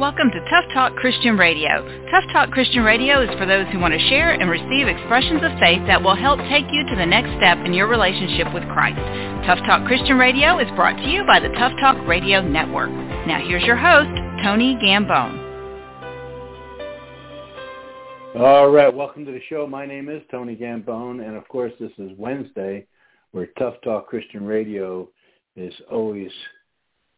Welcome 0.00 0.30
to 0.30 0.40
Tough 0.48 0.64
Talk 0.72 0.96
Christian 0.96 1.36
Radio. 1.36 1.84
Tough 2.10 2.24
Talk 2.32 2.50
Christian 2.52 2.82
Radio 2.82 3.20
is 3.20 3.28
for 3.38 3.44
those 3.44 3.66
who 3.68 3.78
want 3.78 3.92
to 3.92 4.00
share 4.08 4.30
and 4.30 4.48
receive 4.48 4.88
expressions 4.88 5.42
of 5.44 5.52
faith 5.60 5.84
that 5.88 6.00
will 6.00 6.16
help 6.16 6.40
take 6.48 6.64
you 6.72 6.88
to 6.88 6.96
the 6.96 7.04
next 7.04 7.36
step 7.36 7.58
in 7.66 7.74
your 7.74 7.86
relationship 7.86 8.48
with 8.54 8.62
Christ. 8.72 8.96
Tough 9.44 9.58
Talk 9.66 9.86
Christian 9.86 10.16
Radio 10.16 10.58
is 10.58 10.70
brought 10.74 10.96
to 10.96 11.06
you 11.06 11.22
by 11.26 11.38
the 11.38 11.50
Tough 11.50 11.74
Talk 11.82 11.98
Radio 12.08 12.40
Network. 12.40 12.88
Now 13.28 13.44
here's 13.46 13.62
your 13.64 13.76
host, 13.76 14.08
Tony 14.42 14.74
Gambone. 14.76 15.36
All 18.40 18.70
right, 18.70 18.88
welcome 18.88 19.26
to 19.26 19.32
the 19.32 19.42
show. 19.50 19.66
My 19.66 19.84
name 19.84 20.08
is 20.08 20.22
Tony 20.30 20.56
Gambone, 20.56 21.22
and 21.22 21.36
of 21.36 21.46
course 21.48 21.74
this 21.78 21.92
is 21.98 22.12
Wednesday, 22.16 22.86
where 23.32 23.48
Tough 23.58 23.74
Talk 23.84 24.08
Christian 24.08 24.44
Radio 24.46 25.10
is 25.56 25.74
always, 25.92 26.30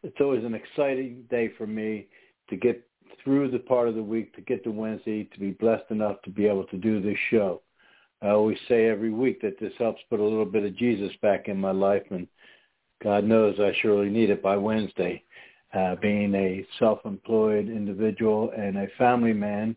it's 0.02 0.20
always 0.20 0.42
an 0.42 0.54
exciting 0.54 1.22
day 1.30 1.48
for 1.56 1.68
me 1.68 2.08
to 2.52 2.56
get 2.58 2.86
through 3.24 3.50
the 3.50 3.58
part 3.58 3.88
of 3.88 3.94
the 3.94 4.02
week, 4.02 4.34
to 4.34 4.42
get 4.42 4.62
to 4.62 4.70
Wednesday, 4.70 5.24
to 5.24 5.40
be 5.40 5.52
blessed 5.52 5.90
enough 5.90 6.20
to 6.22 6.28
be 6.30 6.46
able 6.46 6.64
to 6.64 6.76
do 6.76 7.00
this 7.00 7.16
show. 7.30 7.62
I 8.20 8.28
always 8.28 8.58
say 8.68 8.88
every 8.88 9.10
week 9.10 9.40
that 9.40 9.58
this 9.58 9.72
helps 9.78 10.02
put 10.10 10.20
a 10.20 10.22
little 10.22 10.44
bit 10.44 10.64
of 10.64 10.76
Jesus 10.76 11.10
back 11.22 11.48
in 11.48 11.58
my 11.58 11.70
life, 11.70 12.02
and 12.10 12.28
God 13.02 13.24
knows 13.24 13.58
I 13.58 13.72
surely 13.80 14.10
need 14.10 14.28
it 14.28 14.42
by 14.42 14.56
Wednesday. 14.56 15.24
Uh, 15.72 15.96
being 16.02 16.34
a 16.34 16.66
self-employed 16.78 17.68
individual 17.68 18.52
and 18.54 18.76
a 18.76 18.88
family 18.98 19.32
man 19.32 19.74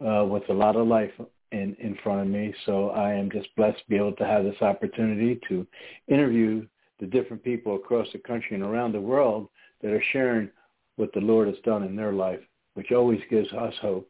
uh, 0.00 0.24
with 0.24 0.48
a 0.48 0.54
lot 0.54 0.74
of 0.74 0.88
life 0.88 1.12
in, 1.52 1.76
in 1.78 1.98
front 2.02 2.22
of 2.22 2.28
me, 2.28 2.54
so 2.64 2.88
I 2.90 3.12
am 3.12 3.30
just 3.30 3.54
blessed 3.56 3.80
to 3.80 3.90
be 3.90 3.96
able 3.96 4.14
to 4.14 4.24
have 4.24 4.44
this 4.44 4.62
opportunity 4.62 5.38
to 5.50 5.66
interview 6.08 6.66
the 6.98 7.06
different 7.06 7.44
people 7.44 7.76
across 7.76 8.08
the 8.14 8.18
country 8.20 8.54
and 8.54 8.64
around 8.64 8.92
the 8.92 9.00
world 9.00 9.50
that 9.82 9.92
are 9.92 10.02
sharing 10.12 10.48
what 10.96 11.12
the 11.12 11.20
Lord 11.20 11.48
has 11.48 11.56
done 11.64 11.82
in 11.82 11.96
their 11.96 12.12
life, 12.12 12.40
which 12.74 12.92
always 12.92 13.20
gives 13.30 13.52
us 13.52 13.74
hope 13.80 14.08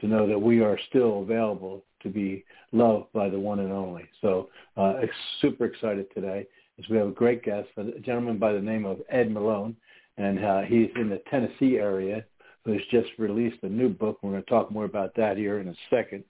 to 0.00 0.06
know 0.06 0.26
that 0.26 0.38
we 0.38 0.60
are 0.60 0.78
still 0.88 1.22
available 1.22 1.84
to 2.02 2.08
be 2.08 2.44
loved 2.72 3.12
by 3.12 3.28
the 3.28 3.38
one 3.38 3.60
and 3.60 3.72
only. 3.72 4.04
So 4.20 4.50
uh, 4.76 4.94
super 5.40 5.64
excited 5.64 6.06
today 6.12 6.46
as 6.78 6.88
we 6.88 6.96
have 6.96 7.08
a 7.08 7.12
great 7.12 7.42
guest, 7.42 7.68
a 7.76 8.00
gentleman 8.00 8.38
by 8.38 8.52
the 8.52 8.60
name 8.60 8.84
of 8.84 9.00
Ed 9.08 9.30
Malone, 9.30 9.76
and 10.16 10.44
uh, 10.44 10.60
he's 10.62 10.90
in 10.96 11.08
the 11.08 11.22
Tennessee 11.30 11.76
area 11.76 12.24
who's 12.64 12.82
just 12.90 13.08
released 13.18 13.62
a 13.62 13.68
new 13.68 13.88
book. 13.88 14.18
We're 14.22 14.32
going 14.32 14.42
to 14.42 14.50
talk 14.50 14.70
more 14.70 14.84
about 14.84 15.14
that 15.16 15.36
here 15.36 15.60
in 15.60 15.68
a 15.68 15.74
second. 15.90 16.24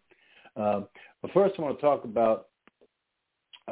Uh, 0.56 0.82
but 1.22 1.32
first 1.32 1.54
I 1.58 1.62
want 1.62 1.78
to 1.78 1.82
talk 1.82 2.04
about 2.04 2.48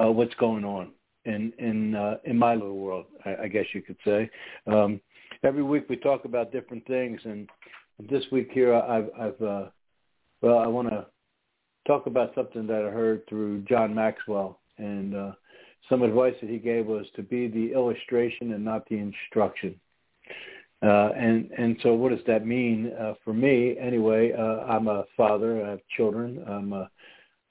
uh, 0.00 0.10
what's 0.10 0.34
going 0.34 0.64
on 0.64 0.92
in 1.24 1.52
in 1.58 1.94
uh, 1.94 2.16
in 2.24 2.38
my 2.38 2.54
little 2.54 2.78
world, 2.78 3.06
I, 3.24 3.44
I 3.44 3.48
guess 3.48 3.66
you 3.72 3.82
could 3.82 3.98
say. 4.04 4.30
Um, 4.66 5.00
every 5.44 5.62
week 5.62 5.88
we 5.88 5.96
talk 5.96 6.24
about 6.24 6.52
different 6.52 6.86
things, 6.86 7.20
and 7.24 7.48
this 8.10 8.24
week 8.30 8.50
here 8.52 8.74
I've, 8.74 9.10
I've 9.18 9.42
uh, 9.42 9.64
well, 10.40 10.58
I 10.58 10.66
want 10.66 10.88
to 10.90 11.06
talk 11.86 12.06
about 12.06 12.34
something 12.34 12.66
that 12.66 12.84
I 12.84 12.90
heard 12.90 13.26
through 13.28 13.62
John 13.62 13.94
Maxwell, 13.94 14.60
and 14.78 15.14
uh, 15.14 15.32
some 15.88 16.02
advice 16.02 16.34
that 16.40 16.50
he 16.50 16.58
gave 16.58 16.86
was 16.86 17.06
to 17.16 17.22
be 17.22 17.48
the 17.48 17.72
illustration 17.72 18.52
and 18.52 18.64
not 18.64 18.88
the 18.88 18.98
instruction. 18.98 19.78
Uh, 20.82 21.10
and 21.16 21.50
and 21.56 21.76
so 21.82 21.94
what 21.94 22.10
does 22.10 22.24
that 22.26 22.44
mean 22.44 22.92
uh, 22.98 23.14
for 23.24 23.32
me? 23.32 23.76
Anyway, 23.78 24.32
uh, 24.32 24.64
I'm 24.66 24.88
a 24.88 25.04
father. 25.16 25.64
I 25.64 25.70
have 25.70 25.80
children. 25.96 26.44
I'm 26.48 26.72
a, 26.72 26.90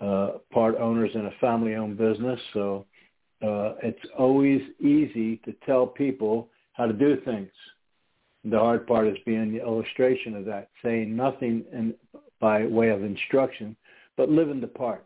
uh, 0.02 0.38
part 0.52 0.76
owners 0.78 1.11
in 1.14 1.28
a 1.28 1.31
family-owned 1.39 1.98
business, 1.98 2.39
so 2.53 2.86
uh, 3.44 3.76
it's 3.83 4.03
always 4.17 4.61
easy 4.80 5.38
to 5.45 5.53
tell 5.66 5.86
people 5.86 6.50
how 6.73 6.88
to 6.88 6.94
do 6.94 7.22
things. 7.23 7.52
The 8.44 8.58
hard 8.58 8.88
part 8.88 9.08
is 9.08 9.17
being 9.25 9.53
the 9.53 9.61
illustration 9.61 10.36
of 10.36 10.45
that, 10.45 10.70
saying 10.84 11.16
nothing 11.16 11.64
in, 11.72 11.94
by 12.39 12.66
way 12.66 12.89
of 12.89 13.03
instruction, 13.03 13.75
but 14.17 14.30
living 14.30 14.59
the 14.59 14.67
part. 14.67 15.06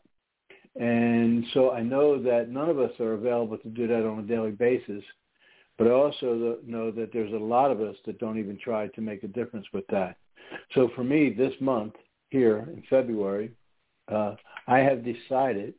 And 0.80 1.46
so 1.54 1.72
I 1.72 1.82
know 1.82 2.22
that 2.22 2.50
none 2.50 2.70
of 2.70 2.80
us 2.80 2.92
are 3.00 3.14
available 3.14 3.58
to 3.58 3.70
do 3.70 3.88
that 3.88 4.06
on 4.06 4.20
a 4.20 4.24
daily 4.24 4.52
basis, 4.52 5.04
but 5.78 5.88
I 5.88 5.92
also 5.92 6.58
know 6.66 6.92
that 6.92 7.12
there's 7.12 7.34
a 7.34 7.38
lot 7.38 7.72
of 7.72 7.82
us 7.82 7.96
that 8.06 8.20
don't 8.20 8.40
even 8.40 8.58
try 8.58 8.88
to 8.88 9.02
make 9.02 9.24
a 9.24 9.28
difference 9.28 9.66
with 9.74 9.86
that. 9.88 10.18
So 10.74 10.90
for 10.96 11.04
me, 11.04 11.30
this 11.30 11.54
month 11.60 11.94
here 12.30 12.70
in 12.74 12.84
February, 12.90 13.52
uh, 14.10 14.36
I 14.68 14.80
have 14.80 15.04
decided, 15.04 15.74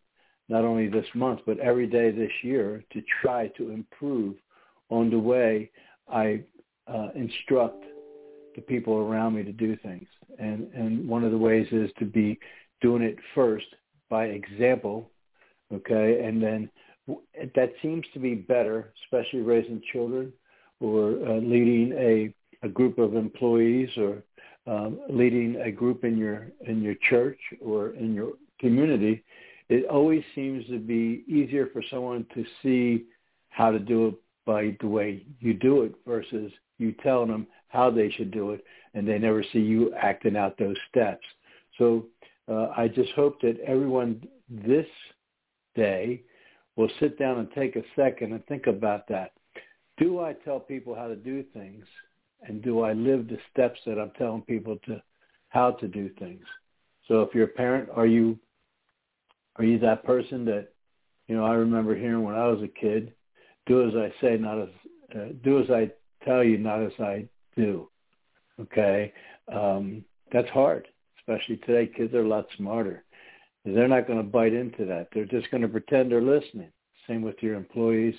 not 0.48 0.64
only 0.64 0.88
this 0.88 1.06
month, 1.14 1.41
but 1.47 1.59
every 1.59 1.86
day 1.86 2.10
this 2.10 2.32
year, 2.42 2.84
to 2.92 3.03
try 3.22 3.48
to 3.48 3.70
improve 3.70 4.36
on 4.91 5.10
the 5.10 5.19
way 5.19 5.70
I 6.09 6.42
uh, 6.86 7.08
instruct 7.14 7.84
the 8.54 8.62
people 8.62 8.94
around 8.94 9.34
me 9.34 9.42
to 9.44 9.52
do 9.52 9.76
things. 9.76 10.06
And, 10.38 10.72
and 10.74 11.08
one 11.08 11.24
of 11.24 11.30
the 11.30 11.38
ways 11.38 11.66
is 11.72 11.91
to 11.98 12.04
be 12.04 12.38
doing 12.80 13.02
it 13.02 13.16
first 13.34 13.66
by 14.08 14.26
example, 14.26 15.10
okay? 15.72 16.22
And 16.24 16.42
then 16.42 16.70
that 17.54 17.72
seems 17.82 18.04
to 18.14 18.19
be 18.19 18.34
better, 18.34 18.92
especially 19.04 19.41
raising 19.41 19.80
children 19.92 20.32
or 20.80 21.12
uh, 21.26 21.36
leading 21.36 21.92
a, 21.92 22.66
a 22.66 22.69
group 22.69 22.98
of 22.98 23.14
employees 23.14 23.88
or 23.97 24.22
um, 24.66 24.98
leading 25.08 25.56
a 25.56 25.70
group 25.70 26.04
in 26.04 26.16
your 26.16 26.48
in 26.66 26.82
your 26.82 26.97
church 27.08 27.38
or 27.64 27.91
in 27.91 28.14
your 28.14 28.32
community. 28.58 29.22
It 29.68 29.86
always 29.86 30.24
seems 30.34 30.66
to 30.66 30.78
be 30.78 31.24
easier 31.28 31.68
for 31.72 31.82
someone 31.91 32.26
to 32.34 32.44
see 32.62 33.04
how 33.48 33.70
to 33.70 33.78
do 33.78 34.08
it 34.08 34.14
by 34.44 34.76
the 34.80 34.86
way 34.86 35.24
you 35.41 35.54
do 35.54 35.82
it 35.82 35.94
versus 36.06 36.53
you 36.78 36.92
telling 37.03 37.31
them 37.31 37.47
how 37.69 37.91
they 37.91 38.10
should 38.10 38.31
do 38.31 38.53
it, 38.53 38.64
and 38.94 39.06
they 39.06 39.19
never 39.19 39.44
see 39.53 39.60
you 39.60 39.92
acting 39.94 40.37
out 40.37 40.56
those 40.59 40.76
steps. 40.91 41.25
So 41.78 42.06
uh, 42.48 42.69
I 42.76 42.88
just 42.88 43.10
hope 43.12 43.41
that 43.42 43.59
everyone 43.66 44.26
this 44.48 44.86
day 45.75 46.22
will 46.76 46.91
sit 47.00 47.19
down 47.19 47.38
and 47.38 47.50
take 47.53 47.76
a 47.76 47.82
second 47.94 48.32
and 48.32 48.44
think 48.47 48.66
about 48.66 49.09
that. 49.09 49.32
Do 49.98 50.20
I 50.20 50.34
tell 50.44 50.60
people 50.60 50.94
how 50.94 51.09
to 51.09 51.16
do 51.16 51.42
things, 51.54 51.84
and 52.42 52.62
do 52.62 52.81
I 52.82 52.92
live 52.92 53.28
the 53.28 53.38
steps 53.53 53.81
that 53.86 53.98
I'm 53.98 54.12
telling 54.19 54.42
people 54.42 54.78
to 54.86 55.03
how 55.48 55.72
to 55.72 55.88
do 55.88 56.10
things? 56.19 56.44
So 57.09 57.22
if 57.22 57.34
you're 57.34 57.44
a 57.44 57.48
parent, 57.48 57.88
are 57.94 58.06
you 58.06 58.38
are 59.56 59.65
you 59.65 59.78
that 59.78 60.04
person 60.04 60.44
that 60.47 60.69
you 61.28 61.36
know? 61.36 61.44
I 61.44 61.54
remember 61.54 61.94
hearing 61.94 62.22
when 62.22 62.34
I 62.34 62.47
was 62.47 62.62
a 62.62 62.69
kid, 62.69 63.15
"Do 63.66 63.88
as 63.88 63.94
I 63.94 64.12
say, 64.20 64.36
not 64.36 64.60
as 64.60 64.69
uh, 65.15 65.28
do 65.42 65.62
as 65.62 65.70
I 65.70 65.91
tell 66.26 66.44
you, 66.44 66.59
not 66.59 66.82
as 66.82 66.92
I 66.98 67.26
do. 67.56 67.88
Okay, 68.60 69.12
um, 69.53 70.04
that's 70.32 70.48
hard, 70.48 70.88
especially 71.20 71.59
today. 71.59 71.91
Kids 71.94 72.14
are 72.14 72.25
a 72.25 72.28
lot 72.28 72.47
smarter. 72.56 73.04
They're 73.64 73.88
not 73.88 74.06
going 74.06 74.19
to 74.19 74.25
bite 74.25 74.54
into 74.54 74.84
that. 74.86 75.09
They're 75.12 75.25
just 75.25 75.50
going 75.50 75.62
to 75.62 75.69
pretend 75.69 76.10
they're 76.10 76.22
listening. 76.22 76.70
Same 77.06 77.22
with 77.22 77.36
your 77.41 77.54
employees. 77.54 78.15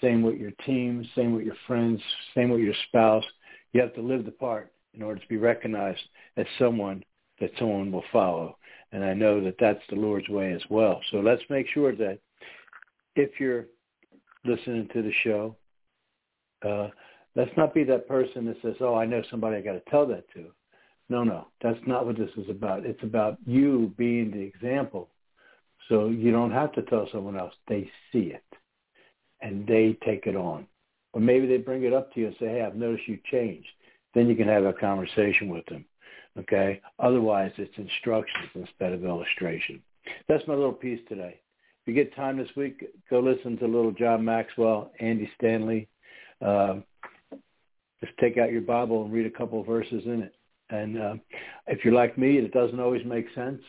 Same 0.00 0.22
with 0.22 0.36
your 0.36 0.52
team. 0.64 1.06
Same 1.16 1.34
with 1.34 1.44
your 1.44 1.56
friends. 1.66 2.00
Same 2.34 2.50
with 2.50 2.60
your 2.60 2.74
spouse. 2.88 3.24
You 3.72 3.80
have 3.80 3.94
to 3.94 4.02
live 4.02 4.24
the 4.24 4.30
part 4.30 4.72
in 4.94 5.02
order 5.02 5.20
to 5.20 5.28
be 5.28 5.36
recognized 5.36 6.00
as 6.36 6.46
someone 6.58 7.02
that 7.40 7.50
someone 7.58 7.90
will 7.90 8.04
follow. 8.12 8.56
And 8.92 9.04
I 9.04 9.14
know 9.14 9.42
that 9.44 9.56
that's 9.58 9.82
the 9.90 9.96
Lord's 9.96 10.28
way 10.28 10.52
as 10.52 10.62
well. 10.70 11.00
So 11.10 11.18
let's 11.18 11.42
make 11.50 11.66
sure 11.72 11.94
that 11.96 12.18
if 13.16 13.38
you're 13.38 13.66
listening 14.44 14.88
to 14.92 15.02
the 15.02 15.12
show, 15.24 15.56
uh, 16.66 16.88
Let's 17.34 17.56
not 17.56 17.74
be 17.74 17.84
that 17.84 18.08
person 18.08 18.46
that 18.46 18.56
says, 18.62 18.74
oh, 18.80 18.94
I 18.94 19.06
know 19.06 19.22
somebody 19.30 19.56
I 19.56 19.60
got 19.60 19.72
to 19.72 19.90
tell 19.90 20.06
that 20.06 20.24
to. 20.34 20.46
No, 21.08 21.24
no, 21.24 21.46
that's 21.62 21.78
not 21.86 22.04
what 22.04 22.18
this 22.18 22.30
is 22.36 22.50
about. 22.50 22.84
It's 22.84 23.02
about 23.02 23.38
you 23.46 23.92
being 23.96 24.30
the 24.30 24.40
example. 24.40 25.08
So 25.88 26.08
you 26.08 26.30
don't 26.30 26.52
have 26.52 26.72
to 26.72 26.82
tell 26.82 27.08
someone 27.12 27.38
else. 27.38 27.54
They 27.66 27.90
see 28.12 28.32
it 28.34 28.44
and 29.40 29.66
they 29.66 29.96
take 30.04 30.26
it 30.26 30.36
on. 30.36 30.66
Or 31.12 31.20
maybe 31.20 31.46
they 31.46 31.56
bring 31.56 31.84
it 31.84 31.94
up 31.94 32.12
to 32.12 32.20
you 32.20 32.26
and 32.26 32.36
say, 32.38 32.46
hey, 32.46 32.62
I've 32.62 32.76
noticed 32.76 33.08
you 33.08 33.18
changed. 33.30 33.68
Then 34.14 34.28
you 34.28 34.36
can 34.36 34.48
have 34.48 34.64
a 34.64 34.72
conversation 34.72 35.48
with 35.48 35.64
them. 35.66 35.84
Okay? 36.38 36.80
Otherwise, 36.98 37.52
it's 37.56 37.76
instructions 37.78 38.48
instead 38.54 38.92
of 38.92 39.04
illustration. 39.04 39.82
That's 40.28 40.46
my 40.46 40.54
little 40.54 40.72
piece 40.72 41.00
today. 41.08 41.40
If 41.82 41.88
you 41.88 41.94
get 41.94 42.14
time 42.14 42.36
this 42.36 42.54
week, 42.56 42.84
go 43.08 43.20
listen 43.20 43.56
to 43.58 43.66
little 43.66 43.92
John 43.92 44.24
Maxwell, 44.24 44.92
Andy 45.00 45.30
Stanley. 45.38 45.88
Uh, 46.44 46.76
just 48.04 48.16
take 48.18 48.38
out 48.38 48.52
your 48.52 48.60
Bible 48.60 49.04
and 49.04 49.12
read 49.12 49.26
a 49.26 49.30
couple 49.30 49.60
of 49.60 49.66
verses 49.66 50.02
in 50.04 50.22
it. 50.22 50.34
And 50.70 51.00
uh, 51.00 51.14
if 51.66 51.84
you're 51.84 51.94
like 51.94 52.18
me, 52.18 52.38
it 52.38 52.52
doesn't 52.52 52.80
always 52.80 53.04
make 53.04 53.26
sense. 53.34 53.60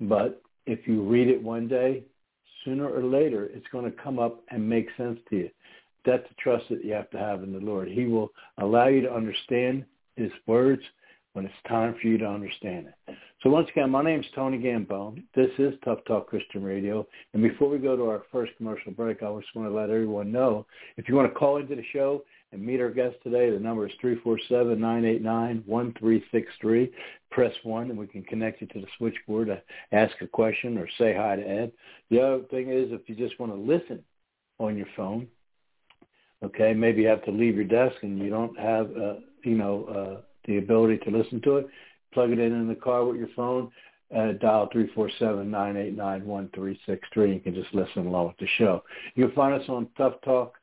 But 0.00 0.42
if 0.66 0.86
you 0.86 1.02
read 1.02 1.28
it 1.28 1.42
one 1.42 1.68
day, 1.68 2.04
sooner 2.64 2.88
or 2.88 3.02
later, 3.02 3.46
it's 3.52 3.66
going 3.72 3.84
to 3.84 4.02
come 4.02 4.18
up 4.18 4.42
and 4.48 4.68
make 4.68 4.88
sense 4.96 5.18
to 5.30 5.36
you. 5.36 5.50
That's 6.04 6.26
the 6.28 6.34
trust 6.38 6.64
that 6.70 6.84
you 6.84 6.92
have 6.92 7.10
to 7.10 7.18
have 7.18 7.42
in 7.42 7.52
the 7.52 7.60
Lord. 7.60 7.88
He 7.88 8.06
will 8.06 8.30
allow 8.58 8.88
you 8.88 9.02
to 9.02 9.12
understand 9.12 9.84
his 10.16 10.30
words 10.46 10.82
when 11.32 11.46
it's 11.46 11.54
time 11.66 11.96
for 12.00 12.06
you 12.08 12.18
to 12.18 12.26
understand 12.26 12.88
it. 12.88 13.16
So 13.42 13.50
once 13.50 13.68
again, 13.70 13.90
my 13.90 14.02
name 14.02 14.20
is 14.20 14.26
Tony 14.34 14.58
Gambone. 14.58 15.22
This 15.34 15.50
is 15.58 15.74
Tough 15.84 16.00
Talk 16.06 16.28
Christian 16.28 16.62
Radio. 16.62 17.06
And 17.32 17.42
before 17.42 17.68
we 17.68 17.78
go 17.78 17.96
to 17.96 18.08
our 18.08 18.22
first 18.30 18.52
commercial 18.56 18.92
break, 18.92 19.22
I 19.22 19.34
just 19.40 19.54
want 19.54 19.68
to 19.68 19.74
let 19.74 19.90
everyone 19.90 20.30
know, 20.30 20.66
if 20.96 21.08
you 21.08 21.14
want 21.14 21.32
to 21.32 21.38
call 21.38 21.56
into 21.56 21.74
the 21.74 21.84
show 21.92 22.22
and 22.52 22.64
meet 22.64 22.80
our 22.80 22.90
guest 22.90 23.16
today, 23.22 23.50
the 23.50 23.58
number 23.58 23.86
is 23.86 23.92
347-989-1363. 24.02 26.90
Press 27.30 27.54
1 27.62 27.90
and 27.90 27.98
we 27.98 28.06
can 28.06 28.22
connect 28.24 28.60
you 28.60 28.66
to 28.68 28.80
the 28.80 28.86
switchboard 28.98 29.48
to 29.48 29.62
ask 29.92 30.14
a 30.20 30.26
question 30.26 30.76
or 30.76 30.86
say 30.98 31.14
hi 31.14 31.36
to 31.36 31.42
Ed. 31.42 31.72
The 32.10 32.20
other 32.20 32.42
thing 32.50 32.68
is 32.70 32.92
if 32.92 33.08
you 33.08 33.14
just 33.14 33.40
want 33.40 33.52
to 33.52 33.56
listen 33.56 34.04
on 34.58 34.76
your 34.76 34.88
phone, 34.94 35.26
okay, 36.44 36.74
maybe 36.74 37.00
you 37.02 37.08
have 37.08 37.24
to 37.24 37.30
leave 37.30 37.56
your 37.56 37.64
desk 37.64 37.96
and 38.02 38.18
you 38.18 38.28
don't 38.28 38.58
have, 38.58 38.94
uh, 38.96 39.14
you 39.44 39.56
know, 39.56 39.84
uh, 39.84 40.20
the 40.46 40.58
ability 40.58 40.98
to 40.98 41.10
listen 41.10 41.40
to 41.42 41.56
it, 41.56 41.66
plug 42.12 42.32
it 42.32 42.38
in 42.38 42.52
in 42.52 42.68
the 42.68 42.74
car 42.74 43.06
with 43.06 43.16
your 43.16 43.28
phone, 43.34 43.70
uh, 44.14 44.32
dial 44.32 44.68
347-989-1363. 44.74 47.34
You 47.34 47.40
can 47.40 47.54
just 47.54 47.72
listen 47.72 48.06
along 48.06 48.26
with 48.26 48.36
the 48.38 48.46
show. 48.58 48.84
You 49.14 49.24
can 49.26 49.34
find 49.34 49.54
us 49.54 49.66
on 49.70 49.88
Tough 49.96 50.20
Talk 50.22 50.58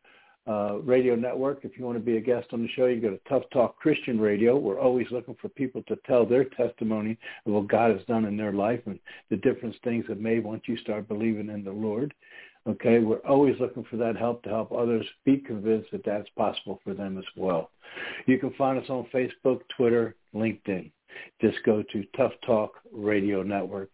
uh, 0.50 0.80
Radio 0.84 1.16
Network. 1.16 1.60
If 1.64 1.78
you 1.78 1.86
want 1.86 1.98
to 1.98 2.04
be 2.04 2.18
a 2.18 2.22
guest 2.22 2.48
on 2.54 2.64
the 2.64 2.70
show, 2.70 2.88
you 2.88 3.00
go 3.00 3.12
to 3.12 3.20
Tough 3.30 3.44
Talk 3.54 3.78
Christian 3.78 4.20
Radio. 4.20 4.58
We're 4.58 4.80
always 4.80 5.06
looking 5.12 5.36
for 5.40 5.48
people 5.50 5.84
to 5.88 5.96
tell 6.08 6.26
their 6.26 6.46
testimony 6.46 7.18
of 7.46 7.54
what 7.54 7.68
God 7.68 7.92
has 7.96 8.06
done 8.08 8.26
in 8.26 8.36
their 8.36 8.54
life 8.54 8.82
and 8.88 9.00
the 9.30 9.38
different 9.38 9.76
things 9.84 10.06
that 10.10 10.20
made 10.20 10.44
once 10.44 10.64
you 10.66 10.78
start 10.78 11.08
believing 11.08 11.50
in 11.50 11.64
the 11.64 11.72
Lord. 11.72 12.14
Okay, 12.68 13.00
we're 13.00 13.18
always 13.18 13.56
looking 13.60 13.86
for 13.90 13.98
that 13.98 14.18
help 14.18 14.44
to 14.44 14.50
help 14.50 14.72
others 14.72 15.06
be 15.24 15.38
convinced 15.38 15.92
that 15.92 16.04
that's 16.04 16.30
possible 16.36 16.80
for 16.84 16.94
them 16.94 17.18
as 17.18 17.26
well. 17.36 17.70
You 18.26 18.40
can 18.40 18.52
find 18.54 18.78
us 18.80 18.90
on 18.90 19.08
Facebook, 19.14 19.62
Twitter, 19.78 20.16
LinkedIn. 20.36 20.92
Just 21.42 21.58
go 21.64 21.84
to 21.92 22.04
Tough 22.18 22.34
Talk 22.46 22.74
Radio 22.92 23.44
Network 23.44 23.90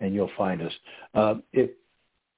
and 0.00 0.14
you'll 0.14 0.30
find 0.36 0.60
us. 0.60 0.72
Uh, 1.14 1.34
if 1.52 1.70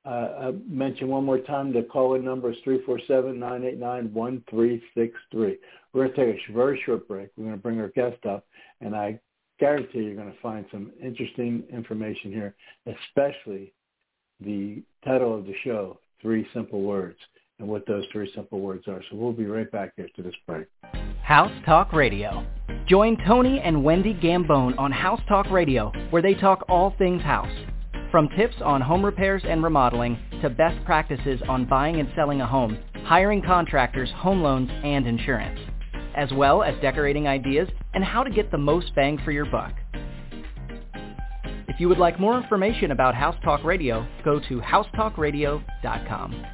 uh, 0.05 0.49
I 0.49 0.53
mention 0.69 1.09
one 1.09 1.25
more 1.25 1.39
time, 1.39 1.73
the 1.73 1.83
call-in 1.83 2.25
number 2.25 2.53
is 2.53 2.59
347-989-1363. 2.67 5.11
We're 5.33 5.57
going 5.95 6.11
to 6.11 6.17
take 6.17 6.37
a 6.49 6.53
very 6.53 6.81
short 6.85 7.09
break. 7.09 7.31
We're 7.37 7.45
going 7.45 7.57
to 7.57 7.63
bring 7.63 7.81
our 7.81 7.89
guest 7.89 8.25
up, 8.27 8.45
and 8.81 8.95
I 8.95 9.19
guarantee 9.59 10.01
you're 10.01 10.15
going 10.15 10.33
to 10.33 10.41
find 10.43 10.67
some 10.71 10.93
interesting 11.03 11.65
information 11.73 12.33
here, 12.33 12.55
especially 12.87 13.73
the 14.41 14.83
title 15.05 15.37
of 15.37 15.47
the 15.47 15.55
show, 15.65 15.99
Three 16.21 16.47
Simple 16.53 16.83
Words, 16.83 17.19
and 17.59 17.69
what 17.69 17.87
those 17.87 18.05
three 18.13 18.31
simple 18.35 18.61
words 18.61 18.87
are. 18.89 19.01
So 19.11 19.17
we'll 19.17 19.33
be 19.33 19.47
right 19.47 19.71
back 19.71 19.93
after 19.99 20.23
this 20.23 20.35
break. 20.47 20.67
House 21.23 21.53
Talk 21.65 21.93
Radio. 21.93 22.47
Join 22.87 23.17
Tony 23.27 23.61
and 23.61 23.83
Wendy 23.83 24.13
Gambone 24.13 24.79
on 24.79 24.93
House 24.93 25.21
Talk 25.29 25.51
Radio, 25.51 25.91
where 26.11 26.21
they 26.21 26.35
talk 26.35 26.65
all 26.69 26.95
things 26.99 27.23
house. 27.23 27.49
From 28.15 28.29
tips 28.37 28.55
on 28.65 28.81
home 28.81 29.05
repairs 29.05 29.43
and 29.45 29.61
remodeling 29.61 30.17
to 30.41 30.49
best 30.49 30.85
practices 30.85 31.41
on 31.49 31.65
buying 31.65 31.99
and 31.99 32.09
selling 32.15 32.43
a 32.43 32.47
home, 32.47 32.79
hiring 33.03 33.43
contractors, 33.43 34.09
home 34.15 34.41
loans, 34.41 34.71
and 34.71 35.05
insurance, 35.05 35.59
as 36.15 36.31
well 36.31 36.63
as 36.63 36.81
decorating 36.81 37.27
ideas 37.27 37.69
and 37.93 38.05
how 38.05 38.23
to 38.23 38.31
get 38.31 38.53
the 38.53 38.57
most 38.57 38.95
bang 38.95 39.19
for 39.25 39.33
your 39.33 39.47
buck. 39.47 39.73
If 41.67 41.81
you 41.81 41.89
would 41.89 41.99
like 41.99 42.21
more 42.21 42.41
information 42.41 42.93
about 42.93 43.17
House 43.17 43.35
Talk 43.43 43.65
Radio, 43.65 44.07
go 44.25 44.39
to 44.39 44.61
housetalkradio.com. 44.61 46.47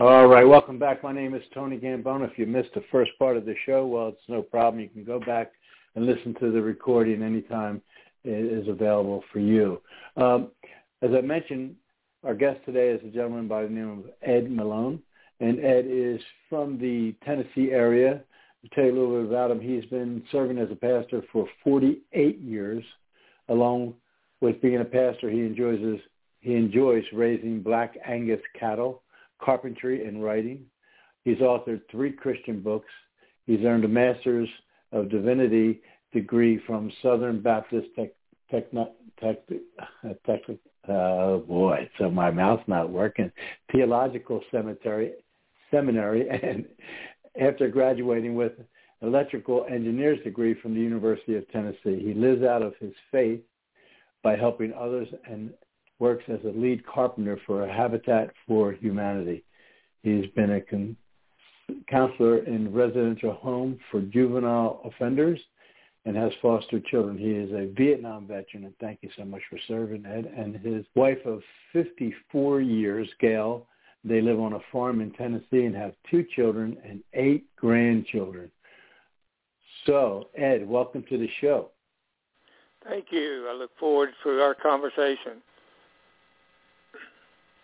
All 0.00 0.28
right, 0.28 0.44
welcome 0.44 0.78
back. 0.78 1.02
My 1.02 1.12
name 1.12 1.34
is 1.34 1.42
Tony 1.52 1.76
Gambone. 1.76 2.24
If 2.24 2.38
you 2.38 2.46
missed 2.46 2.72
the 2.72 2.84
first 2.92 3.10
part 3.18 3.36
of 3.36 3.44
the 3.44 3.56
show, 3.66 3.84
well, 3.84 4.08
it's 4.08 4.28
no 4.28 4.42
problem. 4.42 4.80
You 4.80 4.88
can 4.88 5.02
go 5.02 5.18
back 5.18 5.50
and 5.96 6.06
listen 6.06 6.34
to 6.34 6.52
the 6.52 6.62
recording 6.62 7.20
anytime 7.20 7.82
it 8.22 8.30
is 8.30 8.68
available 8.68 9.24
for 9.32 9.40
you. 9.40 9.82
Um, 10.16 10.52
as 11.02 11.10
I 11.16 11.20
mentioned, 11.20 11.74
our 12.22 12.36
guest 12.36 12.60
today 12.64 12.90
is 12.90 13.00
a 13.04 13.10
gentleman 13.10 13.48
by 13.48 13.64
the 13.64 13.70
name 13.70 13.90
of 13.90 14.04
Ed 14.22 14.48
Malone 14.48 15.02
and 15.40 15.58
Ed 15.64 15.86
is 15.88 16.20
from 16.48 16.78
the 16.78 17.16
Tennessee 17.24 17.72
area. 17.72 18.22
To 18.62 18.68
tell 18.76 18.84
you 18.84 18.92
a 18.92 18.98
little 18.98 19.22
bit 19.22 19.30
about 19.30 19.50
him, 19.50 19.60
he's 19.60 19.84
been 19.86 20.22
serving 20.30 20.58
as 20.58 20.70
a 20.70 20.76
pastor 20.76 21.22
for 21.32 21.48
48 21.64 22.38
years. 22.38 22.84
Along 23.48 23.94
with 24.40 24.60
being 24.60 24.80
a 24.80 24.84
pastor, 24.84 25.28
he 25.28 25.40
enjoys 25.40 25.80
his, 25.80 25.98
he 26.40 26.54
enjoys 26.54 27.02
raising 27.12 27.62
black 27.62 27.96
Angus 28.06 28.40
cattle, 28.58 29.02
carpentry, 29.42 30.06
and 30.06 30.22
writing. 30.22 30.64
He's 31.24 31.38
authored 31.38 31.82
three 31.90 32.12
Christian 32.12 32.60
books. 32.60 32.90
He's 33.46 33.64
earned 33.64 33.84
a 33.84 33.88
Master's 33.88 34.48
of 34.92 35.10
Divinity 35.10 35.80
degree 36.12 36.60
from 36.66 36.90
Southern 37.02 37.40
Baptist 37.40 37.88
Tech, 37.94 38.10
Techno, 38.50 38.92
Tech, 39.20 39.38
Tech, 40.26 40.40
oh 40.88 41.38
boy, 41.40 41.88
so 41.98 42.10
my 42.10 42.30
mouth's 42.30 42.66
not 42.66 42.90
working. 42.90 43.30
Theological 43.72 44.40
Cemetery 44.50 45.12
seminary 45.70 46.28
and 46.42 46.64
after 47.40 47.68
graduating 47.68 48.34
with 48.34 48.52
electrical 49.02 49.66
engineer's 49.70 50.22
degree 50.24 50.54
from 50.60 50.74
the 50.74 50.80
University 50.80 51.36
of 51.36 51.48
Tennessee. 51.50 52.02
He 52.02 52.14
lives 52.14 52.42
out 52.42 52.62
of 52.62 52.74
his 52.80 52.92
faith 53.12 53.40
by 54.22 54.36
helping 54.36 54.72
others 54.72 55.08
and 55.24 55.50
works 55.98 56.24
as 56.28 56.40
a 56.44 56.58
lead 56.58 56.86
carpenter 56.86 57.40
for 57.46 57.66
Habitat 57.66 58.30
for 58.46 58.72
Humanity. 58.72 59.44
He's 60.02 60.26
been 60.36 60.52
a 60.52 60.60
con- 60.60 60.96
counselor 61.88 62.38
in 62.44 62.72
residential 62.72 63.34
home 63.34 63.78
for 63.90 64.00
juvenile 64.00 64.80
offenders 64.84 65.40
and 66.04 66.16
has 66.16 66.32
foster 66.40 66.80
children. 66.80 67.18
He 67.18 67.32
is 67.32 67.50
a 67.52 67.72
Vietnam 67.74 68.26
veteran, 68.26 68.64
and 68.64 68.74
thank 68.80 69.00
you 69.02 69.10
so 69.16 69.24
much 69.24 69.42
for 69.50 69.58
serving, 69.66 70.06
Ed. 70.06 70.32
And 70.36 70.56
his 70.56 70.86
wife 70.94 71.18
of 71.26 71.42
54 71.72 72.60
years, 72.60 73.08
Gale, 73.20 73.66
they 74.04 74.20
live 74.20 74.40
on 74.40 74.54
a 74.54 74.60
farm 74.72 75.00
in 75.00 75.10
Tennessee 75.12 75.64
and 75.64 75.74
have 75.74 75.92
two 76.10 76.24
children 76.34 76.78
and 76.88 77.02
eight 77.14 77.44
grandchildren. 77.56 78.50
So, 79.84 80.28
Ed, 80.36 80.66
welcome 80.66 81.04
to 81.10 81.18
the 81.18 81.28
show. 81.40 81.70
Thank 82.84 83.06
you. 83.10 83.46
I 83.50 83.54
look 83.54 83.70
forward 83.78 84.10
to 84.22 84.40
our 84.40 84.54
conversation. 84.54 85.42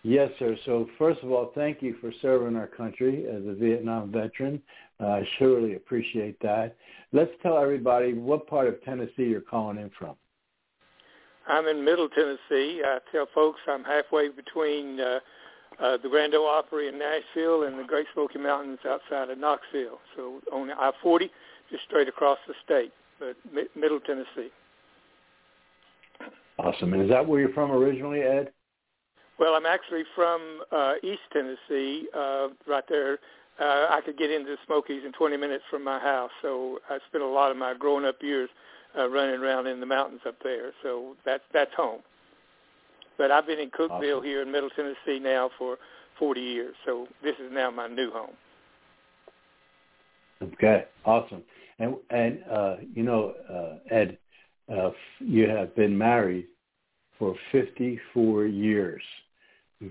Yes, 0.07 0.29
sir. 0.37 0.55
So 0.67 0.87
first 0.99 1.23
of 1.23 1.31
all, 1.31 1.51
thank 1.55 1.81
you 1.81 1.95
for 1.99 2.11
serving 2.21 2.55
our 2.55 2.67
country 2.67 3.25
as 3.27 3.41
a 3.47 3.55
Vietnam 3.55 4.11
veteran. 4.11 4.61
Uh, 5.01 5.07
I 5.07 5.27
surely 5.39 5.73
appreciate 5.73 6.39
that. 6.41 6.75
Let's 7.11 7.31
tell 7.41 7.57
everybody 7.57 8.13
what 8.13 8.45
part 8.45 8.67
of 8.67 8.79
Tennessee 8.83 9.23
you're 9.23 9.41
calling 9.41 9.79
in 9.79 9.89
from. 9.97 10.15
I'm 11.47 11.65
in 11.65 11.83
Middle 11.83 12.07
Tennessee. 12.07 12.83
I 12.85 12.99
tell 13.11 13.25
folks 13.33 13.59
I'm 13.67 13.83
halfway 13.83 14.29
between 14.29 14.99
uh, 14.99 15.19
uh, 15.79 15.97
the 15.97 16.07
Grand 16.07 16.35
Ole 16.35 16.45
Opry 16.45 16.87
in 16.87 16.99
Nashville 16.99 17.63
and 17.63 17.79
the 17.79 17.83
Great 17.83 18.05
Smoky 18.13 18.37
Mountains 18.37 18.77
outside 18.87 19.31
of 19.31 19.39
Knoxville. 19.39 19.97
So 20.15 20.39
on 20.53 20.69
I-40, 20.69 21.31
just 21.71 21.83
straight 21.85 22.07
across 22.07 22.37
the 22.47 22.53
state, 22.63 22.93
but 23.19 23.35
mi- 23.51 23.69
Middle 23.75 24.01
Tennessee. 24.01 24.51
Awesome. 26.59 26.93
And 26.93 27.01
is 27.01 27.09
that 27.09 27.27
where 27.27 27.39
you're 27.39 27.53
from 27.53 27.71
originally, 27.71 28.21
Ed? 28.21 28.51
Well, 29.39 29.55
I'm 29.55 29.65
actually 29.65 30.03
from 30.15 30.61
uh, 30.71 30.93
East 31.03 31.21
Tennessee, 31.33 32.07
uh, 32.15 32.49
right 32.67 32.83
there. 32.87 33.19
Uh, 33.59 33.87
I 33.89 34.01
could 34.05 34.17
get 34.17 34.31
into 34.31 34.51
the 34.51 34.57
Smokies 34.65 35.03
in 35.05 35.11
20 35.13 35.37
minutes 35.37 35.63
from 35.69 35.83
my 35.83 35.99
house, 35.99 36.31
so 36.41 36.79
I 36.89 36.99
spent 37.07 37.23
a 37.23 37.27
lot 37.27 37.51
of 37.51 37.57
my 37.57 37.73
growing 37.73 38.05
up 38.05 38.21
years 38.21 38.49
uh, 38.97 39.09
running 39.09 39.39
around 39.39 39.67
in 39.67 39.79
the 39.79 39.85
mountains 39.85 40.21
up 40.25 40.35
there. 40.43 40.71
So 40.83 41.15
that's 41.25 41.43
that's 41.53 41.73
home. 41.75 42.01
But 43.17 43.31
I've 43.31 43.47
been 43.47 43.59
in 43.59 43.71
Cookeville 43.71 44.17
awesome. 44.17 44.23
here 44.23 44.41
in 44.41 44.51
Middle 44.51 44.69
Tennessee 44.69 45.19
now 45.19 45.49
for 45.57 45.77
40 46.19 46.41
years, 46.41 46.75
so 46.85 47.07
this 47.23 47.35
is 47.35 47.51
now 47.51 47.71
my 47.71 47.87
new 47.87 48.11
home. 48.11 48.35
Okay, 50.41 50.85
awesome. 51.05 51.43
And 51.79 51.95
and 52.09 52.39
uh, 52.49 52.75
you 52.93 53.03
know, 53.03 53.33
uh, 53.49 53.93
Ed, 53.93 54.17
uh, 54.73 54.91
you 55.19 55.49
have 55.49 55.75
been 55.75 55.97
married 55.97 56.47
for 57.17 57.35
54 57.51 58.45
years. 58.45 59.03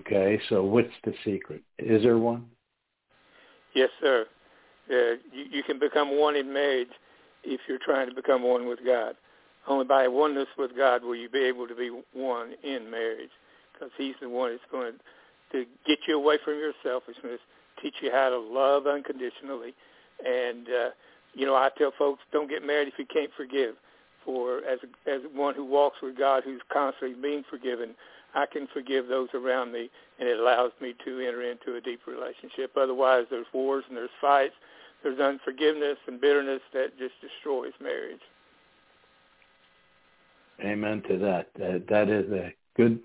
Okay, 0.01 0.39
so 0.49 0.63
what's 0.63 0.89
the 1.03 1.13
secret? 1.23 1.61
Is 1.79 2.03
there 2.03 2.17
one? 2.17 2.45
Yes, 3.73 3.89
sir. 4.01 4.25
Uh, 4.89 5.17
you, 5.31 5.45
you 5.51 5.63
can 5.63 5.79
become 5.79 6.17
one 6.17 6.35
in 6.35 6.51
marriage 6.51 6.89
if 7.43 7.61
you're 7.67 7.79
trying 7.83 8.09
to 8.09 8.15
become 8.15 8.43
one 8.43 8.67
with 8.67 8.79
God. 8.85 9.15
Only 9.67 9.85
by 9.85 10.07
oneness 10.07 10.47
with 10.57 10.75
God 10.75 11.03
will 11.03 11.15
you 11.15 11.29
be 11.29 11.43
able 11.43 11.67
to 11.67 11.75
be 11.75 11.91
one 12.13 12.53
in 12.63 12.89
marriage, 12.89 13.31
because 13.73 13.91
He's 13.97 14.15
the 14.21 14.29
one 14.29 14.51
that's 14.51 14.71
going 14.71 14.93
to, 15.51 15.65
get 15.87 15.99
you 16.07 16.17
away 16.17 16.37
from 16.43 16.55
your 16.55 16.73
selfishness, 16.83 17.39
teach 17.81 17.95
you 18.01 18.11
how 18.11 18.29
to 18.29 18.37
love 18.37 18.87
unconditionally, 18.87 19.73
and 20.25 20.67
uh, 20.67 20.89
you 21.33 21.45
know 21.45 21.55
I 21.55 21.69
tell 21.77 21.91
folks 21.97 22.21
don't 22.33 22.49
get 22.49 22.65
married 22.65 22.89
if 22.89 22.95
you 22.97 23.05
can't 23.05 23.31
forgive. 23.37 23.75
For 24.25 24.57
as 24.65 24.79
as 25.07 25.21
one 25.33 25.55
who 25.55 25.63
walks 25.63 25.97
with 26.01 26.17
God, 26.17 26.43
who's 26.43 26.61
constantly 26.71 27.15
being 27.21 27.43
forgiven, 27.49 27.95
I 28.35 28.45
can 28.45 28.67
forgive 28.73 29.07
those 29.07 29.29
around 29.33 29.71
me, 29.71 29.89
and 30.19 30.27
it 30.27 30.39
allows 30.39 30.71
me 30.81 30.93
to 31.05 31.19
enter 31.19 31.41
into 31.41 31.75
a 31.75 31.81
deep 31.81 32.01
relationship. 32.05 32.71
Otherwise, 32.75 33.25
there's 33.29 33.47
wars 33.53 33.85
and 33.87 33.97
there's 33.97 34.09
fights, 34.19 34.53
there's 35.03 35.19
unforgiveness 35.19 35.97
and 36.07 36.19
bitterness 36.19 36.61
that 36.73 36.97
just 36.97 37.13
destroys 37.21 37.71
marriage. 37.81 38.19
Amen 40.63 41.01
to 41.09 41.17
that. 41.17 41.49
That, 41.57 41.85
that 41.89 42.09
is 42.09 42.31
a 42.31 42.53
good 42.75 42.99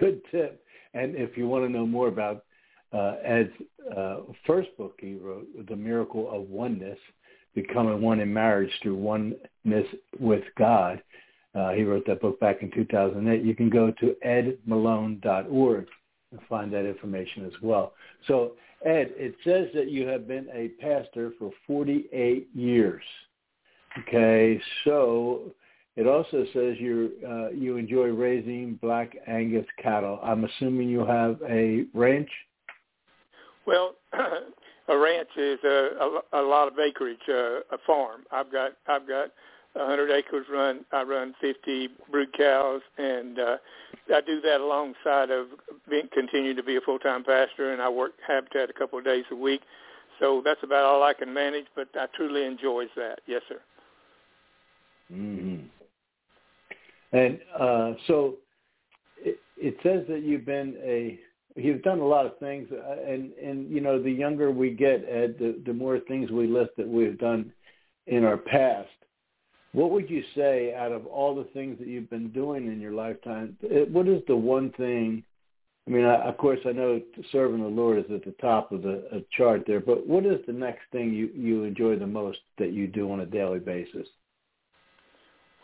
good 0.00 0.20
tip. 0.30 0.60
And 0.94 1.16
if 1.16 1.36
you 1.36 1.48
want 1.48 1.64
to 1.64 1.68
know 1.68 1.86
more 1.86 2.08
about 2.08 2.44
uh, 2.92 3.16
Ed's 3.24 3.50
uh, 3.96 4.18
first 4.46 4.68
book 4.78 4.96
he 5.00 5.14
wrote, 5.14 5.46
The 5.68 5.74
Miracle 5.76 6.30
of 6.30 6.48
Oneness, 6.48 6.98
Becoming 7.54 8.00
One 8.00 8.20
in 8.20 8.32
Marriage 8.32 8.70
Through 8.82 8.96
Oneness 8.96 9.86
with 10.20 10.44
God, 10.56 11.02
uh, 11.54 11.70
he 11.70 11.84
wrote 11.84 12.06
that 12.06 12.20
book 12.20 12.38
back 12.40 12.62
in 12.62 12.70
2008. 12.70 13.42
You 13.42 13.54
can 13.54 13.70
go 13.70 13.92
to 14.00 14.16
edmalone.org 14.26 15.86
and 16.32 16.40
find 16.48 16.72
that 16.72 16.84
information 16.84 17.46
as 17.46 17.52
well. 17.62 17.92
So, 18.26 18.52
Ed, 18.84 19.12
it 19.16 19.34
says 19.44 19.68
that 19.74 19.88
you 19.88 20.06
have 20.08 20.26
been 20.26 20.48
a 20.52 20.68
pastor 20.82 21.32
for 21.38 21.50
48 21.66 22.48
years. 22.54 23.02
Okay, 24.00 24.60
so 24.84 25.54
it 25.96 26.08
also 26.08 26.44
says 26.52 26.76
you 26.80 27.12
uh, 27.26 27.50
you 27.50 27.76
enjoy 27.76 28.08
raising 28.08 28.74
black 28.82 29.16
Angus 29.28 29.66
cattle. 29.80 30.18
I'm 30.22 30.44
assuming 30.44 30.88
you 30.88 31.06
have 31.06 31.40
a 31.48 31.86
ranch. 31.94 32.28
Well, 33.64 33.94
a 34.88 34.98
ranch 34.98 35.28
is 35.36 35.58
a, 35.64 36.20
a, 36.32 36.40
a 36.40 36.42
lot 36.42 36.66
of 36.66 36.74
acreage, 36.80 37.18
uh, 37.28 37.60
a 37.70 37.78
farm. 37.86 38.22
I've 38.32 38.50
got 38.50 38.72
I've 38.88 39.06
got 39.06 39.28
100 39.74 40.10
acres 40.10 40.46
run. 40.50 40.84
I 40.92 41.02
run 41.02 41.34
50 41.40 41.88
brood 42.10 42.32
cows, 42.36 42.80
and 42.98 43.38
uh, 43.38 43.56
I 44.14 44.20
do 44.20 44.40
that 44.40 44.60
alongside 44.60 45.30
of 45.30 45.46
being 45.88 46.08
continue 46.12 46.54
to 46.54 46.62
be 46.62 46.76
a 46.76 46.80
full-time 46.80 47.24
pastor, 47.24 47.72
and 47.72 47.82
I 47.82 47.88
work 47.88 48.12
Habitat 48.26 48.70
a 48.70 48.72
couple 48.72 48.98
of 48.98 49.04
days 49.04 49.24
a 49.30 49.36
week. 49.36 49.62
So 50.20 50.42
that's 50.44 50.62
about 50.62 50.84
all 50.84 51.02
I 51.02 51.12
can 51.12 51.32
manage, 51.32 51.66
but 51.74 51.88
I 51.94 52.06
truly 52.14 52.44
enjoys 52.44 52.88
that. 52.96 53.20
Yes, 53.26 53.42
sir. 53.48 53.60
Mm-hmm. 55.12 55.66
And 57.12 57.38
uh, 57.58 57.92
so 58.06 58.36
it, 59.18 59.38
it 59.56 59.76
says 59.82 60.04
that 60.08 60.22
you've 60.22 60.46
been 60.46 60.76
a 60.82 61.18
you've 61.56 61.82
done 61.82 62.00
a 62.00 62.06
lot 62.06 62.26
of 62.26 62.38
things, 62.38 62.68
uh, 62.72 62.96
and 63.06 63.32
and 63.34 63.70
you 63.70 63.80
know 63.80 64.02
the 64.02 64.10
younger 64.10 64.50
we 64.50 64.70
get, 64.70 65.04
Ed, 65.08 65.36
the, 65.38 65.60
the 65.66 65.72
more 65.72 66.00
things 66.00 66.30
we 66.30 66.46
list 66.46 66.70
that 66.76 66.88
we've 66.88 67.18
done 67.18 67.52
in 68.06 68.24
our 68.24 68.36
past. 68.36 68.88
What 69.74 69.90
would 69.90 70.08
you 70.08 70.22
say 70.36 70.72
out 70.72 70.92
of 70.92 71.04
all 71.06 71.34
the 71.34 71.48
things 71.52 71.80
that 71.80 71.88
you've 71.88 72.08
been 72.08 72.30
doing 72.30 72.68
in 72.68 72.80
your 72.80 72.92
lifetime? 72.92 73.56
What 73.90 74.06
is 74.06 74.22
the 74.28 74.36
one 74.36 74.70
thing? 74.72 75.24
I 75.88 75.90
mean, 75.90 76.04
I, 76.04 76.14
of 76.22 76.38
course, 76.38 76.60
I 76.64 76.70
know 76.70 77.00
serving 77.32 77.60
the 77.60 77.66
Lord 77.66 77.98
is 77.98 78.04
at 78.10 78.24
the 78.24 78.34
top 78.40 78.70
of 78.70 78.82
the 78.82 79.24
chart 79.36 79.64
there, 79.66 79.80
but 79.80 80.06
what 80.06 80.24
is 80.24 80.38
the 80.46 80.52
next 80.52 80.82
thing 80.92 81.12
you 81.12 81.28
you 81.34 81.64
enjoy 81.64 81.96
the 81.96 82.06
most 82.06 82.38
that 82.58 82.72
you 82.72 82.86
do 82.86 83.10
on 83.10 83.20
a 83.20 83.26
daily 83.26 83.58
basis? 83.58 84.06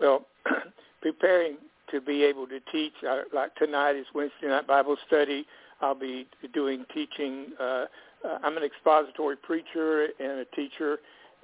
Well, 0.00 0.26
preparing 1.02 1.58
to 1.92 2.00
be 2.00 2.24
able 2.24 2.48
to 2.48 2.58
teach, 2.72 2.92
uh, 3.08 3.22
like 3.32 3.54
tonight 3.54 3.94
is 3.94 4.06
Wednesday 4.12 4.48
night 4.48 4.66
Bible 4.66 4.96
study. 5.06 5.46
I'll 5.80 5.94
be 5.94 6.26
doing 6.52 6.84
teaching. 6.92 7.52
Uh, 7.60 7.86
uh, 8.24 8.38
I'm 8.42 8.56
an 8.56 8.64
expository 8.64 9.36
preacher 9.36 10.08
and 10.18 10.40
a 10.40 10.44
teacher, 10.56 10.98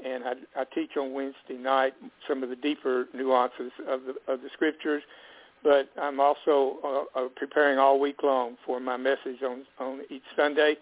and 0.05 0.25
I, 0.25 0.33
I 0.61 0.65
teach 0.75 0.97
on 0.97 1.13
Wednesday 1.13 1.57
night 1.59 1.95
some 2.29 2.43
of 2.43 2.49
the 2.49 2.57
deeper 2.57 3.07
nuances 3.15 3.73
of 3.89 4.01
the 4.05 4.33
of 4.33 4.43
the 4.43 4.49
scriptures. 4.53 5.03
But 5.63 5.89
I'm 6.01 6.21
also 6.21 6.79
uh, 6.85 7.19
uh, 7.19 7.29
preparing 7.35 7.79
all 7.79 7.99
week 7.99 8.23
long 8.23 8.57
for 8.65 8.79
my 8.79 8.97
message 8.97 9.43
on 9.45 9.65
on 9.79 10.03
each 10.11 10.23
Sunday, 10.37 10.77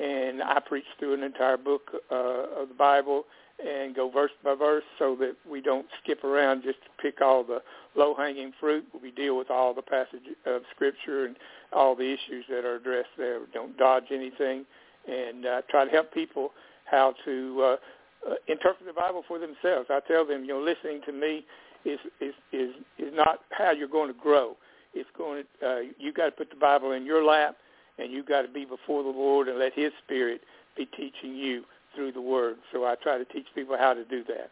and 0.00 0.42
I 0.42 0.60
preach 0.60 0.84
through 0.98 1.14
an 1.14 1.22
entire 1.22 1.56
book 1.56 1.90
uh, 2.10 2.60
of 2.62 2.68
the 2.68 2.74
Bible 2.76 3.24
and 3.64 3.94
go 3.94 4.10
verse 4.10 4.32
by 4.44 4.54
verse 4.54 4.84
so 4.98 5.16
that 5.16 5.34
we 5.50 5.62
don't 5.62 5.86
skip 6.02 6.24
around 6.24 6.62
just 6.62 6.78
to 6.82 6.88
pick 7.00 7.22
all 7.22 7.42
the 7.42 7.62
low-hanging 7.94 8.52
fruit. 8.60 8.84
We 9.02 9.10
deal 9.10 9.38
with 9.38 9.50
all 9.50 9.72
the 9.72 9.80
passage 9.80 10.24
of 10.44 10.60
Scripture 10.74 11.24
and 11.24 11.36
all 11.72 11.96
the 11.96 12.04
issues 12.04 12.44
that 12.50 12.66
are 12.66 12.76
addressed 12.76 13.16
there. 13.16 13.40
We 13.40 13.46
don't 13.54 13.76
dodge 13.78 14.10
anything 14.10 14.66
and 15.08 15.46
uh, 15.46 15.62
try 15.70 15.86
to 15.86 15.90
help 15.90 16.12
people 16.12 16.52
how 16.84 17.14
to 17.24 17.78
uh, 18.26 18.34
interpret 18.48 18.86
the 18.86 18.92
Bible 18.92 19.22
for 19.26 19.38
themselves. 19.38 19.88
I 19.90 20.00
tell 20.06 20.26
them, 20.26 20.42
you 20.44 20.48
know, 20.48 20.60
listening 20.60 21.00
to 21.06 21.12
me 21.12 21.44
is 21.84 21.98
is 22.20 22.34
is, 22.52 22.70
is 22.98 23.12
not 23.14 23.40
how 23.50 23.72
you're 23.72 23.88
going 23.88 24.12
to 24.12 24.20
grow. 24.20 24.56
It's 24.94 25.08
going 25.16 25.44
to 25.60 25.66
uh, 25.66 25.80
you 25.98 26.12
got 26.12 26.26
to 26.26 26.32
put 26.32 26.50
the 26.50 26.56
Bible 26.56 26.92
in 26.92 27.06
your 27.06 27.24
lap, 27.24 27.56
and 27.98 28.12
you 28.12 28.24
got 28.24 28.42
to 28.42 28.48
be 28.48 28.64
before 28.64 29.02
the 29.02 29.08
Lord 29.10 29.48
and 29.48 29.58
let 29.58 29.72
His 29.74 29.92
Spirit 30.04 30.40
be 30.76 30.86
teaching 30.86 31.34
you 31.34 31.64
through 31.94 32.12
the 32.12 32.20
Word. 32.20 32.56
So 32.72 32.84
I 32.84 32.94
try 33.02 33.18
to 33.18 33.24
teach 33.26 33.46
people 33.54 33.76
how 33.78 33.94
to 33.94 34.04
do 34.04 34.24
that. 34.24 34.50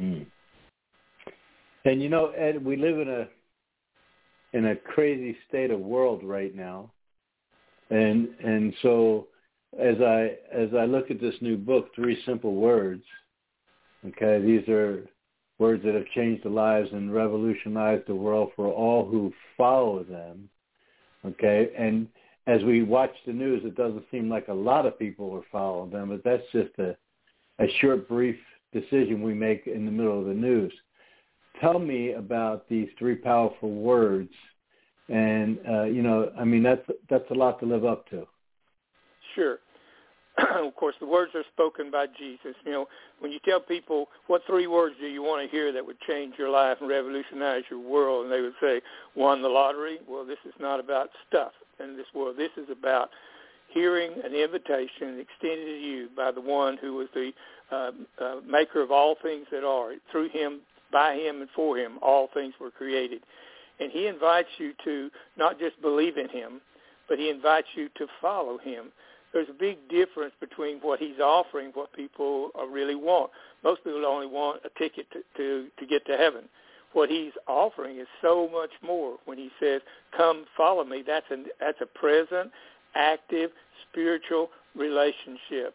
Mm. 0.00 0.26
And 1.84 2.02
you 2.02 2.08
know, 2.08 2.28
Ed, 2.28 2.64
we 2.64 2.76
live 2.76 2.98
in 2.98 3.08
a 3.08 3.28
in 4.56 4.66
a 4.66 4.76
crazy 4.76 5.36
state 5.48 5.70
of 5.70 5.80
world 5.80 6.22
right 6.22 6.54
now, 6.54 6.90
and 7.90 8.28
and 8.44 8.72
so 8.82 9.26
as 9.78 9.96
I 10.00 10.36
as 10.52 10.68
I 10.78 10.84
look 10.84 11.10
at 11.10 11.20
this 11.20 11.34
new 11.40 11.56
book, 11.56 11.94
three 11.94 12.20
simple 12.26 12.54
words. 12.54 13.04
Okay, 14.06 14.44
these 14.44 14.68
are 14.68 15.04
words 15.58 15.84
that 15.84 15.94
have 15.94 16.06
changed 16.14 16.44
the 16.44 16.50
lives 16.50 16.88
and 16.92 17.14
revolutionized 17.14 18.06
the 18.06 18.14
world 18.14 18.50
for 18.56 18.66
all 18.66 19.08
who 19.08 19.32
follow 19.56 20.02
them. 20.02 20.48
Okay, 21.24 21.70
and 21.78 22.08
as 22.46 22.62
we 22.64 22.82
watch 22.82 23.14
the 23.26 23.32
news, 23.32 23.62
it 23.64 23.76
doesn't 23.76 24.04
seem 24.10 24.28
like 24.28 24.48
a 24.48 24.52
lot 24.52 24.86
of 24.86 24.98
people 24.98 25.32
are 25.32 25.46
following 25.52 25.90
them, 25.90 26.08
but 26.08 26.24
that's 26.24 26.42
just 26.52 26.76
a, 26.78 26.96
a 27.60 27.66
short, 27.80 28.08
brief 28.08 28.36
decision 28.72 29.22
we 29.22 29.34
make 29.34 29.66
in 29.66 29.86
the 29.86 29.92
middle 29.92 30.18
of 30.18 30.26
the 30.26 30.34
news. 30.34 30.72
Tell 31.60 31.78
me 31.78 32.12
about 32.12 32.68
these 32.68 32.88
three 32.98 33.14
powerful 33.14 33.70
words, 33.70 34.32
and 35.08 35.58
uh, 35.68 35.84
you 35.84 36.02
know, 36.02 36.32
I 36.38 36.44
mean, 36.44 36.62
that's 36.62 36.84
that's 37.08 37.30
a 37.30 37.34
lot 37.34 37.60
to 37.60 37.66
live 37.66 37.84
up 37.84 38.08
to. 38.10 38.26
Sure. 39.34 39.58
of 40.38 40.74
course, 40.76 40.94
the 40.98 41.06
words 41.06 41.32
are 41.34 41.44
spoken 41.52 41.90
by 41.90 42.06
Jesus. 42.18 42.54
You 42.64 42.72
know, 42.72 42.86
when 43.20 43.32
you 43.32 43.38
tell 43.44 43.60
people 43.60 44.08
what 44.28 44.42
three 44.46 44.66
words 44.66 44.96
do 44.98 45.06
you 45.06 45.22
want 45.22 45.44
to 45.44 45.50
hear 45.50 45.72
that 45.72 45.84
would 45.84 46.00
change 46.00 46.34
your 46.38 46.48
life 46.48 46.78
and 46.80 46.88
revolutionize 46.88 47.64
your 47.70 47.80
world, 47.80 48.24
and 48.24 48.32
they 48.32 48.40
would 48.40 48.54
say, 48.60 48.80
"Won 49.14 49.42
the 49.42 49.48
lottery." 49.48 49.98
Well, 50.08 50.24
this 50.24 50.38
is 50.46 50.54
not 50.58 50.80
about 50.80 51.10
stuff 51.28 51.52
in 51.80 51.96
this 51.96 52.06
world. 52.14 52.36
This 52.36 52.52
is 52.56 52.70
about 52.70 53.10
hearing 53.68 54.12
an 54.24 54.34
invitation 54.34 55.18
extended 55.20 55.64
to 55.64 55.80
you 55.80 56.08
by 56.16 56.30
the 56.30 56.40
one 56.40 56.76
who 56.78 56.94
was 56.94 57.08
the 57.14 57.32
uh, 57.70 57.90
uh, 58.20 58.36
maker 58.46 58.80
of 58.80 58.90
all 58.90 59.16
things 59.22 59.46
that 59.50 59.64
are. 59.64 59.94
Through 60.10 60.28
him, 60.30 60.60
by 60.90 61.14
him, 61.14 61.40
and 61.40 61.50
for 61.54 61.76
him, 61.78 61.98
all 62.02 62.28
things 62.32 62.54
were 62.60 62.70
created. 62.70 63.22
And 63.80 63.90
he 63.90 64.06
invites 64.06 64.48
you 64.58 64.72
to 64.84 65.10
not 65.36 65.58
just 65.58 65.80
believe 65.80 66.18
in 66.18 66.28
him, 66.28 66.60
but 67.08 67.18
he 67.18 67.30
invites 67.30 67.68
you 67.74 67.88
to 67.96 68.06
follow 68.20 68.58
him. 68.58 68.92
There's 69.32 69.48
a 69.48 69.54
big 69.54 69.88
difference 69.88 70.34
between 70.40 70.78
what 70.78 71.00
he's 71.00 71.18
offering, 71.18 71.70
what 71.74 71.92
people 71.92 72.50
uh, 72.58 72.66
really 72.66 72.94
want. 72.94 73.30
Most 73.64 73.82
people 73.84 74.04
only 74.04 74.26
want 74.26 74.60
a 74.64 74.78
ticket 74.78 75.06
to, 75.12 75.20
to, 75.36 75.68
to 75.78 75.86
get 75.86 76.04
to 76.06 76.16
heaven 76.16 76.44
what 76.92 77.08
he's 77.08 77.32
offering 77.46 77.98
is 77.98 78.06
so 78.20 78.48
much 78.52 78.70
more. 78.82 79.16
When 79.24 79.38
he 79.38 79.50
says, 79.60 79.80
"Come, 80.16 80.46
follow 80.56 80.84
me," 80.84 81.02
that's 81.06 81.30
a 81.30 81.44
that's 81.60 81.80
a 81.80 81.86
present, 81.86 82.50
active, 82.94 83.50
spiritual 83.88 84.50
relationship. 84.74 85.74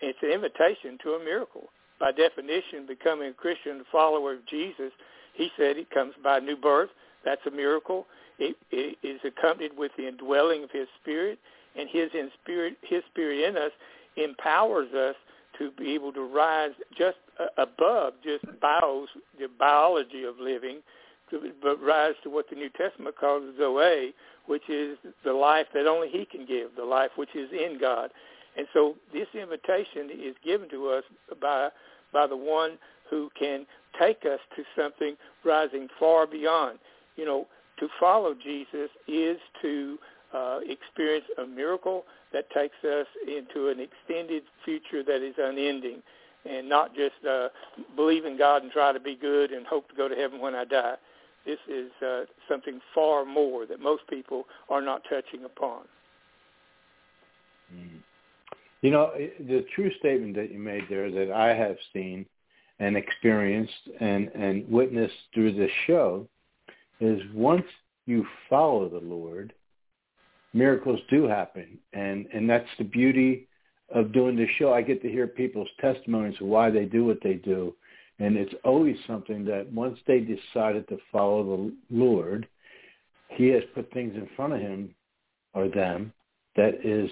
It's 0.00 0.18
an 0.22 0.30
invitation 0.30 0.98
to 1.02 1.14
a 1.14 1.24
miracle. 1.24 1.68
By 1.98 2.12
definition, 2.12 2.86
becoming 2.86 3.30
a 3.30 3.32
Christian, 3.32 3.80
a 3.80 3.84
follower 3.90 4.34
of 4.34 4.46
Jesus, 4.46 4.92
he 5.34 5.50
said 5.56 5.76
it 5.76 5.90
comes 5.90 6.14
by 6.22 6.38
new 6.38 6.56
birth. 6.56 6.90
That's 7.24 7.44
a 7.46 7.50
miracle. 7.50 8.06
It, 8.38 8.56
it 8.70 8.96
is 9.02 9.20
accompanied 9.24 9.76
with 9.76 9.90
the 9.96 10.06
indwelling 10.06 10.62
of 10.62 10.70
His 10.70 10.86
Spirit, 11.02 11.40
and 11.78 11.88
His 11.90 12.10
in 12.14 12.30
spirit, 12.42 12.76
His 12.82 13.02
Spirit 13.10 13.48
in 13.48 13.56
us 13.56 13.72
empowers 14.16 14.92
us 14.92 15.14
to 15.58 15.70
be 15.72 15.94
able 15.94 16.12
to 16.12 16.22
rise 16.22 16.72
just 16.96 17.16
uh, 17.40 17.46
above 17.56 18.14
just 18.24 18.44
bios, 18.60 19.08
the 19.38 19.48
biology 19.58 20.24
of 20.24 20.38
living, 20.40 20.80
to, 21.30 21.52
but 21.62 21.80
rise 21.82 22.14
to 22.22 22.30
what 22.30 22.48
the 22.50 22.56
New 22.56 22.70
Testament 22.70 23.16
calls 23.18 23.42
Zoe, 23.58 24.14
which 24.46 24.68
is 24.68 24.96
the 25.24 25.32
life 25.32 25.66
that 25.74 25.86
only 25.86 26.08
He 26.08 26.24
can 26.24 26.46
give, 26.46 26.70
the 26.76 26.84
life 26.84 27.10
which 27.16 27.34
is 27.34 27.50
in 27.52 27.78
God. 27.80 28.10
And 28.56 28.66
so 28.72 28.96
this 29.12 29.28
invitation 29.34 30.10
is 30.12 30.34
given 30.44 30.68
to 30.70 30.88
us 30.88 31.04
by 31.40 31.68
by 32.12 32.26
the 32.26 32.36
one 32.36 32.78
who 33.10 33.30
can 33.38 33.66
take 34.00 34.24
us 34.24 34.40
to 34.56 34.62
something 34.76 35.16
rising 35.44 35.88
far 35.98 36.26
beyond. 36.26 36.78
You 37.16 37.24
know, 37.26 37.46
to 37.80 37.88
follow 38.00 38.34
Jesus 38.34 38.90
is 39.06 39.38
to 39.62 39.98
uh, 40.34 40.60
experience 40.68 41.24
a 41.38 41.46
miracle 41.46 42.04
that 42.32 42.50
takes 42.50 42.76
us 42.84 43.06
into 43.26 43.68
an 43.68 43.80
extended 43.80 44.42
future 44.64 45.02
that 45.02 45.22
is 45.22 45.34
unending 45.38 46.02
and 46.44 46.68
not 46.68 46.94
just 46.94 47.24
uh, 47.28 47.48
believe 47.96 48.24
in 48.24 48.38
God 48.38 48.62
and 48.62 48.72
try 48.72 48.92
to 48.92 49.00
be 49.00 49.16
good 49.16 49.50
and 49.52 49.66
hope 49.66 49.88
to 49.88 49.94
go 49.94 50.08
to 50.08 50.14
heaven 50.14 50.40
when 50.40 50.54
I 50.54 50.64
die. 50.64 50.94
This 51.46 51.58
is 51.68 51.90
uh, 52.06 52.24
something 52.48 52.80
far 52.94 53.24
more 53.24 53.66
that 53.66 53.80
most 53.80 54.02
people 54.08 54.44
are 54.68 54.82
not 54.82 55.02
touching 55.08 55.44
upon. 55.44 55.84
Mm. 57.74 58.00
You 58.82 58.90
know, 58.90 59.12
the 59.16 59.64
true 59.74 59.90
statement 59.98 60.36
that 60.36 60.52
you 60.52 60.58
made 60.58 60.84
there 60.88 61.10
that 61.10 61.32
I 61.32 61.54
have 61.54 61.76
seen 61.92 62.26
and 62.78 62.96
experienced 62.96 63.72
and, 64.00 64.28
and 64.28 64.68
witnessed 64.68 65.14
through 65.34 65.54
this 65.54 65.70
show 65.86 66.28
is 67.00 67.20
once 67.34 67.66
you 68.06 68.24
follow 68.48 68.88
the 68.88 69.04
Lord, 69.04 69.52
miracles 70.52 71.00
do 71.10 71.26
happen. 71.26 71.78
And, 71.92 72.26
and 72.32 72.48
that's 72.48 72.68
the 72.78 72.84
beauty 72.84 73.48
of 73.94 74.12
doing 74.12 74.36
this 74.36 74.48
show. 74.58 74.72
I 74.72 74.82
get 74.82 75.02
to 75.02 75.08
hear 75.10 75.26
people's 75.26 75.68
testimonies 75.80 76.36
of 76.40 76.46
why 76.46 76.70
they 76.70 76.84
do 76.84 77.04
what 77.04 77.18
they 77.22 77.34
do. 77.34 77.74
And 78.18 78.36
it's 78.36 78.54
always 78.64 78.96
something 79.06 79.44
that 79.44 79.72
once 79.72 79.98
they 80.06 80.20
decided 80.20 80.88
to 80.88 80.98
follow 81.12 81.44
the 81.44 81.72
Lord, 81.90 82.48
he 83.30 83.48
has 83.48 83.62
put 83.74 83.92
things 83.92 84.14
in 84.14 84.28
front 84.34 84.54
of 84.54 84.60
him 84.60 84.94
or 85.54 85.68
them 85.68 86.12
that 86.56 86.84
is, 86.84 87.10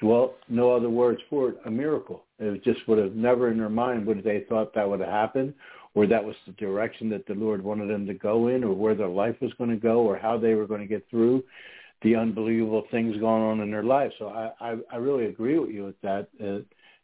well, 0.00 0.34
no 0.48 0.72
other 0.72 0.88
words 0.88 1.20
for 1.28 1.50
it, 1.50 1.56
a 1.66 1.70
miracle. 1.70 2.24
It 2.38 2.64
just 2.64 2.86
would 2.88 2.98
have 2.98 3.14
never 3.14 3.50
in 3.50 3.58
their 3.58 3.68
mind 3.68 4.06
would 4.06 4.24
they 4.24 4.44
thought 4.48 4.74
that 4.74 4.88
would 4.88 5.00
have 5.00 5.08
happened 5.08 5.52
or 5.94 6.06
that 6.06 6.24
was 6.24 6.36
the 6.46 6.52
direction 6.52 7.10
that 7.10 7.26
the 7.26 7.34
Lord 7.34 7.62
wanted 7.62 7.90
them 7.90 8.06
to 8.06 8.14
go 8.14 8.48
in 8.48 8.64
or 8.64 8.72
where 8.72 8.94
their 8.94 9.08
life 9.08 9.36
was 9.40 9.52
going 9.58 9.70
to 9.70 9.76
go 9.76 10.00
or 10.00 10.16
how 10.16 10.38
they 10.38 10.54
were 10.54 10.66
going 10.66 10.80
to 10.80 10.86
get 10.86 11.04
through 11.10 11.42
the 12.02 12.16
unbelievable 12.16 12.84
things 12.90 13.16
going 13.16 13.42
on 13.42 13.60
in 13.60 13.70
their 13.70 13.82
life. 13.82 14.12
So 14.18 14.28
I, 14.28 14.52
I, 14.60 14.76
I 14.92 14.96
really 14.96 15.26
agree 15.26 15.58
with 15.58 15.70
you 15.70 15.84
with 15.84 16.00
that, 16.02 16.28
uh, 16.42 16.60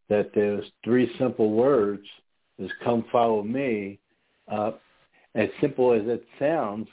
that 0.08 0.30
there's 0.34 0.64
three 0.84 1.10
simple 1.18 1.50
words 1.50 2.06
is 2.58 2.70
come 2.82 3.04
follow 3.10 3.42
me. 3.42 3.98
Uh, 4.50 4.72
as 5.34 5.48
simple 5.60 5.92
as 5.92 6.02
it 6.04 6.24
sounds, 6.38 6.88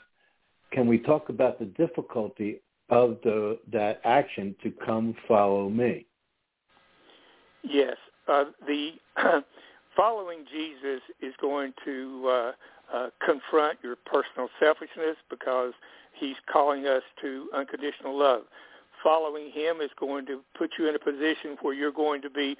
can 0.72 0.88
we 0.88 0.98
talk 0.98 1.28
about 1.28 1.58
the 1.58 1.66
difficulty 1.66 2.60
of 2.88 3.18
the 3.22 3.58
that 3.72 4.00
action 4.04 4.54
to 4.62 4.72
come 4.84 5.14
follow 5.28 5.68
me? 5.68 6.06
Yes, 7.62 7.96
uh, 8.26 8.44
the 8.66 8.92
following 9.96 10.44
Jesus 10.50 11.02
is 11.20 11.34
going 11.40 11.72
to 11.84 12.28
uh, 12.28 12.52
uh, 12.92 13.10
confront 13.24 13.78
your 13.82 13.96
personal 13.96 14.48
selfishness 14.60 15.16
because 15.30 15.72
he's 16.14 16.36
calling 16.50 16.86
us 16.86 17.02
to 17.20 17.48
unconditional 17.54 18.18
love. 18.18 18.42
Following 19.02 19.50
him 19.50 19.80
is 19.80 19.90
going 19.98 20.26
to 20.26 20.40
put 20.56 20.70
you 20.78 20.88
in 20.88 20.94
a 20.94 20.98
position 20.98 21.56
where 21.60 21.74
you're 21.74 21.92
going 21.92 22.22
to 22.22 22.30
be 22.30 22.56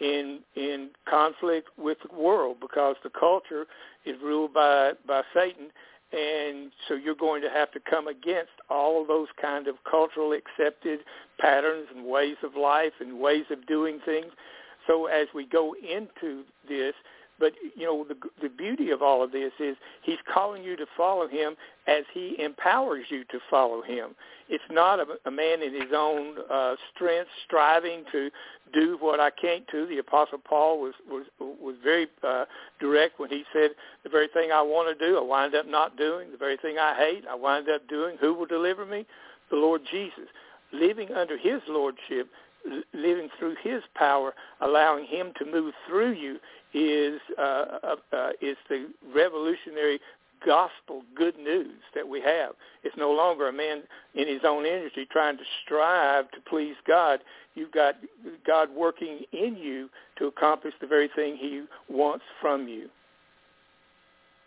in 0.00 0.40
in 0.56 0.90
conflict 1.08 1.68
with 1.78 1.98
the 2.08 2.16
world 2.16 2.56
because 2.60 2.96
the 3.04 3.10
culture 3.10 3.66
is 4.04 4.16
ruled 4.22 4.52
by 4.52 4.92
by 5.06 5.22
Satan 5.32 5.70
and 6.12 6.72
so 6.86 6.94
you're 6.94 7.14
going 7.14 7.42
to 7.42 7.50
have 7.50 7.70
to 7.72 7.80
come 7.88 8.08
against 8.08 8.52
all 8.68 9.02
of 9.02 9.08
those 9.08 9.28
kind 9.40 9.68
of 9.68 9.76
cultural 9.88 10.32
accepted 10.32 11.00
patterns 11.38 11.86
and 11.94 12.04
ways 12.04 12.36
of 12.42 12.56
life 12.56 12.92
and 13.00 13.18
ways 13.20 13.44
of 13.50 13.64
doing 13.66 14.00
things 14.04 14.32
so 14.86 15.06
as 15.06 15.28
we 15.34 15.46
go 15.46 15.74
into 15.74 16.42
this 16.68 16.94
but 17.38 17.52
you 17.76 17.84
know 17.84 18.04
the 18.04 18.16
the 18.42 18.48
beauty 18.48 18.90
of 18.90 19.02
all 19.02 19.22
of 19.22 19.32
this 19.32 19.52
is 19.58 19.76
he's 20.02 20.18
calling 20.32 20.62
you 20.62 20.76
to 20.76 20.86
follow 20.96 21.26
him 21.26 21.56
as 21.86 22.04
he 22.12 22.36
empowers 22.38 23.06
you 23.08 23.24
to 23.24 23.38
follow 23.50 23.82
him. 23.82 24.14
It's 24.48 24.64
not 24.70 25.00
a, 25.00 25.06
a 25.26 25.30
man 25.30 25.62
in 25.62 25.72
his 25.72 25.92
own 25.94 26.36
uh, 26.50 26.76
strength 26.94 27.28
striving 27.44 28.04
to 28.12 28.30
do 28.72 28.96
what 29.00 29.20
I 29.20 29.30
can't 29.30 29.64
do. 29.70 29.86
The 29.86 29.98
apostle 29.98 30.38
Paul 30.38 30.80
was 30.80 30.94
was 31.10 31.24
was 31.38 31.76
very 31.82 32.06
uh, 32.22 32.44
direct 32.80 33.18
when 33.18 33.30
he 33.30 33.44
said 33.52 33.70
the 34.02 34.10
very 34.10 34.28
thing 34.28 34.50
I 34.52 34.62
want 34.62 34.96
to 34.96 35.06
do 35.06 35.18
I 35.18 35.22
wind 35.22 35.54
up 35.54 35.66
not 35.66 35.96
doing. 35.96 36.30
The 36.30 36.38
very 36.38 36.56
thing 36.56 36.78
I 36.78 36.94
hate 36.96 37.24
I 37.28 37.34
wind 37.34 37.68
up 37.68 37.86
doing. 37.88 38.16
Who 38.20 38.34
will 38.34 38.46
deliver 38.46 38.86
me? 38.86 39.06
The 39.50 39.56
Lord 39.56 39.82
Jesus. 39.90 40.28
Living 40.72 41.12
under 41.12 41.36
his 41.38 41.60
lordship 41.68 42.28
living 42.92 43.28
through 43.38 43.56
his 43.62 43.82
power, 43.94 44.34
allowing 44.60 45.04
him 45.04 45.32
to 45.38 45.44
move 45.44 45.74
through 45.86 46.12
you 46.12 46.38
is 46.74 47.20
uh, 47.38 47.64
uh, 47.82 47.96
uh, 48.12 48.30
is 48.42 48.56
the 48.68 48.88
revolutionary 49.14 50.00
gospel 50.44 51.02
good 51.14 51.38
news 51.38 51.80
that 51.94 52.06
we 52.06 52.20
have. 52.20 52.52
It's 52.82 52.96
no 52.98 53.10
longer 53.10 53.48
a 53.48 53.52
man 53.52 53.82
in 54.14 54.28
his 54.28 54.40
own 54.44 54.66
energy 54.66 55.06
trying 55.10 55.38
to 55.38 55.44
strive 55.64 56.30
to 56.32 56.38
please 56.48 56.74
God. 56.86 57.20
You've 57.54 57.72
got 57.72 57.94
God 58.46 58.68
working 58.70 59.20
in 59.32 59.56
you 59.56 59.88
to 60.18 60.26
accomplish 60.26 60.74
the 60.80 60.86
very 60.86 61.08
thing 61.14 61.36
he 61.36 61.64
wants 61.88 62.24
from 62.40 62.68
you. 62.68 62.88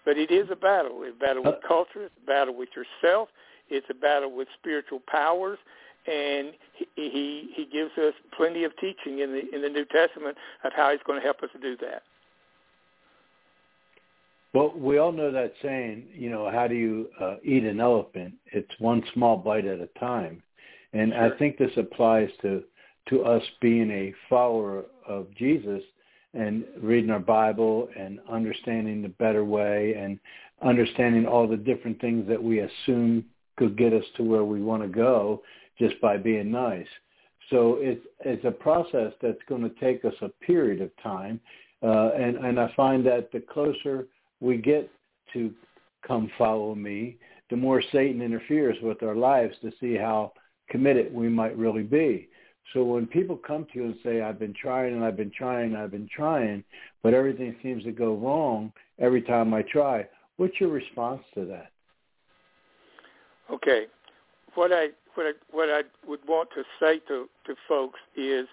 But 0.05 0.17
it 0.17 0.29
is 0.29 0.47
a 0.51 0.55
battle. 0.55 0.99
It's 1.03 1.15
a 1.15 1.19
battle 1.19 1.43
with 1.43 1.55
uh, 1.55 1.67
culture. 1.67 2.03
It's 2.03 2.15
a 2.21 2.27
battle 2.27 2.55
with 2.55 2.69
yourself. 2.75 3.29
It's 3.69 3.87
a 3.89 3.93
battle 3.93 4.35
with 4.35 4.47
spiritual 4.59 5.01
powers 5.07 5.57
and 6.07 6.53
he, 6.73 6.87
he 6.95 7.49
he 7.53 7.65
gives 7.65 7.91
us 7.97 8.13
plenty 8.35 8.63
of 8.63 8.71
teaching 8.77 9.19
in 9.19 9.33
the 9.33 9.53
in 9.53 9.61
the 9.61 9.69
New 9.69 9.85
Testament 9.85 10.37
of 10.63 10.71
how 10.73 10.91
he's 10.91 11.01
going 11.05 11.19
to 11.19 11.25
help 11.25 11.43
us 11.43 11.49
to 11.53 11.59
do 11.59 11.75
that. 11.81 12.03
Well, 14.53 14.73
we 14.75 14.97
all 14.97 15.12
know 15.12 15.31
that 15.31 15.53
saying, 15.62 16.07
you 16.13 16.29
know, 16.29 16.49
how 16.49 16.67
do 16.67 16.75
you 16.75 17.10
uh, 17.21 17.36
eat 17.43 17.63
an 17.63 17.79
elephant? 17.79 18.33
It's 18.47 18.71
one 18.79 19.03
small 19.13 19.38
bite 19.38 19.65
at 19.65 19.79
a 19.79 19.89
time. 19.99 20.41
And 20.93 21.12
sure. 21.12 21.33
I 21.33 21.38
think 21.38 21.57
this 21.57 21.71
applies 21.77 22.29
to 22.41 22.63
to 23.10 23.23
us 23.23 23.43
being 23.62 23.89
a 23.89 24.13
follower 24.29 24.83
of 25.07 25.33
Jesus 25.36 25.81
and 26.33 26.65
reading 26.81 27.10
our 27.10 27.19
Bible 27.19 27.88
and 27.97 28.19
understanding 28.29 29.01
the 29.01 29.10
better 29.10 29.45
way 29.45 29.93
and 29.93 30.19
understanding 30.62 31.25
all 31.25 31.47
the 31.47 31.55
different 31.55 32.01
things 32.01 32.27
that 32.27 32.41
we 32.41 32.60
assume 32.60 33.23
could 33.55 33.77
get 33.77 33.93
us 33.93 34.03
to 34.17 34.23
where 34.23 34.43
we 34.43 34.62
want 34.62 34.81
to 34.81 34.89
go 34.89 35.41
just 35.79 35.99
by 36.01 36.17
being 36.17 36.51
nice. 36.51 36.88
So 37.49 37.77
it's 37.79 38.05
it's 38.25 38.43
a 38.45 38.51
process 38.51 39.13
that's 39.21 39.41
going 39.47 39.62
to 39.62 39.69
take 39.79 40.03
us 40.03 40.13
a 40.21 40.29
period 40.45 40.81
of 40.81 40.91
time, 41.01 41.39
uh, 41.81 42.10
and 42.10 42.36
and 42.38 42.60
I 42.60 42.71
find 42.75 43.05
that 43.05 43.31
the 43.31 43.39
closer 43.39 44.07
we 44.39 44.58
get 44.58 44.89
to 45.34 45.54
come 46.06 46.32
follow 46.38 46.76
me, 46.76 47.17
the 47.50 47.56
more 47.56 47.82
Satan 47.91 48.21
interferes 48.21 48.78
with 48.82 49.04
our 49.04 49.15
lives 49.15 49.56
to 49.62 49.71
see 49.80 49.95
how 49.95 50.34
committed 50.69 51.13
we 51.13 51.30
might 51.30 51.58
really 51.58 51.84
be. 51.84 52.30
So 52.73 52.84
when 52.84 53.08
people 53.08 53.38
come 53.38 53.65
to 53.71 53.80
you 53.80 53.86
and 53.86 53.95
say, 54.04 54.21
I've 54.21 54.39
been 54.39 54.54
trying 54.54 54.93
and 54.93 55.04
I've 55.04 55.15
been 55.15 55.32
trying 55.32 55.73
and 55.73 55.78
I've 55.78 55.91
been 55.91 56.10
trying, 56.13 56.63
but 57.02 57.13
everything 57.13 57.56
seems 57.63 57.84
to 57.86 57.91
go 57.91 58.15
wrong 58.15 58.73
every 59.00 59.21
time 59.21 59.54
I 59.54 59.62
try, 59.62 60.06
what's 60.36 60.60
your 60.60 60.69
response 60.69 61.21
to 61.36 61.45
that? 61.45 61.71
Okay. 63.52 63.86
What 64.56 64.73
I 64.73 64.88
what 65.15 65.26
I, 65.26 65.32
what 65.52 65.69
I 65.69 65.84
would 66.06 66.19
want 66.28 66.50
to 66.56 66.63
say 66.80 67.00
to, 67.08 67.28
to 67.45 67.56
folks 67.67 68.00
is 68.15 68.47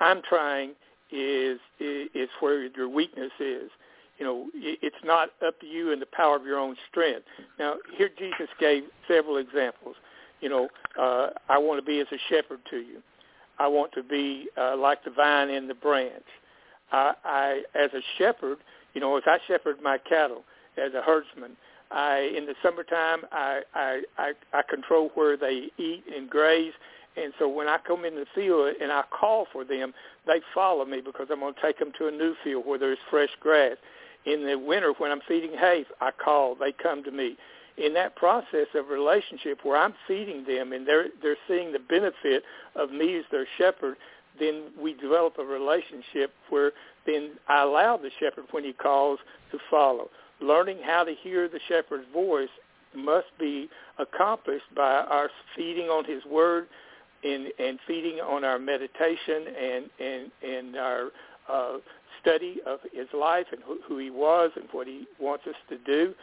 I'm 0.00 0.20
trying 0.28 0.70
is, 1.12 1.58
is 1.78 2.08
is 2.14 2.28
where 2.40 2.64
your 2.66 2.88
weakness 2.88 3.32
is 3.38 3.70
you 4.20 4.26
know, 4.26 4.48
it's 4.54 5.02
not 5.02 5.30
up 5.44 5.58
to 5.60 5.66
you 5.66 5.92
and 5.92 6.00
the 6.00 6.06
power 6.12 6.36
of 6.36 6.44
your 6.44 6.58
own 6.58 6.76
strength. 6.90 7.22
Now, 7.58 7.76
here 7.96 8.10
Jesus 8.18 8.48
gave 8.60 8.82
several 9.08 9.38
examples. 9.38 9.96
You 10.42 10.50
know, 10.50 10.68
uh, 11.00 11.28
I 11.48 11.56
want 11.56 11.80
to 11.80 11.84
be 11.84 12.00
as 12.00 12.06
a 12.12 12.18
shepherd 12.28 12.60
to 12.70 12.76
you. 12.76 12.98
I 13.58 13.66
want 13.66 13.92
to 13.92 14.02
be 14.02 14.48
uh, 14.58 14.76
like 14.76 15.02
the 15.04 15.10
vine 15.10 15.48
and 15.48 15.70
the 15.70 15.74
branch. 15.74 16.24
I, 16.92 17.14
I, 17.24 17.62
as 17.74 17.90
a 17.94 18.02
shepherd, 18.18 18.58
you 18.92 19.00
know, 19.00 19.16
as 19.16 19.22
I 19.26 19.38
shepherd 19.48 19.76
my 19.82 19.96
cattle, 19.96 20.44
as 20.76 20.92
a 20.92 21.00
herdsman, 21.00 21.56
I, 21.90 22.30
in 22.36 22.44
the 22.44 22.54
summertime, 22.62 23.22
I, 23.32 23.62
I, 23.74 24.02
I, 24.18 24.32
I 24.52 24.62
control 24.68 25.10
where 25.14 25.38
they 25.38 25.70
eat 25.78 26.04
and 26.14 26.28
graze. 26.28 26.72
And 27.16 27.32
so 27.38 27.48
when 27.48 27.68
I 27.68 27.78
come 27.86 28.04
in 28.04 28.16
the 28.16 28.26
field 28.34 28.74
and 28.80 28.92
I 28.92 29.02
call 29.18 29.46
for 29.50 29.64
them, 29.64 29.94
they 30.26 30.40
follow 30.54 30.84
me 30.84 31.00
because 31.00 31.28
I'm 31.30 31.40
going 31.40 31.54
to 31.54 31.62
take 31.62 31.78
them 31.78 31.92
to 31.98 32.08
a 32.08 32.10
new 32.10 32.34
field 32.44 32.66
where 32.66 32.78
there's 32.78 32.98
fresh 33.10 33.30
grass 33.40 33.76
in 34.26 34.46
the 34.46 34.58
winter 34.58 34.92
when 34.98 35.10
I'm 35.10 35.20
feeding 35.26 35.52
hay, 35.52 35.84
I 36.00 36.10
call, 36.10 36.54
they 36.54 36.72
come 36.72 37.02
to 37.04 37.10
me. 37.10 37.36
In 37.76 37.94
that 37.94 38.16
process 38.16 38.66
of 38.74 38.88
relationship 38.88 39.60
where 39.62 39.78
I'm 39.78 39.94
feeding 40.06 40.44
them 40.44 40.72
and 40.72 40.86
they're 40.86 41.06
they're 41.22 41.36
seeing 41.48 41.72
the 41.72 41.78
benefit 41.78 42.42
of 42.76 42.90
me 42.90 43.16
as 43.16 43.24
their 43.30 43.46
shepherd, 43.56 43.96
then 44.38 44.64
we 44.80 44.94
develop 44.94 45.38
a 45.38 45.44
relationship 45.44 46.32
where 46.50 46.72
then 47.06 47.30
I 47.48 47.62
allow 47.62 47.96
the 47.96 48.10
shepherd 48.20 48.44
when 48.50 48.64
he 48.64 48.72
calls 48.72 49.18
to 49.52 49.58
follow. 49.70 50.10
Learning 50.40 50.78
how 50.84 51.04
to 51.04 51.14
hear 51.22 51.48
the 51.48 51.60
shepherd's 51.68 52.06
voice 52.12 52.48
must 52.94 53.26
be 53.38 53.68
accomplished 53.98 54.74
by 54.74 55.04
our 55.08 55.30
feeding 55.56 55.86
on 55.86 56.04
his 56.04 56.24
word 56.24 56.66
and, 57.22 57.48
and 57.58 57.78
feeding 57.86 58.18
on 58.20 58.44
our 58.44 58.58
meditation 58.58 59.44
and, 59.58 59.90
and, 60.00 60.30
and 60.42 60.76
our 60.76 61.08
uh, 61.48 61.78
study 62.20 62.58
of 62.66 62.80
his 62.92 63.08
life 63.12 63.46
and 63.52 63.60
who, 63.64 63.78
who 63.86 63.98
he 63.98 64.10
was 64.10 64.50
and 64.56 64.66
what 64.72 64.86
he 64.86 65.06
wants 65.18 65.46
us 65.46 65.54
to 65.68 65.78
do. 65.78 66.14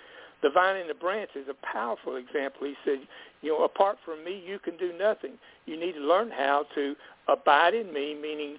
The 0.44 0.50
vine 0.52 0.78
and 0.78 0.90
the 0.90 0.94
branch 0.94 1.32
is 1.36 1.48
a 1.50 1.66
powerful 1.66 2.16
example. 2.16 2.68
He 2.68 2.76
said, 2.86 3.00
you 3.42 3.50
know, 3.50 3.64
apart 3.64 3.98
from 4.06 4.24
me, 4.24 4.44
you 4.46 4.60
can 4.60 4.78
do 4.78 4.94
nothing. 4.98 5.34
You 5.66 5.80
need 5.80 5.94
to 5.94 6.00
learn 6.00 6.30
how 6.30 6.66
to 6.76 6.96
abide 7.28 7.74
in 7.74 7.92
me, 7.92 8.16
meaning 8.20 8.58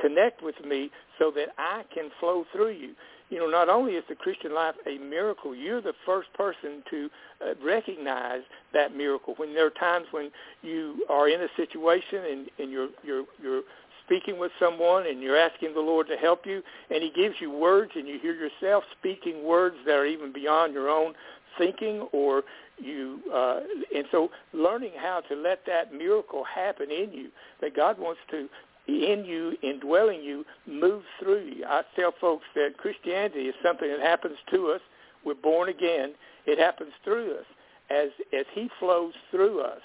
connect 0.00 0.42
with 0.42 0.56
me 0.64 0.90
so 1.18 1.30
that 1.32 1.48
I 1.58 1.82
can 1.94 2.10
flow 2.18 2.44
through 2.52 2.70
you. 2.70 2.94
You 3.28 3.40
know, 3.40 3.48
not 3.48 3.68
only 3.68 3.94
is 3.94 4.04
the 4.08 4.14
Christian 4.14 4.54
life 4.54 4.76
a 4.86 4.98
miracle, 4.98 5.54
you're 5.54 5.80
the 5.82 5.94
first 6.06 6.32
person 6.34 6.82
to 6.90 7.10
uh, 7.44 7.54
recognize 7.64 8.42
that 8.72 8.96
miracle. 8.96 9.34
When 9.36 9.52
there 9.52 9.66
are 9.66 9.70
times 9.70 10.06
when 10.12 10.30
you 10.62 11.04
are 11.08 11.28
in 11.28 11.40
a 11.40 11.48
situation 11.56 12.24
and, 12.24 12.50
and 12.58 12.70
you're, 12.70 12.88
you're, 13.02 13.24
you're 13.42 13.62
speaking 14.06 14.38
with 14.38 14.52
someone 14.58 15.06
and 15.06 15.20
you're 15.20 15.36
asking 15.36 15.74
the 15.74 15.80
Lord 15.80 16.06
to 16.08 16.16
help 16.16 16.46
you 16.46 16.62
and 16.90 17.02
he 17.02 17.10
gives 17.10 17.36
you 17.40 17.50
words 17.50 17.92
and 17.94 18.08
you 18.08 18.18
hear 18.18 18.34
yourself 18.34 18.84
speaking 18.98 19.44
words 19.44 19.76
that 19.84 19.94
are 19.94 20.06
even 20.06 20.32
beyond 20.32 20.72
your 20.72 20.88
own 20.88 21.14
thinking 21.58 22.08
or 22.12 22.42
you 22.78 23.20
uh, 23.34 23.60
and 23.94 24.04
so 24.10 24.30
learning 24.52 24.92
how 24.96 25.20
to 25.28 25.34
let 25.34 25.64
that 25.66 25.92
miracle 25.92 26.44
happen 26.44 26.90
in 26.90 27.12
you 27.12 27.28
that 27.60 27.74
God 27.74 27.98
wants 27.98 28.20
to 28.30 28.48
in 28.88 29.24
you, 29.24 29.56
indwelling 29.62 30.22
you, 30.22 30.44
move 30.66 31.02
through 31.18 31.44
you. 31.44 31.64
I 31.66 31.82
tell 31.96 32.12
folks 32.20 32.44
that 32.54 32.76
Christianity 32.76 33.48
is 33.48 33.54
something 33.62 33.88
that 33.88 34.00
happens 34.00 34.36
to 34.52 34.70
us. 34.70 34.80
We're 35.24 35.34
born 35.34 35.68
again. 35.68 36.14
It 36.46 36.58
happens 36.58 36.92
through 37.02 37.32
us 37.38 37.46
as 37.90 38.10
as 38.32 38.46
He 38.52 38.70
flows 38.78 39.14
through 39.30 39.60
us, 39.60 39.80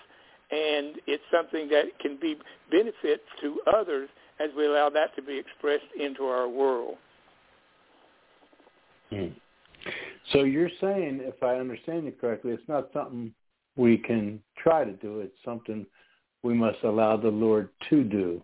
and 0.52 0.98
it's 1.08 1.24
something 1.32 1.70
that 1.70 1.86
can 2.00 2.18
be 2.22 2.38
benefit 2.70 3.22
to 3.42 3.60
others 3.74 4.10
as 4.40 4.50
we 4.58 4.66
allow 4.66 4.90
that 4.90 5.16
to 5.16 5.22
be 5.22 5.38
expressed 5.38 5.86
into 6.00 6.24
our 6.24 6.48
world. 6.48 6.96
Hmm. 9.10 9.28
So 10.32 10.44
you're 10.44 10.70
saying, 10.80 11.22
if 11.24 11.42
I 11.44 11.56
understand 11.56 12.06
you 12.06 12.14
correctly, 12.20 12.52
it's 12.52 12.68
not 12.68 12.90
something 12.94 13.34
we 13.76 13.98
can 13.98 14.42
try 14.58 14.84
to 14.84 14.94
do. 14.94 15.20
It's 15.20 15.36
something 15.44 15.86
we 16.44 16.54
must 16.54 16.84
allow 16.84 17.18
the 17.18 17.30
Lord 17.30 17.70
to 17.90 18.04
do 18.04 18.42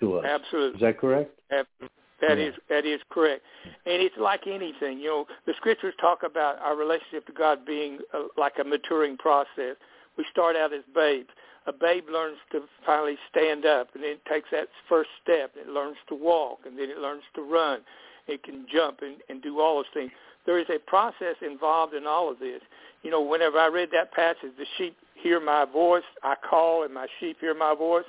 to 0.00 0.18
us. 0.18 0.24
Absolutely. 0.26 0.76
Is 0.76 0.80
that 0.80 0.98
correct? 0.98 1.38
Absolutely. 1.50 1.88
That 2.20 2.38
yeah. 2.38 2.44
is 2.44 2.54
that 2.68 2.86
is 2.86 3.00
correct, 3.10 3.42
and 3.64 4.00
it's 4.00 4.14
like 4.16 4.46
anything. 4.46 5.00
You 5.00 5.08
know, 5.08 5.26
the 5.44 5.54
scriptures 5.56 5.92
talk 6.00 6.20
about 6.22 6.56
our 6.60 6.76
relationship 6.76 7.26
to 7.26 7.32
God 7.32 7.66
being 7.66 7.98
a, 8.14 8.26
like 8.38 8.52
a 8.60 8.64
maturing 8.64 9.16
process. 9.16 9.74
We 10.16 10.24
start 10.30 10.54
out 10.54 10.72
as 10.72 10.82
babes. 10.94 11.30
A 11.66 11.72
babe 11.72 12.08
learns 12.10 12.38
to 12.50 12.62
finally 12.84 13.16
stand 13.30 13.64
up, 13.64 13.88
and 13.94 14.02
then 14.02 14.12
it 14.12 14.24
takes 14.24 14.48
that 14.50 14.68
first 14.88 15.10
step. 15.22 15.52
It 15.56 15.68
learns 15.68 15.96
to 16.08 16.14
walk, 16.14 16.60
and 16.66 16.78
then 16.78 16.90
it 16.90 16.98
learns 16.98 17.22
to 17.34 17.42
run. 17.42 17.80
It 18.26 18.42
can 18.42 18.66
jump 18.72 19.00
and, 19.02 19.16
and 19.28 19.42
do 19.42 19.60
all 19.60 19.76
those 19.76 19.84
things. 19.94 20.10
There 20.44 20.58
is 20.58 20.66
a 20.70 20.78
process 20.78 21.36
involved 21.40 21.94
in 21.94 22.06
all 22.06 22.30
of 22.30 22.38
this. 22.40 22.60
You 23.02 23.10
know, 23.10 23.20
whenever 23.20 23.58
I 23.58 23.68
read 23.68 23.90
that 23.92 24.12
passage, 24.12 24.52
the 24.58 24.66
sheep 24.76 24.96
hear 25.14 25.40
my 25.40 25.64
voice. 25.64 26.02
I 26.22 26.34
call, 26.34 26.84
and 26.84 26.92
my 26.92 27.06
sheep 27.20 27.38
hear 27.40 27.54
my 27.54 27.74
voice. 27.74 28.04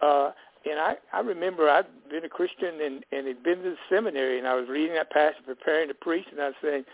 Uh, 0.00 0.32
and 0.68 0.78
I, 0.78 0.96
I 1.12 1.20
remember 1.20 1.70
I'd 1.70 1.86
been 2.10 2.24
a 2.24 2.28
Christian 2.28 2.80
and, 2.82 3.04
and 3.12 3.26
had 3.26 3.42
been 3.42 3.62
to 3.62 3.70
the 3.70 3.76
seminary, 3.88 4.38
and 4.38 4.46
I 4.46 4.54
was 4.54 4.68
reading 4.68 4.94
that 4.94 5.10
passage, 5.10 5.42
preparing 5.46 5.88
to 5.88 5.94
preach, 5.94 6.26
and 6.30 6.40
I 6.40 6.46
was 6.46 6.54
saying, 6.62 6.84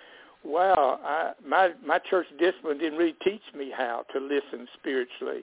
wow, 0.44 1.00
I, 1.02 1.32
my 1.46 1.70
my 1.84 1.98
church 1.98 2.26
discipline 2.38 2.78
didn't 2.78 2.98
really 2.98 3.16
teach 3.24 3.42
me 3.56 3.72
how 3.76 4.04
to 4.12 4.20
listen 4.20 4.68
spiritually, 4.78 5.42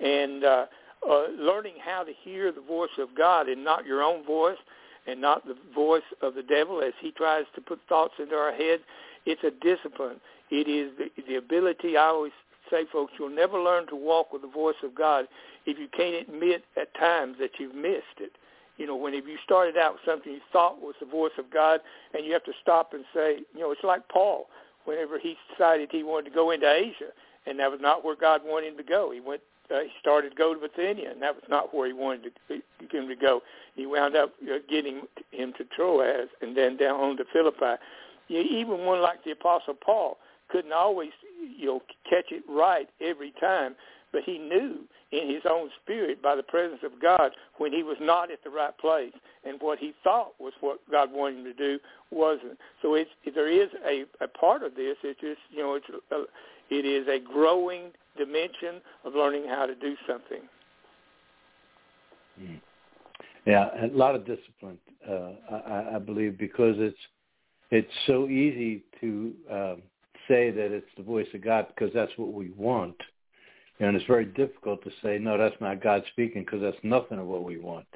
and 0.00 0.44
uh, 0.44 0.66
uh, 1.08 1.26
learning 1.38 1.74
how 1.84 2.02
to 2.02 2.12
hear 2.22 2.52
the 2.52 2.60
voice 2.60 2.96
of 2.98 3.08
God 3.16 3.48
and 3.48 3.62
not 3.62 3.86
your 3.86 4.02
own 4.02 4.24
voice, 4.24 4.58
and 5.06 5.20
not 5.20 5.46
the 5.46 5.56
voice 5.74 6.02
of 6.22 6.34
the 6.34 6.42
devil 6.42 6.80
as 6.80 6.94
he 7.00 7.10
tries 7.12 7.44
to 7.54 7.60
put 7.60 7.78
thoughts 7.88 8.14
into 8.18 8.34
our 8.34 8.52
head. 8.52 8.80
It's 9.26 9.42
a 9.44 9.50
discipline. 9.50 10.16
It 10.50 10.68
is 10.68 10.92
the, 10.98 11.22
the 11.28 11.36
ability. 11.36 11.96
I 11.96 12.06
always 12.06 12.32
say, 12.70 12.84
folks, 12.90 13.12
you'll 13.18 13.28
never 13.28 13.60
learn 13.60 13.86
to 13.88 13.96
walk 13.96 14.32
with 14.32 14.42
the 14.42 14.48
voice 14.48 14.76
of 14.82 14.94
God 14.94 15.26
if 15.66 15.78
you 15.78 15.88
can't 15.94 16.28
admit 16.28 16.64
at 16.80 16.94
times 16.94 17.36
that 17.38 17.50
you've 17.58 17.74
missed 17.74 18.18
it. 18.18 18.32
You 18.76 18.86
know, 18.86 18.96
whenever 18.96 19.28
you 19.28 19.36
started 19.44 19.76
out 19.76 19.92
with 19.94 20.02
something 20.06 20.32
you 20.32 20.40
thought 20.52 20.80
was 20.80 20.94
the 21.00 21.06
voice 21.06 21.32
of 21.38 21.50
God, 21.52 21.80
and 22.12 22.24
you 22.26 22.32
have 22.32 22.44
to 22.44 22.52
stop 22.60 22.92
and 22.92 23.04
say, 23.14 23.38
you 23.54 23.60
know, 23.60 23.70
it's 23.70 23.84
like 23.84 24.08
Paul. 24.08 24.46
Whenever 24.84 25.18
he 25.18 25.36
decided 25.52 25.90
he 25.92 26.02
wanted 26.02 26.30
to 26.30 26.34
go 26.34 26.50
into 26.50 26.70
Asia, 26.70 27.12
and 27.46 27.58
that 27.58 27.70
was 27.70 27.80
not 27.80 28.04
where 28.04 28.16
God 28.16 28.40
wanted 28.44 28.68
him 28.68 28.76
to 28.78 28.82
go, 28.82 29.10
he 29.12 29.20
went. 29.20 29.40
Uh, 29.70 29.80
he 29.80 29.88
started 30.00 30.36
go 30.36 30.54
to 30.54 30.60
Bithynia, 30.60 31.10
and 31.10 31.22
that 31.22 31.34
was 31.34 31.44
not 31.48 31.74
where 31.74 31.86
he 31.86 31.92
wanted 31.92 32.32
to, 32.48 32.54
him 32.54 33.08
to 33.08 33.16
go. 33.16 33.40
He 33.74 33.86
wound 33.86 34.14
up 34.16 34.34
uh, 34.44 34.58
getting 34.68 35.02
him 35.30 35.52
to 35.58 35.64
Troas, 35.76 36.28
and 36.42 36.56
then 36.56 36.76
down 36.76 37.00
on 37.00 37.16
to 37.16 37.24
Philippi. 37.32 37.80
You, 38.28 38.40
even 38.40 38.84
one 38.84 39.00
like 39.00 39.24
the 39.24 39.32
Apostle 39.32 39.74
Paul 39.74 40.18
couldn't 40.48 40.72
always, 40.72 41.10
you 41.58 41.66
know, 41.66 41.82
catch 42.08 42.26
it 42.30 42.42
right 42.48 42.88
every 43.00 43.32
time, 43.40 43.74
but 44.12 44.22
he 44.24 44.38
knew 44.38 44.80
in 45.12 45.30
his 45.30 45.42
own 45.48 45.70
spirit 45.82 46.20
by 46.22 46.34
the 46.34 46.42
presence 46.42 46.80
of 46.82 47.00
God 47.00 47.32
when 47.58 47.72
he 47.72 47.82
was 47.82 47.96
not 48.00 48.30
at 48.30 48.42
the 48.42 48.50
right 48.50 48.76
place 48.78 49.12
and 49.44 49.60
what 49.60 49.78
he 49.78 49.94
thought 50.02 50.32
was 50.38 50.52
what 50.60 50.78
God 50.90 51.10
wanted 51.12 51.38
him 51.38 51.44
to 51.44 51.54
do 51.54 51.78
wasn't. 52.10 52.58
So 52.82 52.94
it's 52.94 53.10
there 53.34 53.50
is 53.50 53.68
a, 53.86 54.04
a 54.22 54.28
part 54.28 54.62
of 54.62 54.74
this. 54.74 54.96
It's 55.02 55.20
just 55.20 55.40
you 55.50 55.62
know 55.62 55.74
it's 55.74 55.86
a, 56.10 56.24
it 56.70 56.84
is 56.84 57.06
a 57.08 57.20
growing 57.20 57.92
dimension 58.16 58.80
of 59.04 59.14
learning 59.14 59.46
how 59.48 59.66
to 59.66 59.74
do 59.74 59.94
something. 60.06 60.42
Hmm. 62.38 62.54
Yeah, 63.46 63.68
a 63.84 63.88
lot 63.88 64.14
of 64.14 64.26
discipline, 64.26 64.78
uh, 65.08 65.32
I, 65.52 65.96
I 65.96 65.98
believe, 65.98 66.38
because 66.38 66.76
it's 66.78 66.98
it's 67.70 67.92
so 68.06 68.28
easy 68.28 68.84
to 69.00 69.34
um, 69.50 69.82
say 70.28 70.50
that 70.50 70.72
it's 70.72 70.86
the 70.96 71.02
voice 71.02 71.26
of 71.34 71.42
God 71.42 71.66
because 71.68 71.92
that's 71.92 72.12
what 72.16 72.32
we 72.32 72.50
want 72.50 72.96
and 73.80 73.96
it's 73.96 74.06
very 74.06 74.24
difficult 74.24 74.82
to 74.84 74.90
say, 75.02 75.18
no, 75.18 75.36
that's 75.36 75.60
not 75.60 75.82
God 75.82 76.02
speaking 76.12 76.42
because 76.42 76.60
that's 76.60 76.76
nothing 76.82 77.18
of 77.18 77.26
what 77.26 77.42
we 77.42 77.58
want. 77.58 77.86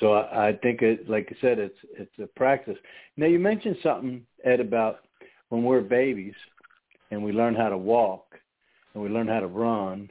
So 0.00 0.14
I, 0.14 0.48
I 0.48 0.52
think, 0.54 0.82
it, 0.82 1.08
like 1.08 1.28
I 1.30 1.40
said, 1.40 1.58
it's 1.58 1.78
it's 1.92 2.18
a 2.22 2.26
practice. 2.26 2.76
Now 3.16 3.26
you 3.26 3.38
mentioned 3.38 3.76
something, 3.82 4.24
Ed, 4.44 4.60
about 4.60 5.00
when 5.50 5.62
we're 5.62 5.80
babies 5.80 6.34
and 7.10 7.22
we 7.22 7.32
learn 7.32 7.54
how 7.54 7.68
to 7.68 7.78
walk 7.78 8.29
and 8.94 9.02
we 9.02 9.08
learn 9.08 9.28
how 9.28 9.40
to 9.40 9.46
run 9.46 10.10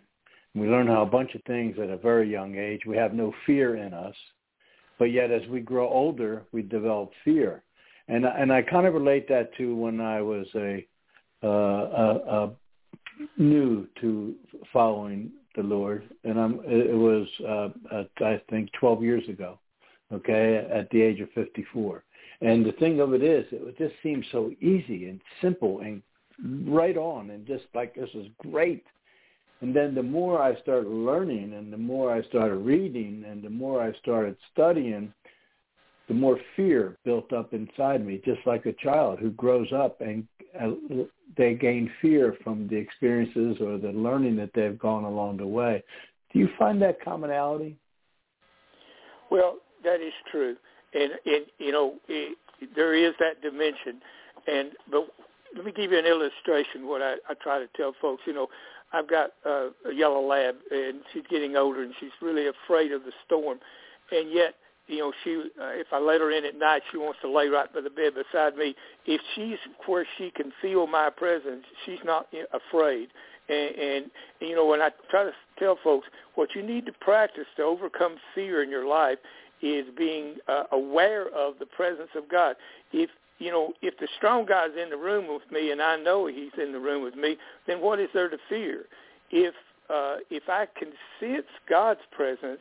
and 0.54 0.63
we 0.63 0.70
learn 0.70 0.88
how 0.88 1.04
a 1.04 1.06
bunch 1.06 1.36
of 1.36 1.44
things 1.44 1.78
at 1.82 1.89
a 1.89 1.98
very 1.98 2.30
young 2.30 2.56
age. 2.56 2.82
We 2.86 2.98
have 2.98 3.13
no 3.13 3.34
fear 3.46 3.76
in 3.76 3.94
us, 3.94 4.15
but 4.98 5.06
yet 5.06 5.32
as 5.32 5.48
we 5.48 5.60
grow 5.60 5.88
older, 5.88 6.44
we 6.52 6.62
develop 6.62 7.12
fear. 7.24 7.63
And 8.08 8.26
and 8.26 8.52
I 8.52 8.63
kind 8.63 8.88
of 8.88 8.96
relate 8.96 9.28
that 9.30 9.56
to 9.58 9.76
when 9.76 10.02
I 10.02 10.22
was 10.22 10.48
a 10.56 10.86
uh, 11.44 11.48
a, 11.48 12.20
a 12.28 12.52
new 13.38 13.88
to 14.02 14.36
following 14.74 15.32
the 15.56 15.62
Lord, 15.62 16.10
and 16.24 16.39
I'm. 16.39 16.60
It 16.65 16.96
was 16.96 17.28
uh, 17.48 18.04
I 18.26 18.42
think 18.50 18.72
12 18.80 19.04
years 19.04 19.30
ago, 19.30 19.60
okay, 20.12 20.68
at 20.72 20.89
the 20.89 21.02
age 21.02 21.20
of 21.20 21.30
54. 21.34 22.04
And 22.42 22.65
the 22.65 22.72
thing 22.74 23.00
of 23.02 23.13
it 23.13 23.22
is, 23.22 23.46
it 23.52 23.78
just 23.78 23.94
seems 24.02 24.26
so 24.32 24.52
easy 24.62 25.10
and 25.10 25.20
simple 25.42 25.82
and 25.82 26.02
right 26.67 26.97
on, 26.97 27.32
and 27.32 27.45
just 27.45 27.65
like 27.73 27.95
this 27.95 28.10
is 28.13 28.28
great. 28.39 28.84
And 29.62 29.75
then 29.75 29.93
the 29.93 30.04
more 30.04 30.41
I 30.41 30.60
started 30.62 30.89
learning, 30.89 31.54
and 31.54 31.71
the 31.71 31.78
more 31.78 32.13
I 32.13 32.21
started 32.23 32.56
reading, 32.56 33.25
and 33.28 33.43
the 33.43 33.49
more 33.49 33.82
I 33.82 33.91
started 33.99 34.38
studying, 34.54 35.13
the 36.08 36.13
more 36.13 36.39
fear 36.56 36.97
built 37.06 37.32
up 37.34 37.54
inside 37.54 38.06
me, 38.06 38.21
just 38.25 38.39
like 38.45 38.65
a 38.65 38.73
child 38.73 39.19
who 39.19 39.32
grows 39.32 39.71
up 39.71 40.02
and 40.02 40.28
uh, 40.60 40.71
they 41.38 41.54
gain 41.54 41.89
fear 42.02 42.36
from 42.43 42.67
the 42.67 42.75
experiences 42.75 43.58
or 43.62 43.78
the 43.78 43.91
learning 43.91 44.36
that 44.38 44.49
they've 44.56 44.80
gone 44.80 45.04
along 45.04 45.38
the 45.38 45.45
way. 45.45 45.84
Do 46.34 46.39
you 46.39 46.49
find 46.58 46.82
that 46.82 47.04
commonality? 47.04 47.78
Well, 49.30 49.58
that 49.84 50.02
is 50.02 50.13
true, 50.32 50.56
and 50.93 51.12
and 51.25 51.45
you 51.60 51.71
know 51.71 51.95
it, 52.08 52.38
there 52.75 52.95
is 52.95 53.13
that 53.19 53.41
dimension, 53.41 54.02
and 54.47 54.71
but 54.89 55.08
let 55.56 55.66
me 55.66 55.72
give 55.72 55.92
you 55.92 56.00
an 56.00 56.06
illustration. 56.06 56.88
What 56.88 57.02
I, 57.02 57.16
I 57.30 57.34
try 57.42 57.60
to 57.60 57.68
tell 57.76 57.94
folks, 58.02 58.24
you 58.26 58.34
know, 58.34 58.48
I've 58.94 59.10
got 59.10 59.32
uh, 59.46 59.70
a 59.90 59.94
yellow 59.94 60.22
lab, 60.26 60.56
and 60.72 61.02
she's 61.14 61.24
getting 61.30 61.56
older, 61.56 61.84
and 61.84 61.94
she's 62.00 62.12
really 62.22 62.48
afraid 62.48 62.92
of 62.92 63.04
the 63.04 63.12
storm, 63.26 63.60
and 64.12 64.32
yet 64.32 64.56
you 64.90 64.98
know, 64.98 65.14
she 65.24 65.36
uh, 65.62 65.70
if 65.70 65.88
I 65.94 66.00
let 66.00 66.20
her 66.20 66.32
in 66.32 66.44
at 66.46 66.58
night, 66.58 66.82
she 66.92 66.98
wants 66.98 67.20
to 67.22 67.32
lay 67.32 67.48
right 67.48 67.72
by 67.72 67.82
the 67.82 67.92
bed 67.92 68.14
beside 68.16 68.58
me. 68.58 68.76
If 69.06 69.22
she's 69.36 69.60
where 69.86 70.06
she 70.18 70.32
can 70.32 70.52
feel 70.62 70.88
my 70.88 71.12
presence, 71.12 71.64
she's 71.86 72.00
not 72.04 72.28
afraid. 72.52 73.10
And, 73.48 73.76
and 73.76 74.12
you 74.42 74.56
know, 74.56 74.66
when 74.66 74.82
I 74.82 74.90
try 75.12 75.26
to 75.26 75.32
tell 75.60 75.78
folks, 75.84 76.08
what 76.34 76.56
you 76.56 76.64
need 76.64 76.88
to 76.88 76.92
practice 76.92 77.46
to 77.58 77.64
overcome 77.64 78.16
fear 78.34 78.64
in 78.64 78.70
your 78.70 78.88
life 78.88 79.20
is 79.62 79.86
being 79.96 80.36
uh, 80.48 80.64
aware 80.72 81.28
of 81.36 81.60
the 81.60 81.66
presence 81.68 82.10
of 82.16 82.28
God. 82.28 82.56
If 82.92 83.12
you 83.39 83.52
know, 83.52 83.73
if 83.82 83.97
the 83.97 84.08
strong 84.17 84.45
guy's 84.45 84.71
in 84.82 84.89
the 84.89 84.97
room 84.97 85.28
with 85.28 85.49
me 85.52 85.71
and 85.71 85.82
I 85.82 85.95
know 85.95 86.28
he's 86.28 86.52
in 86.62 86.71
the 86.71 86.80
room 86.80 87.04
with 87.04 87.15
me, 87.15 87.38
then 87.67 87.82
what 87.82 87.99
is 87.99 88.10
there 88.13 88.30
to 88.30 88.38
fear? 88.47 88.86
If 89.32 89.54
uh, 89.89 90.17
if 90.30 90.43
I 90.47 90.67
can 90.78 90.89
sense 91.19 91.47
God's 91.67 92.02
presence, 92.12 92.60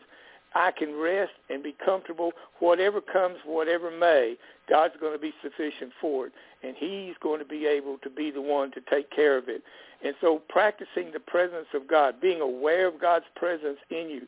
I 0.55 0.71
can 0.71 0.95
rest 0.97 1.33
and 1.51 1.63
be 1.63 1.75
comfortable. 1.85 2.33
Whatever 2.61 3.03
comes, 3.03 3.37
whatever 3.45 3.91
may, 3.91 4.37
God's 4.69 4.95
going 4.99 5.13
to 5.13 5.19
be 5.19 5.35
sufficient 5.43 5.93
for 6.01 6.29
it, 6.29 6.33
and 6.63 6.75
He's 6.79 7.15
going 7.21 7.39
to 7.41 7.45
be 7.45 7.67
able 7.67 7.99
to 7.99 8.09
be 8.09 8.31
the 8.31 8.41
one 8.41 8.71
to 8.73 8.81
take 8.91 9.11
care 9.11 9.37
of 9.37 9.49
it. 9.49 9.63
And 10.03 10.15
so 10.21 10.41
practicing 10.49 11.13
the 11.13 11.21
presence 11.21 11.67
of 11.75 11.87
God, 11.87 12.21
being 12.21 12.41
aware 12.41 12.87
of 12.87 13.01
God's 13.01 13.27
presence 13.35 13.79
in 13.91 14.09
you, 14.09 14.23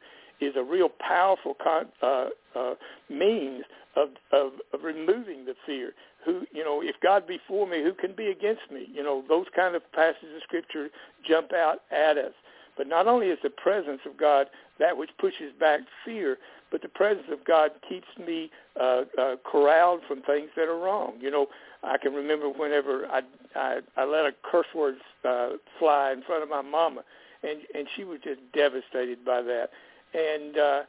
is 0.47 0.55
a 0.57 0.63
real 0.63 0.89
powerful 0.89 1.55
con- 1.63 1.89
uh, 2.03 2.27
uh, 2.59 2.75
means 3.09 3.65
of, 3.97 4.11
of, 4.33 4.53
of 4.73 4.83
removing 4.83 5.45
the 5.45 5.55
fear. 5.67 5.93
Who, 6.25 6.43
you 6.53 6.65
know, 6.65 6.83
if 6.83 6.97
God 7.03 7.27
be 7.27 7.39
for 7.49 7.67
me, 7.67 7.83
who 7.83 7.95
can 7.95 8.15
be 8.15 8.27
against 8.27 8.71
me? 8.71 8.87
You 8.93 9.03
know, 9.03 9.25
those 9.29 9.47
kind 9.55 9.75
of 9.75 9.83
passages 9.93 10.37
of 10.37 10.43
Scripture 10.43 10.89
jump 11.27 11.53
out 11.53 11.81
at 11.91 12.19
us. 12.19 12.33
But 12.77 12.87
not 12.87 13.07
only 13.07 13.29
is 13.29 13.39
the 13.43 13.51
presence 13.51 14.01
of 14.07 14.17
God 14.17 14.47
that 14.79 14.97
which 14.97 15.11
pushes 15.19 15.53
back 15.59 15.81
fear, 16.05 16.39
but 16.71 16.83
the 16.83 16.89
presence 16.89 17.27
of 17.31 17.45
God 17.45 17.73
keeps 17.89 18.07
me 18.19 18.51
uh, 18.81 19.03
uh, 19.19 19.37
corralled 19.45 20.01
from 20.07 20.23
things 20.23 20.51
that 20.57 20.69
are 20.69 20.79
wrong. 20.79 21.15
You 21.21 21.31
know, 21.31 21.47
I 21.83 21.99
can 21.99 22.13
remember 22.15 22.49
whenever 22.49 23.07
I 23.07 23.23
I, 23.55 23.81
I 23.97 24.05
let 24.05 24.25
a 24.25 24.33
curse 24.51 24.67
word 24.75 24.97
uh, 25.29 25.51
fly 25.79 26.13
in 26.13 26.23
front 26.23 26.43
of 26.43 26.49
my 26.49 26.63
mama, 26.63 27.03
and 27.43 27.61
and 27.75 27.87
she 27.97 28.05
was 28.05 28.21
just 28.23 28.41
devastated 28.55 29.25
by 29.25 29.43
that. 29.43 29.71
And 30.15 30.57
uh, 30.57 30.83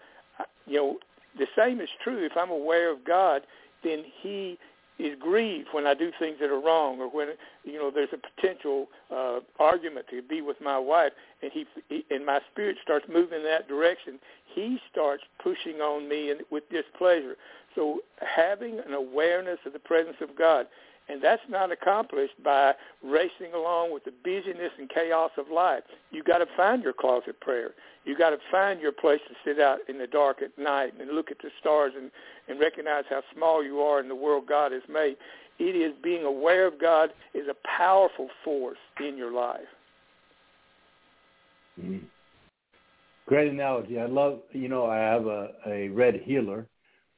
you 0.65 0.77
know, 0.77 0.97
the 1.37 1.47
same 1.57 1.81
is 1.81 1.89
true. 2.03 2.23
If 2.25 2.33
I'm 2.37 2.51
aware 2.51 2.91
of 2.91 3.03
God, 3.03 3.41
then 3.83 4.03
He 4.21 4.57
is 5.01 5.17
grieved 5.19 5.69
when 5.71 5.87
I 5.87 5.93
do 5.93 6.11
things 6.19 6.37
that 6.39 6.49
are 6.49 6.59
wrong, 6.59 6.99
or 6.99 7.09
when 7.09 7.29
you 7.63 7.79
know 7.79 7.91
there's 7.93 8.13
a 8.13 8.17
potential 8.35 8.87
uh, 9.13 9.39
argument 9.59 10.05
to 10.11 10.21
be 10.21 10.41
with 10.41 10.57
my 10.61 10.77
wife, 10.77 11.11
and 11.41 11.51
he, 11.51 11.65
he 11.89 12.05
and 12.09 12.25
my 12.25 12.39
spirit 12.51 12.77
starts 12.83 13.05
moving 13.11 13.39
in 13.39 13.43
that 13.45 13.67
direction. 13.67 14.19
He 14.53 14.79
starts 14.91 15.23
pushing 15.41 15.81
on 15.81 16.07
me 16.07 16.31
and 16.31 16.41
with 16.51 16.63
displeasure. 16.69 17.35
So 17.75 17.99
having 18.19 18.79
an 18.79 18.93
awareness 18.93 19.59
of 19.65 19.73
the 19.73 19.79
presence 19.79 20.17
of 20.21 20.37
God 20.37 20.67
and 21.11 21.21
that's 21.21 21.41
not 21.49 21.71
accomplished 21.71 22.41
by 22.43 22.73
racing 23.03 23.53
along 23.53 23.93
with 23.93 24.03
the 24.05 24.13
busyness 24.23 24.71
and 24.77 24.89
chaos 24.89 25.31
of 25.37 25.49
life. 25.53 25.83
You 26.11 26.23
got 26.23 26.37
to 26.39 26.45
find 26.55 26.81
your 26.81 26.93
closet 26.93 27.39
prayer. 27.41 27.71
You 28.05 28.17
got 28.17 28.31
to 28.31 28.37
find 28.49 28.79
your 28.79 28.91
place 28.91 29.19
to 29.27 29.35
sit 29.45 29.59
out 29.61 29.79
in 29.89 29.97
the 29.97 30.07
dark 30.07 30.41
at 30.41 30.57
night 30.57 30.93
and 30.99 31.11
look 31.11 31.29
at 31.29 31.37
the 31.39 31.49
stars 31.59 31.93
and, 31.95 32.11
and 32.47 32.59
recognize 32.59 33.03
how 33.09 33.21
small 33.35 33.63
you 33.63 33.79
are 33.79 33.99
in 33.99 34.07
the 34.07 34.15
world 34.15 34.45
God 34.47 34.71
has 34.71 34.81
made. 34.89 35.17
It 35.59 35.75
is 35.75 35.93
being 36.01 36.23
aware 36.23 36.65
of 36.65 36.79
God 36.79 37.09
is 37.33 37.47
a 37.47 37.55
powerful 37.77 38.29
force 38.43 38.79
in 38.99 39.17
your 39.17 39.31
life. 39.31 39.59
Mm-hmm. 41.79 42.05
Great 43.27 43.51
analogy. 43.51 43.99
I 43.99 44.07
love, 44.07 44.39
you 44.51 44.67
know, 44.67 44.85
I 44.85 44.97
have 44.97 45.25
a, 45.27 45.49
a 45.67 45.89
red 45.89 46.21
heeler 46.23 46.65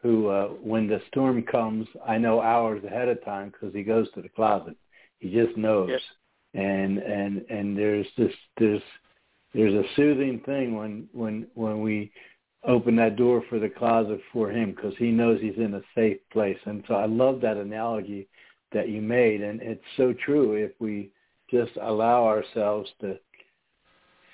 who, 0.03 0.27
uh, 0.27 0.47
when 0.49 0.85
the 0.85 1.01
storm 1.07 1.41
comes, 1.43 1.87
I 2.05 2.17
know 2.17 2.41
hours 2.41 2.83
ahead 2.83 3.07
of 3.07 3.23
time 3.23 3.51
because 3.51 3.73
he 3.73 3.83
goes 3.83 4.11
to 4.13 4.21
the 4.21 4.29
closet. 4.29 4.75
He 5.19 5.31
just 5.31 5.57
knows, 5.57 5.89
yes. 5.89 6.01
and 6.53 6.99
and 6.99 7.45
and 7.49 7.77
there's 7.77 8.05
this 8.17 8.33
there's 8.59 8.81
there's 9.55 9.73
a 9.73 9.87
soothing 9.95 10.41
thing 10.45 10.75
when 10.75 11.07
when 11.13 11.47
when 11.53 11.81
we 11.81 12.11
open 12.65 12.97
that 12.97 13.15
door 13.15 13.43
for 13.49 13.59
the 13.59 13.69
closet 13.69 14.19
for 14.31 14.51
him 14.51 14.71
because 14.71 14.93
he 14.97 15.11
knows 15.11 15.39
he's 15.41 15.57
in 15.57 15.73
a 15.75 15.81
safe 15.95 16.17
place. 16.31 16.57
And 16.65 16.83
so 16.87 16.95
I 16.95 17.05
love 17.05 17.41
that 17.41 17.57
analogy 17.57 18.27
that 18.73 18.89
you 18.89 19.01
made, 19.01 19.41
and 19.41 19.61
it's 19.61 19.83
so 19.97 20.13
true. 20.25 20.53
If 20.53 20.71
we 20.79 21.11
just 21.49 21.71
allow 21.81 22.25
ourselves 22.25 22.89
to 23.01 23.17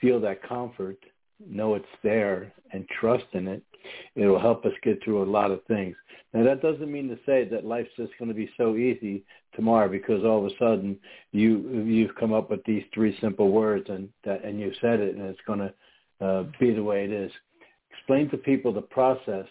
feel 0.01 0.19
that 0.21 0.41
comfort, 0.47 0.97
know 1.45 1.75
it's 1.75 1.86
there, 2.03 2.53
and 2.71 2.88
trust 2.99 3.25
in 3.34 3.47
it, 3.47 3.63
it 4.15 4.25
will 4.25 4.39
help 4.39 4.65
us 4.65 4.73
get 4.83 5.03
through 5.03 5.23
a 5.23 5.29
lot 5.29 5.51
of 5.51 5.63
things. 5.65 5.95
Now 6.33 6.43
that 6.43 6.61
doesn't 6.61 6.91
mean 6.91 7.07
to 7.09 7.17
say 7.25 7.45
that 7.45 7.65
life's 7.65 7.89
just 7.97 8.17
going 8.19 8.29
to 8.29 8.35
be 8.35 8.49
so 8.57 8.75
easy 8.75 9.23
tomorrow 9.55 9.89
because 9.89 10.23
all 10.23 10.45
of 10.45 10.51
a 10.51 10.57
sudden 10.59 10.97
you 11.31 11.83
you've 11.85 12.15
come 12.15 12.33
up 12.33 12.51
with 12.51 12.63
these 12.65 12.83
three 12.93 13.17
simple 13.19 13.51
words 13.51 13.87
and 13.89 14.09
that 14.23 14.43
and 14.43 14.59
you 14.59 14.71
said 14.79 14.99
it 14.99 15.15
and 15.15 15.25
it's 15.25 15.39
going 15.47 15.59
to 15.59 15.73
uh, 16.25 16.43
be 16.59 16.73
the 16.73 16.83
way 16.83 17.03
it 17.03 17.11
is. 17.11 17.31
Explain 17.91 18.29
to 18.29 18.37
people 18.37 18.71
the 18.71 18.81
process. 18.81 19.45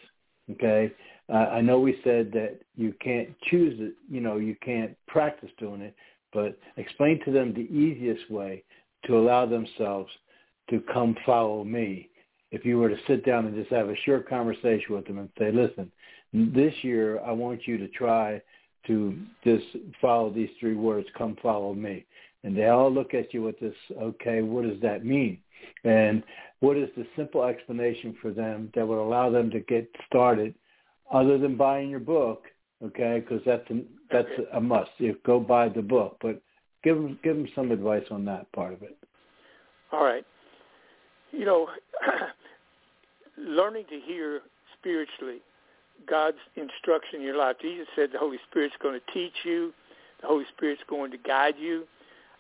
Okay, 0.53 0.91
uh, 1.29 1.49
I 1.53 1.61
know 1.61 1.79
we 1.81 2.01
said 2.05 2.31
that 2.33 2.61
you 2.77 2.95
can't 3.01 3.29
choose 3.51 3.79
it. 3.81 3.95
You 4.11 4.21
know, 4.21 4.39
you 4.39 4.57
can't 4.65 4.97
practice 5.07 5.51
doing 5.59 5.83
it, 5.83 5.95
but 6.33 6.59
explain 6.77 7.21
to 7.25 7.33
them 7.33 7.53
the 7.53 7.69
easiest 7.75 8.31
way 8.31 8.63
to 9.07 9.19
allow 9.19 9.47
themselves 9.47 10.11
to 10.71 10.81
come 10.93 11.17
follow 11.27 11.65
me 11.65 12.09
if 12.51 12.65
you 12.65 12.79
were 12.79 12.89
to 12.89 12.99
sit 13.07 13.25
down 13.25 13.47
and 13.47 13.55
just 13.55 13.71
have 13.71 13.89
a 13.89 13.97
short 14.05 14.29
conversation 14.29 14.95
with 14.95 15.07
them 15.07 15.19
and 15.19 15.29
say, 15.39 15.53
listen, 15.53 15.91
this 16.33 16.73
year 16.83 17.21
I 17.21 17.33
want 17.33 17.67
you 17.67 17.79
to 17.79 17.89
try 17.89 18.41
to 18.87 19.19
just 19.45 19.65
follow 20.01 20.31
these 20.31 20.49
three 20.59 20.75
words, 20.75 21.07
come 21.17 21.37
follow 21.43 21.75
me. 21.75 22.05
And 22.45 22.57
they 22.57 22.67
all 22.67 22.93
look 22.93 23.15
at 23.15 23.35
you 23.35 23.43
with 23.43 23.59
this, 23.61 23.75
okay, 24.01 24.43
what 24.43 24.65
does 24.65 24.81
that 24.81 25.05
mean? 25.05 25.39
And 25.85 26.23
what 26.61 26.77
is 26.77 26.89
the 26.97 27.07
simple 27.17 27.45
explanation 27.45 28.17
for 28.23 28.31
them 28.31 28.71
that 28.75 28.87
would 28.87 28.99
allow 28.99 29.31
them 29.31 29.51
to 29.51 29.61
get 29.61 29.89
started 30.07 30.55
other 31.13 31.39
than 31.39 31.57
buying 31.57 31.91
your 31.91 32.01
book, 32.01 32.45
okay, 32.85 33.21
because 33.21 33.43
that's 33.45 33.69
a, 33.71 33.81
that's 34.11 34.29
a 34.55 34.61
must. 34.61 34.91
You 34.99 35.17
go 35.25 35.41
buy 35.41 35.69
the 35.69 35.83
book, 35.83 36.17
but 36.21 36.41
give 36.85 36.97
them, 36.97 37.19
give 37.23 37.37
them 37.37 37.49
some 37.55 37.73
advice 37.73 38.05
on 38.11 38.25
that 38.27 38.51
part 38.53 38.73
of 38.73 38.83
it. 38.83 38.97
All 39.93 40.05
right. 40.05 40.25
You 41.33 41.45
know, 41.45 41.69
learning 43.39 43.85
to 43.91 44.01
hear 44.01 44.41
spiritually 44.79 45.39
God's 46.09 46.39
instruction 46.57 47.21
in 47.21 47.23
your 47.23 47.37
life. 47.37 47.57
Jesus 47.61 47.87
said 47.97 48.11
the 48.13 48.19
Holy 48.19 48.39
Spirit's 48.51 48.75
going 48.83 48.99
to 48.99 49.13
teach 49.13 49.35
you. 49.45 49.73
The 50.21 50.27
Holy 50.27 50.45
Spirit's 50.57 50.83
going 50.89 51.11
to 51.11 51.19
guide 51.19 51.55
you. 51.59 51.85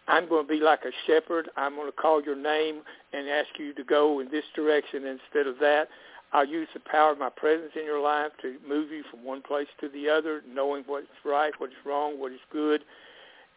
I'm 0.06 0.28
going 0.28 0.46
to 0.46 0.52
be 0.52 0.60
like 0.60 0.80
a 0.84 0.92
shepherd. 1.06 1.50
I'm 1.56 1.74
going 1.74 1.88
to 1.88 1.96
call 1.96 2.22
your 2.22 2.36
name 2.36 2.80
and 3.12 3.28
ask 3.28 3.48
you 3.58 3.74
to 3.74 3.84
go 3.84 4.20
in 4.20 4.30
this 4.30 4.44
direction 4.54 5.06
instead 5.06 5.46
of 5.46 5.58
that. 5.60 5.88
I'll 6.32 6.46
use 6.46 6.68
the 6.74 6.80
power 6.80 7.12
of 7.12 7.18
my 7.18 7.30
presence 7.30 7.72
in 7.74 7.84
your 7.84 8.00
life 8.00 8.32
to 8.42 8.56
move 8.66 8.90
you 8.90 9.02
from 9.10 9.24
one 9.24 9.42
place 9.42 9.68
to 9.80 9.88
the 9.88 10.08
other, 10.08 10.42
knowing 10.46 10.84
what's 10.86 11.06
right, 11.24 11.52
what's 11.58 11.74
wrong, 11.84 12.20
what 12.20 12.32
is 12.32 12.40
good. 12.52 12.84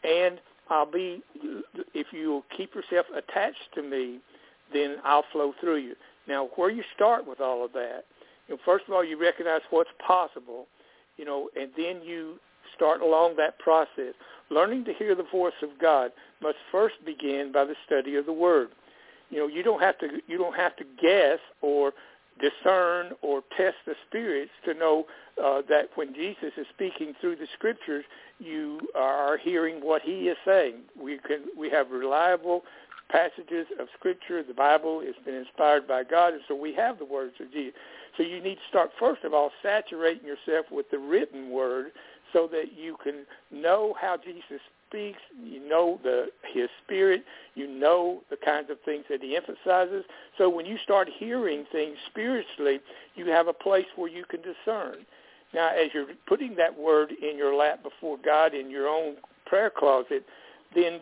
And 0.03 0.39
I'll 0.69 0.89
be, 0.89 1.21
if 1.93 2.07
you'll 2.11 2.45
keep 2.55 2.73
yourself 2.73 3.05
attached 3.15 3.73
to 3.75 3.81
me, 3.81 4.19
then 4.73 4.97
I'll 5.03 5.25
flow 5.31 5.53
through 5.59 5.77
you. 5.77 5.95
Now, 6.27 6.49
where 6.55 6.69
you 6.69 6.83
start 6.95 7.27
with 7.27 7.39
all 7.39 7.65
of 7.65 7.73
that, 7.73 8.05
you 8.47 8.55
know, 8.55 8.61
first 8.65 8.85
of 8.87 8.93
all, 8.93 9.03
you 9.03 9.19
recognize 9.19 9.61
what's 9.69 9.89
possible, 10.05 10.67
you 11.17 11.25
know, 11.25 11.49
and 11.59 11.71
then 11.77 12.01
you 12.03 12.39
start 12.75 13.01
along 13.01 13.35
that 13.37 13.59
process. 13.59 14.13
Learning 14.49 14.83
to 14.85 14.93
hear 14.93 15.15
the 15.15 15.25
voice 15.31 15.53
of 15.61 15.69
God 15.79 16.11
must 16.41 16.57
first 16.71 16.95
begin 17.05 17.51
by 17.53 17.65
the 17.65 17.75
study 17.85 18.15
of 18.15 18.25
the 18.25 18.33
Word. 18.33 18.69
You 19.29 19.39
know, 19.39 19.47
you 19.47 19.63
don't 19.63 19.81
have 19.81 19.97
to 19.99 20.07
you 20.27 20.37
don't 20.37 20.55
have 20.55 20.75
to 20.77 20.83
guess 21.01 21.39
or 21.61 21.93
discern 22.39 23.11
or 23.21 23.43
test 23.55 23.75
the 23.85 23.93
spirits 24.07 24.51
to 24.65 24.73
know 24.73 25.05
uh, 25.41 25.61
that 25.69 25.89
when 25.95 26.13
Jesus 26.13 26.51
is 26.57 26.65
speaking 26.73 27.13
through 27.21 27.37
the 27.37 27.47
Scriptures, 27.53 28.03
you 28.39 28.79
are 28.95 29.37
hearing 29.37 29.75
what 29.75 30.01
He 30.01 30.27
is 30.27 30.37
saying. 30.45 30.75
We 31.01 31.19
can 31.19 31.45
we 31.57 31.69
have 31.69 31.91
reliable 31.91 32.63
passages 33.11 33.67
of 33.79 33.87
Scripture. 33.97 34.43
The 34.43 34.53
Bible 34.53 35.01
It's 35.03 35.17
been 35.25 35.35
inspired 35.35 35.87
by 35.87 36.03
God, 36.03 36.33
and 36.33 36.41
so 36.47 36.55
we 36.55 36.73
have 36.75 36.97
the 36.97 37.05
words 37.05 37.33
of 37.39 37.51
Jesus. 37.51 37.73
So 38.17 38.23
you 38.23 38.41
need 38.41 38.55
to 38.55 38.67
start, 38.69 38.91
first 38.99 39.23
of 39.23 39.33
all, 39.33 39.51
saturating 39.61 40.25
yourself 40.25 40.65
with 40.71 40.89
the 40.91 40.97
written 40.97 41.51
word 41.51 41.91
so 42.33 42.47
that 42.51 42.77
you 42.77 42.97
can 43.03 43.25
know 43.51 43.95
how 43.99 44.17
Jesus 44.17 44.61
speaks, 44.87 45.19
you 45.43 45.67
know 45.67 45.99
the 46.03 46.27
his 46.53 46.69
spirit, 46.83 47.23
you 47.55 47.67
know 47.67 48.21
the 48.29 48.37
kinds 48.37 48.69
of 48.69 48.77
things 48.83 49.05
that 49.09 49.21
he 49.21 49.35
emphasizes. 49.35 50.03
So 50.37 50.49
when 50.49 50.65
you 50.65 50.77
start 50.83 51.09
hearing 51.17 51.65
things 51.71 51.97
spiritually, 52.09 52.79
you 53.15 53.27
have 53.27 53.47
a 53.47 53.53
place 53.53 53.85
where 53.95 54.09
you 54.09 54.25
can 54.25 54.41
discern. 54.41 55.05
Now, 55.53 55.69
as 55.69 55.89
you're 55.93 56.07
putting 56.27 56.55
that 56.55 56.77
word 56.77 57.11
in 57.11 57.37
your 57.37 57.55
lap 57.55 57.83
before 57.83 58.17
God 58.23 58.53
in 58.53 58.69
your 58.69 58.87
own 58.87 59.15
prayer 59.45 59.69
closet, 59.69 60.25
then 60.75 60.99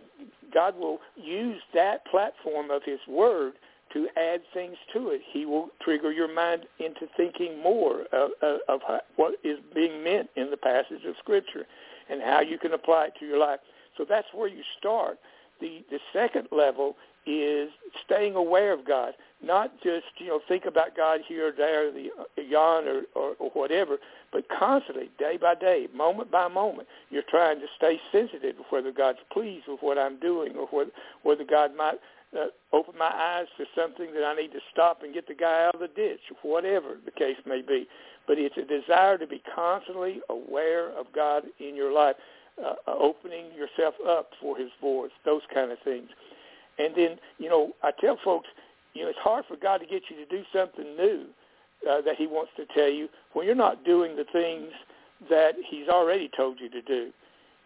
God 0.53 0.77
will 0.77 0.99
use 1.15 1.61
that 1.73 2.05
platform 2.05 2.71
of 2.71 2.81
his 2.83 2.99
word 3.07 3.53
to 3.93 4.07
add 4.17 4.41
things 4.53 4.77
to 4.93 5.09
it. 5.09 5.21
He 5.31 5.45
will 5.45 5.69
trigger 5.81 6.11
your 6.11 6.33
mind 6.33 6.65
into 6.79 7.07
thinking 7.17 7.61
more 7.61 8.01
of, 8.13 8.31
of, 8.41 8.59
of 8.67 8.81
what 9.15 9.35
is 9.43 9.57
being 9.73 10.03
meant 10.03 10.29
in 10.35 10.51
the 10.51 10.57
passage 10.57 11.05
of 11.07 11.15
Scripture 11.19 11.65
and 12.09 12.21
how 12.21 12.41
you 12.41 12.57
can 12.57 12.73
apply 12.73 13.05
it 13.05 13.13
to 13.19 13.25
your 13.25 13.39
life. 13.39 13.59
So 13.97 14.05
that's 14.07 14.27
where 14.33 14.47
you 14.47 14.61
start. 14.77 15.17
The, 15.59 15.83
the 15.89 15.99
second 16.13 16.47
level 16.51 16.95
is 17.25 17.69
staying 18.05 18.35
aware 18.35 18.73
of 18.73 18.87
God, 18.87 19.13
not 19.43 19.73
just 19.83 20.05
you 20.17 20.27
know 20.27 20.39
think 20.47 20.65
about 20.65 20.95
God 20.95 21.21
here 21.27 21.49
or 21.49 21.51
there, 21.51 21.91
the 21.91 22.09
uh, 22.19 22.41
yon 22.41 22.87
or, 22.87 23.01
or, 23.13 23.35
or 23.39 23.49
whatever, 23.51 23.97
but 24.31 24.45
constantly, 24.49 25.09
day 25.19 25.37
by 25.37 25.55
day, 25.55 25.87
moment 25.93 26.31
by 26.31 26.47
moment, 26.47 26.87
you're 27.09 27.23
trying 27.29 27.59
to 27.59 27.67
stay 27.77 27.99
sensitive 28.11 28.55
whether 28.69 28.91
God's 28.91 29.19
pleased 29.31 29.65
with 29.67 29.81
what 29.81 29.97
I'm 29.97 30.19
doing 30.19 30.55
or 30.55 30.67
whether, 30.67 30.91
whether 31.23 31.43
God 31.43 31.75
might 31.75 31.99
uh, 32.37 32.45
open 32.73 32.97
my 32.97 33.11
eyes 33.11 33.47
to 33.57 33.65
something 33.75 34.13
that 34.13 34.23
I 34.23 34.35
need 34.35 34.51
to 34.51 34.59
stop 34.71 35.03
and 35.03 35.13
get 35.13 35.27
the 35.27 35.33
guy 35.33 35.65
out 35.65 35.75
of 35.75 35.81
the 35.81 35.87
ditch, 35.87 36.19
whatever 36.41 36.97
the 37.03 37.11
case 37.11 37.37
may 37.45 37.61
be. 37.61 37.87
But 38.27 38.37
it's 38.37 38.57
a 38.57 38.65
desire 38.65 39.17
to 39.17 39.25
be 39.25 39.41
constantly 39.55 40.19
aware 40.29 40.89
of 40.89 41.07
God 41.13 41.43
in 41.59 41.75
your 41.75 41.91
life, 41.91 42.15
uh, 42.63 42.75
opening 42.87 43.45
yourself 43.55 43.95
up 44.07 44.29
for 44.41 44.57
his 44.57 44.69
voice, 44.81 45.11
those 45.25 45.41
kind 45.53 45.71
of 45.71 45.79
things. 45.83 46.09
And 46.77 46.95
then, 46.95 47.17
you 47.37 47.49
know, 47.49 47.73
I 47.83 47.91
tell 47.99 48.17
folks, 48.23 48.47
you 48.93 49.03
know, 49.03 49.09
it's 49.09 49.19
hard 49.19 49.45
for 49.47 49.57
God 49.57 49.77
to 49.79 49.85
get 49.85 50.03
you 50.09 50.15
to 50.17 50.25
do 50.25 50.43
something 50.53 50.95
new 50.95 51.25
uh, 51.89 52.01
that 52.01 52.15
he 52.17 52.27
wants 52.27 52.51
to 52.57 52.65
tell 52.73 52.89
you 52.89 53.07
when 53.33 53.45
you're 53.45 53.55
not 53.55 53.83
doing 53.85 54.15
the 54.15 54.25
things 54.31 54.71
that 55.29 55.55
he's 55.69 55.87
already 55.87 56.29
told 56.35 56.59
you 56.59 56.69
to 56.69 56.81
do. 56.81 57.11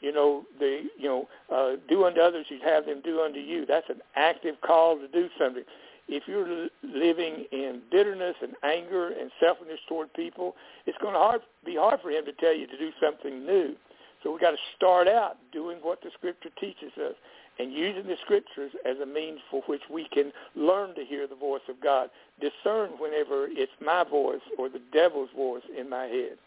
You 0.02 0.12
know, 0.12 0.44
the 0.60 0.84
you 0.98 1.08
know, 1.08 1.28
uh, 1.54 1.78
do 1.88 2.06
unto 2.06 2.20
others 2.20 2.48
you'd 2.50 2.62
have 2.64 2.86
them 2.86 3.02
do 3.04 3.22
unto 3.22 3.40
you. 3.40 3.66
That's 3.66 3.90
an 3.90 4.02
active 4.16 4.56
call 4.62 4.98
to 4.98 5.08
do 5.08 5.30
something. 5.40 5.64
if 6.08 6.24
you're 6.28 6.68
living 6.84 7.46
in 7.52 7.82
bitterness 7.90 8.36
and 8.42 8.54
anger 8.64 9.08
and 9.10 9.32
selfishness 9.40 9.80
toward 9.88 10.14
people, 10.14 10.56
it's 10.86 10.98
going 10.98 11.14
to 11.14 11.20
hard, 11.20 11.42
be 11.66 11.76
hard 11.76 12.02
for 12.02 12.12
him 12.12 12.26
to 12.26 12.34
tell 12.34 12.54
you 12.54 12.68
to 12.68 12.78
do 12.78 12.92
something 13.02 13.46
new. 13.46 13.76
So 14.24 14.32
we've 14.32 14.42
got 14.42 14.52
to 14.52 14.58
start 14.76 15.08
out 15.08 15.38
doing 15.52 15.80
what 15.82 16.02
the 16.02 16.10
Scripture 16.18 16.50
teaches 16.60 16.92
us 16.98 17.16
and 17.60 17.74
using 17.74 18.08
the 18.08 18.16
Scriptures 18.24 18.72
as 18.86 18.98
a 19.02 19.06
means 19.06 19.40
for 19.52 19.62
which 19.68 19.82
we 19.92 20.08
can 20.14 20.32
learn 20.56 20.96
to 20.96 21.04
hear 21.06 21.28
the 21.28 21.36
voice 21.36 21.62
of 21.70 21.82
God, 21.84 22.10
discern 22.40 22.92
whenever 23.00 23.48
it's 23.50 23.72
my 23.84 24.04
voice 24.04 24.42
or 24.58 24.70
the 24.70 24.82
devil's 24.94 25.30
voice 25.36 25.64
in 25.78 25.90
my 25.90 26.06
head. 26.06 26.38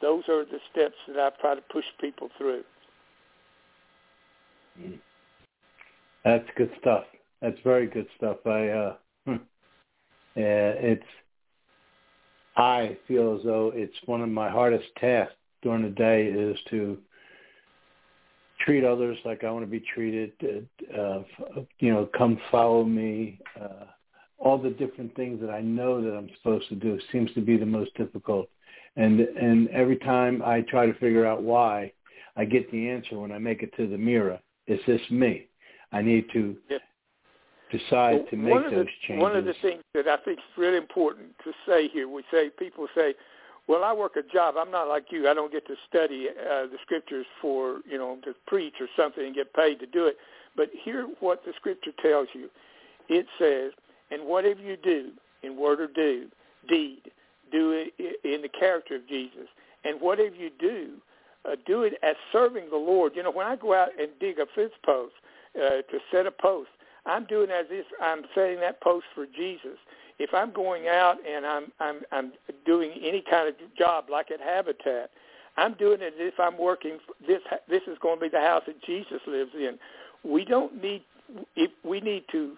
Those 0.00 0.24
are 0.28 0.44
the 0.44 0.60
steps 0.72 0.94
that 1.08 1.18
I 1.18 1.30
try 1.40 1.54
to 1.54 1.62
push 1.72 1.84
people 2.00 2.28
through. 2.38 2.62
That's 6.24 6.46
good 6.56 6.70
stuff. 6.80 7.04
That's 7.40 7.58
very 7.64 7.86
good 7.86 8.06
stuff. 8.16 8.38
I 8.46 8.68
uh, 8.68 8.94
hmm. 9.26 9.36
it's 10.34 11.02
I 12.56 12.96
feel 13.06 13.36
as 13.36 13.44
though 13.44 13.72
it's 13.74 13.94
one 14.06 14.22
of 14.22 14.28
my 14.28 14.50
hardest 14.50 14.86
tasks 14.98 15.34
during 15.62 15.82
the 15.82 15.90
day 15.90 16.26
is 16.26 16.56
to 16.70 16.98
treat 18.66 18.84
others 18.84 19.16
like 19.24 19.44
I 19.44 19.50
want 19.50 19.64
to 19.64 19.70
be 19.70 19.82
treated. 19.94 20.32
Uh, 20.94 21.20
you 21.78 21.92
know, 21.92 22.08
come 22.18 22.38
follow 22.50 22.84
me. 22.84 23.38
Uh, 23.58 23.86
all 24.38 24.58
the 24.58 24.70
different 24.70 25.14
things 25.16 25.40
that 25.40 25.50
I 25.50 25.62
know 25.62 26.02
that 26.02 26.14
I'm 26.14 26.28
supposed 26.36 26.68
to 26.68 26.74
do 26.74 26.98
seems 27.10 27.32
to 27.34 27.40
be 27.40 27.56
the 27.56 27.64
most 27.64 27.94
difficult. 27.94 28.50
And 28.96 29.20
and 29.20 29.68
every 29.70 29.96
time 29.96 30.42
I 30.44 30.62
try 30.62 30.86
to 30.86 30.94
figure 30.94 31.24
out 31.24 31.42
why, 31.42 31.92
I 32.36 32.44
get 32.44 32.70
the 32.70 32.88
answer 32.88 33.18
when 33.18 33.32
I 33.32 33.38
make 33.38 33.62
it 33.62 33.74
to 33.76 33.86
the 33.86 33.96
mirror. 33.96 34.38
Is 34.66 34.80
this 34.86 35.00
me? 35.10 35.46
I 35.92 36.02
need 36.02 36.26
to 36.32 36.56
decide 37.70 38.16
well, 38.16 38.26
to 38.30 38.36
make 38.36 38.54
those 38.54 38.70
the, 38.72 38.86
changes. 39.06 39.22
One 39.22 39.36
of 39.36 39.44
the 39.44 39.54
things 39.62 39.82
that 39.94 40.08
I 40.08 40.16
think 40.24 40.38
is 40.38 40.44
really 40.58 40.76
important 40.76 41.28
to 41.44 41.52
say 41.66 41.88
here, 41.88 42.08
we 42.08 42.22
say 42.30 42.50
people 42.58 42.88
say, 42.94 43.14
"Well, 43.68 43.84
I 43.84 43.92
work 43.92 44.16
a 44.16 44.22
job. 44.22 44.54
I'm 44.58 44.70
not 44.70 44.88
like 44.88 45.06
you. 45.10 45.28
I 45.28 45.34
don't 45.34 45.52
get 45.52 45.66
to 45.66 45.74
study 45.88 46.28
uh, 46.28 46.66
the 46.66 46.78
scriptures 46.82 47.26
for 47.40 47.80
you 47.88 47.98
know 47.98 48.18
to 48.24 48.34
preach 48.46 48.74
or 48.80 48.88
something 48.96 49.24
and 49.24 49.34
get 49.34 49.52
paid 49.54 49.80
to 49.80 49.86
do 49.86 50.06
it." 50.06 50.16
But 50.56 50.70
hear 50.72 51.06
what 51.20 51.44
the 51.44 51.52
scripture 51.56 51.92
tells 52.00 52.28
you. 52.32 52.48
It 53.08 53.26
says, 53.38 53.72
"And 54.10 54.26
whatever 54.26 54.60
you 54.60 54.76
do 54.76 55.12
in 55.42 55.56
word 55.56 55.80
or 55.80 55.86
do, 55.86 56.28
deed, 56.68 57.10
do 57.50 57.72
it 57.72 58.18
in 58.24 58.42
the 58.42 58.48
character 58.48 58.96
of 58.96 59.08
Jesus. 59.08 59.48
And 59.84 60.00
whatever 60.00 60.34
you 60.34 60.50
do, 60.58 60.94
uh, 61.44 61.56
do 61.64 61.82
it 61.82 61.94
as 62.02 62.16
serving 62.32 62.70
the 62.70 62.76
Lord. 62.76 63.12
You 63.14 63.22
know, 63.22 63.30
when 63.30 63.46
I 63.46 63.56
go 63.56 63.74
out 63.74 63.88
and 64.00 64.08
dig 64.18 64.38
a 64.38 64.46
fence 64.54 64.72
post 64.84 65.14
uh, 65.56 65.82
to 65.82 65.98
set 66.10 66.26
a 66.26 66.30
post, 66.30 66.70
I'm 67.04 67.24
doing 67.26 67.50
as 67.50 67.66
if 67.70 67.86
I'm 68.02 68.22
setting 68.34 68.60
that 68.60 68.80
post 68.80 69.06
for 69.14 69.26
Jesus. 69.26 69.78
If 70.18 70.30
I'm 70.32 70.52
going 70.52 70.88
out 70.88 71.16
and 71.26 71.44
I'm 71.46 71.72
I'm 71.80 72.00
I'm 72.12 72.32
doing 72.64 72.92
any 73.02 73.22
kind 73.28 73.48
of 73.48 73.54
job 73.76 74.06
like 74.10 74.30
at 74.30 74.40
Habitat, 74.40 75.10
I'm 75.56 75.74
doing 75.74 75.98
it 76.00 76.14
if 76.16 76.38
I'm 76.38 76.58
working. 76.58 76.98
This 77.26 77.40
this 77.68 77.82
is 77.86 77.98
going 78.00 78.18
to 78.18 78.22
be 78.22 78.28
the 78.28 78.40
house 78.40 78.62
that 78.66 78.82
Jesus 78.82 79.20
lives 79.26 79.52
in. 79.54 79.78
We 80.24 80.44
don't 80.44 80.82
need. 80.82 81.02
If 81.56 81.72
we 81.84 82.00
need 82.00 82.24
to 82.32 82.56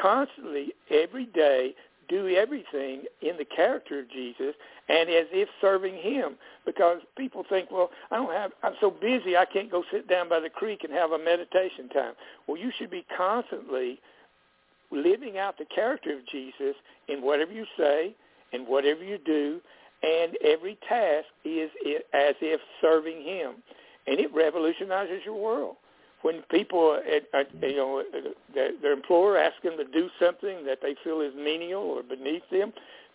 constantly 0.00 0.72
every 0.90 1.26
day 1.26 1.74
do 2.08 2.28
everything 2.28 3.02
in 3.20 3.36
the 3.36 3.44
character 3.44 4.00
of 4.00 4.10
Jesus 4.10 4.54
and 4.88 5.08
as 5.10 5.26
if 5.30 5.48
serving 5.60 5.96
him 5.96 6.36
because 6.64 7.00
people 7.16 7.44
think, 7.48 7.70
well, 7.70 7.90
I 8.10 8.16
don't 8.16 8.32
have, 8.32 8.52
I'm 8.62 8.72
so 8.80 8.90
busy 8.90 9.36
I 9.36 9.44
can't 9.44 9.70
go 9.70 9.84
sit 9.92 10.08
down 10.08 10.28
by 10.28 10.40
the 10.40 10.48
creek 10.48 10.84
and 10.84 10.92
have 10.92 11.12
a 11.12 11.18
meditation 11.18 11.88
time. 11.90 12.14
Well, 12.46 12.56
you 12.56 12.70
should 12.78 12.90
be 12.90 13.04
constantly 13.14 14.00
living 14.90 15.38
out 15.38 15.58
the 15.58 15.66
character 15.66 16.12
of 16.12 16.26
Jesus 16.30 16.74
in 17.08 17.22
whatever 17.22 17.52
you 17.52 17.64
say 17.76 18.14
and 18.52 18.66
whatever 18.66 19.04
you 19.04 19.18
do 19.24 19.60
and 20.02 20.36
every 20.44 20.78
task 20.88 21.26
is 21.44 21.70
as 22.14 22.34
if 22.40 22.60
serving 22.80 23.22
him 23.22 23.56
and 24.06 24.18
it 24.20 24.32
revolutionizes 24.32 25.20
your 25.24 25.34
world 25.34 25.76
when 26.22 26.42
people, 26.50 26.98
uh, 27.00 27.38
uh, 27.38 27.44
you 27.62 27.76
know, 27.76 28.02
their, 28.54 28.70
their 28.82 28.92
employer 28.92 29.38
asks 29.38 29.62
them 29.62 29.76
to 29.76 29.84
do 29.84 30.08
something 30.20 30.64
that 30.66 30.78
they 30.82 30.96
feel 31.04 31.20
is 31.20 31.32
menial 31.36 31.82
or 31.82 32.02
beneath 32.02 32.42
them, 32.50 32.72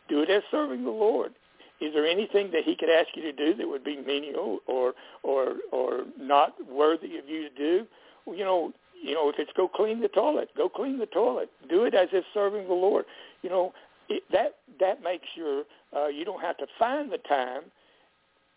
do 0.07 0.21
it 0.21 0.29
as 0.29 0.43
serving 0.51 0.83
the 0.83 0.89
Lord. 0.89 1.33
Is 1.81 1.93
there 1.93 2.05
anything 2.05 2.51
that 2.51 2.63
He 2.63 2.75
could 2.75 2.89
ask 2.89 3.09
you 3.15 3.23
to 3.23 3.33
do 3.33 3.55
that 3.55 3.67
would 3.67 3.83
be 3.83 3.97
menial 3.97 4.59
or 4.67 4.93
or 5.21 5.55
or 5.71 6.03
not 6.17 6.53
worthy 6.71 7.17
of 7.17 7.27
you 7.27 7.49
to 7.49 7.55
do? 7.55 7.85
You 8.27 8.45
know, 8.45 8.73
you 9.03 9.13
know, 9.13 9.29
if 9.29 9.35
it's 9.37 9.51
go 9.55 9.67
clean 9.67 10.01
the 10.01 10.07
toilet, 10.07 10.49
go 10.55 10.69
clean 10.69 10.97
the 10.97 11.05
toilet. 11.05 11.49
Do 11.69 11.83
it 11.85 11.93
as 11.93 12.09
if 12.13 12.23
serving 12.33 12.67
the 12.67 12.73
Lord. 12.73 13.05
You 13.41 13.49
know, 13.49 13.73
it, 14.09 14.23
that 14.31 14.55
that 14.79 15.03
makes 15.03 15.27
your 15.35 15.63
uh, 15.95 16.07
you 16.07 16.25
don't 16.25 16.41
have 16.41 16.57
to 16.57 16.67
find 16.79 17.11
the 17.11 17.17
time 17.19 17.63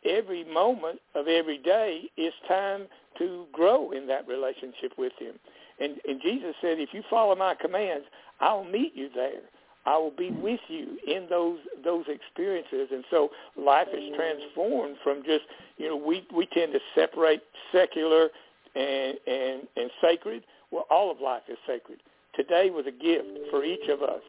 every 0.05 0.45
moment 0.45 1.01
of 1.15 1.27
every 1.27 1.59
day 1.59 2.05
is 2.17 2.33
time 2.47 2.87
to 3.19 3.47
grow 3.53 3.91
in 3.91 4.07
that 4.07 4.27
relationship 4.29 4.93
with 4.97 5.13
him. 5.19 5.35
And, 5.81 5.97
and 6.07 6.21
Jesus 6.23 6.55
said, 6.61 6.79
if 6.79 6.91
you 6.93 7.03
follow 7.11 7.35
my 7.35 7.55
commands, 7.55 8.07
I'll 8.41 8.65
meet 8.65 8.95
you 8.95 9.09
there. 9.15 9.43
I 9.87 9.97
will 9.99 10.13
be 10.13 10.31
with 10.31 10.61
you 10.69 10.99
in 11.07 11.29
those 11.31 11.59
those 11.85 12.07
experiences, 12.09 12.89
and 12.91 13.05
so 13.09 13.31
life 13.57 13.87
is 13.95 14.13
transformed 14.17 14.97
from 15.03 15.23
just 15.25 15.45
you 15.79 15.89
know 15.89 15.97
we 15.97 16.27
we 16.35 16.47
tend 16.47 16.73
to 16.73 16.81
separate 16.93 17.43
secular 17.71 18.31
and 18.77 19.17
and 19.27 19.63
and 19.77 19.91
sacred. 20.01 20.45
Well, 20.71 20.87
all 20.91 21.11
of 21.11 21.21
life 21.21 21.43
is 21.49 21.59
sacred. 21.67 22.01
Today 22.35 22.71
was 22.71 22.87
a 22.87 22.93
gift 22.93 23.51
for 23.51 23.65
each 23.65 23.89
of 23.89 24.03
us, 24.03 24.21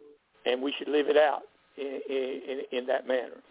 and 0.45 0.61
we 0.61 0.73
should 0.77 0.87
live 0.87 1.07
it 1.09 1.17
out 1.17 1.43
in 1.77 1.99
in, 2.09 2.61
in 2.71 2.87
that 2.87 3.07
manner. 3.07 3.41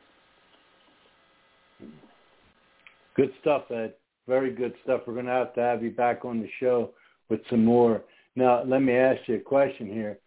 Good 3.15 3.33
stuff, 3.41 3.71
Ed. 3.71 3.95
Very 4.27 4.53
good 4.53 4.75
stuff. 4.83 5.03
We're 5.07 5.15
going 5.15 5.27
to 5.27 5.33
have 5.33 5.55
to 5.55 5.61
have 5.61 5.83
you 5.83 5.91
back 5.91 6.25
on 6.25 6.41
the 6.41 6.49
show 6.59 6.91
with 7.29 7.41
some 7.49 7.65
more. 7.65 8.03
Now, 8.35 8.63
let 8.65 8.83
me 8.83 8.95
ask 8.95 9.21
you 9.27 9.37
a 9.37 9.41
question 9.41 9.87
here. 9.87 10.19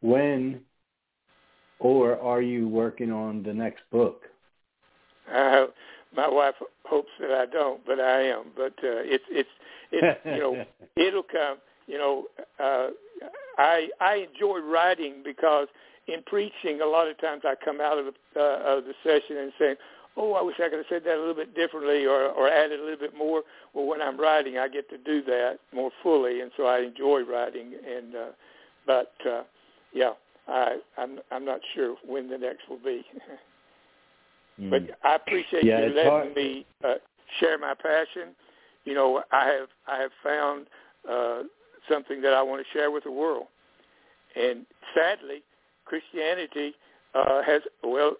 When 0.00 0.60
or 1.78 2.18
are 2.20 2.40
you 2.40 2.68
working 2.68 3.12
on 3.12 3.42
the 3.42 3.52
next 3.52 3.82
book? 3.90 4.22
Uh, 5.32 5.66
my 6.16 6.28
wife 6.28 6.54
hopes 6.84 7.10
that 7.20 7.30
I 7.30 7.46
don't, 7.46 7.84
but 7.86 8.00
I 8.00 8.22
am. 8.22 8.44
But 8.56 8.72
uh, 8.82 9.04
it's 9.04 9.24
it's 9.30 9.48
it's 9.92 10.18
you 10.24 10.38
know 10.38 10.64
it'll 10.96 11.22
come. 11.22 11.58
You 11.86 11.98
know, 11.98 12.24
uh, 12.58 12.88
I 13.58 13.88
I 14.00 14.26
enjoy 14.32 14.60
writing 14.60 15.22
because 15.24 15.68
in 16.08 16.22
preaching 16.26 16.80
a 16.80 16.86
lot 16.86 17.08
of 17.08 17.18
times 17.20 17.42
I 17.44 17.54
come 17.64 17.80
out 17.80 17.98
of 17.98 18.06
the 18.06 18.40
uh, 18.40 18.76
of 18.78 18.84
the 18.84 18.94
session 19.04 19.36
and 19.36 19.52
saying, 19.58 19.76
oh, 20.16 20.32
I 20.32 20.42
wish 20.42 20.56
I 20.58 20.68
could 20.68 20.78
have 20.78 20.86
said 20.88 21.02
that 21.04 21.16
a 21.16 21.20
little 21.20 21.34
bit 21.34 21.54
differently 21.54 22.06
or, 22.06 22.30
or 22.30 22.48
added 22.48 22.80
a 22.80 22.82
little 22.82 22.98
bit 22.98 23.16
more. 23.16 23.42
Well, 23.74 23.86
when 23.86 24.00
I'm 24.00 24.18
writing, 24.18 24.58
I 24.58 24.68
get 24.68 24.88
to 24.90 24.98
do 24.98 25.22
that 25.24 25.58
more 25.74 25.90
fully, 26.02 26.40
and 26.40 26.50
so 26.56 26.66
I 26.66 26.80
enjoy 26.80 27.22
writing. 27.22 27.72
And 27.86 28.14
uh, 28.14 28.28
but 28.86 29.12
uh, 29.28 29.42
yeah, 29.92 30.12
I, 30.48 30.78
I'm 30.96 31.18
I'm 31.30 31.44
not 31.44 31.60
sure 31.74 31.96
when 32.06 32.28
the 32.28 32.38
next 32.38 32.68
will 32.68 32.78
be. 32.78 33.04
mm. 34.60 34.70
But 34.70 34.98
I 35.04 35.16
appreciate 35.16 35.64
yeah, 35.64 35.86
you 35.86 35.94
letting 35.94 36.10
hard. 36.10 36.34
me 36.34 36.66
uh, 36.84 36.94
share 37.40 37.58
my 37.58 37.74
passion. 37.74 38.34
You 38.84 38.94
know, 38.94 39.22
I 39.32 39.46
have 39.46 39.68
I 39.86 40.00
have 40.00 40.10
found 40.22 40.66
uh, 41.10 41.42
something 41.90 42.22
that 42.22 42.32
I 42.32 42.42
want 42.42 42.64
to 42.64 42.78
share 42.78 42.90
with 42.90 43.04
the 43.04 43.12
world, 43.12 43.46
and 44.34 44.66
sadly, 44.94 45.42
Christianity 45.84 46.74
uh, 47.14 47.42
has 47.42 47.62
well 47.82 48.16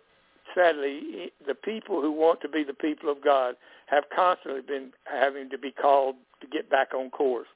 sadly, 0.54 1.32
the 1.46 1.54
people 1.54 2.00
who 2.00 2.12
want 2.12 2.40
to 2.40 2.48
be 2.48 2.64
the 2.64 2.74
people 2.74 3.10
of 3.10 3.22
God 3.22 3.54
have 3.86 4.04
constantly 4.14 4.62
been 4.62 4.92
having 5.04 5.50
to 5.50 5.58
be 5.58 5.70
called 5.70 6.16
to 6.40 6.46
get 6.46 6.70
back 6.70 6.94
on 6.94 7.10
course. 7.10 7.48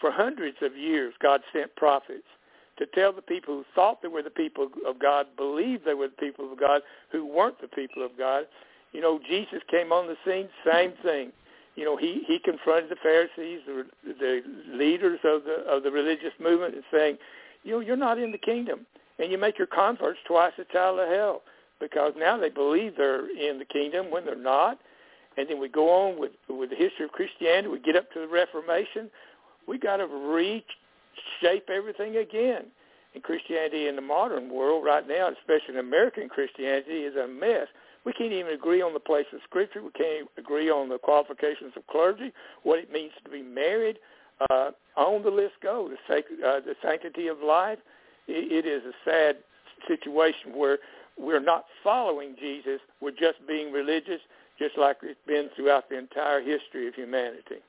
For 0.00 0.10
hundreds 0.10 0.56
of 0.62 0.76
years, 0.76 1.14
God 1.22 1.40
sent 1.52 1.74
prophets 1.76 2.26
to 2.80 2.86
tell 2.86 3.12
the 3.12 3.22
people 3.22 3.54
who 3.54 3.64
thought 3.74 4.02
they 4.02 4.08
were 4.08 4.22
the 4.22 4.30
people 4.30 4.68
of 4.86 4.98
God, 4.98 5.26
believed 5.36 5.84
they 5.84 5.94
were 5.94 6.08
the 6.08 6.26
people 6.26 6.50
of 6.50 6.58
God, 6.58 6.80
who 7.12 7.24
weren't 7.24 7.60
the 7.60 7.68
people 7.68 8.04
of 8.04 8.18
God. 8.18 8.46
You 8.92 9.00
know, 9.00 9.20
Jesus 9.28 9.60
came 9.70 9.92
on 9.92 10.08
the 10.08 10.16
scene, 10.26 10.48
same 10.66 10.94
thing. 11.04 11.30
You 11.76 11.84
know, 11.84 11.96
he 11.96 12.22
he 12.26 12.38
confronted 12.40 12.90
the 12.90 12.96
Pharisees, 12.96 13.60
the, 13.66 13.84
the 14.04 14.42
leaders 14.72 15.20
of 15.22 15.44
the 15.44 15.62
of 15.68 15.84
the 15.84 15.90
religious 15.90 16.32
movement, 16.40 16.74
and 16.74 16.82
saying, 16.90 17.18
you 17.62 17.72
know, 17.72 17.80
you're 17.80 17.96
not 17.96 18.18
in 18.18 18.32
the 18.32 18.38
kingdom, 18.38 18.86
and 19.18 19.30
you 19.30 19.38
make 19.38 19.58
your 19.58 19.68
converts 19.68 20.18
twice 20.26 20.52
a 20.58 20.64
child 20.72 20.98
of 20.98 21.08
hell 21.08 21.42
because 21.78 22.12
now 22.18 22.36
they 22.36 22.50
believe 22.50 22.96
they're 22.96 23.30
in 23.30 23.58
the 23.58 23.64
kingdom 23.64 24.10
when 24.10 24.24
they're 24.24 24.36
not. 24.36 24.78
And 25.36 25.48
then 25.48 25.60
we 25.60 25.68
go 25.68 25.88
on 25.90 26.18
with 26.18 26.32
with 26.48 26.70
the 26.70 26.76
history 26.76 27.04
of 27.04 27.12
Christianity. 27.12 27.68
We 27.68 27.78
get 27.78 27.96
up 27.96 28.10
to 28.12 28.20
the 28.20 28.28
Reformation. 28.28 29.08
We 29.68 29.78
got 29.78 29.98
to 29.98 30.06
reshape 30.06 31.70
everything 31.70 32.16
again. 32.16 32.64
And 33.14 33.22
Christianity 33.22 33.88
in 33.88 33.96
the 33.96 34.02
modern 34.02 34.52
world 34.52 34.84
right 34.84 35.06
now, 35.06 35.28
especially 35.28 35.74
in 35.74 35.80
American 35.80 36.28
Christianity, 36.28 37.04
is 37.04 37.16
a 37.16 37.26
mess. 37.26 37.66
We 38.04 38.12
can't 38.12 38.32
even 38.32 38.52
agree 38.52 38.80
on 38.80 38.94
the 38.94 39.00
place 39.00 39.26
of 39.32 39.40
Scripture. 39.44 39.82
We 39.82 39.90
can't 39.90 40.28
agree 40.38 40.70
on 40.70 40.88
the 40.88 40.98
qualifications 40.98 41.72
of 41.76 41.86
clergy, 41.88 42.32
what 42.62 42.78
it 42.78 42.92
means 42.92 43.12
to 43.24 43.30
be 43.30 43.42
married. 43.42 43.98
Uh, 44.48 44.70
on 44.96 45.22
the 45.22 45.30
list 45.30 45.54
go 45.62 45.90
the, 45.90 46.14
uh, 46.14 46.60
the 46.60 46.74
sanctity 46.82 47.26
of 47.26 47.38
life. 47.40 47.78
it 48.26 48.64
is 48.64 48.82
a 48.84 48.94
sad 49.04 49.36
situation 49.86 50.54
where 50.54 50.78
we're 51.18 51.40
not 51.40 51.66
following 51.84 52.34
Jesus. 52.38 52.80
We're 53.00 53.10
just 53.10 53.46
being 53.46 53.72
religious, 53.72 54.20
just 54.58 54.78
like 54.78 54.98
it's 55.02 55.18
been 55.26 55.50
throughout 55.54 55.90
the 55.90 55.98
entire 55.98 56.40
history 56.40 56.88
of 56.88 56.94
humanity. 56.94 57.60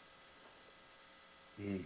Mm. 1.62 1.84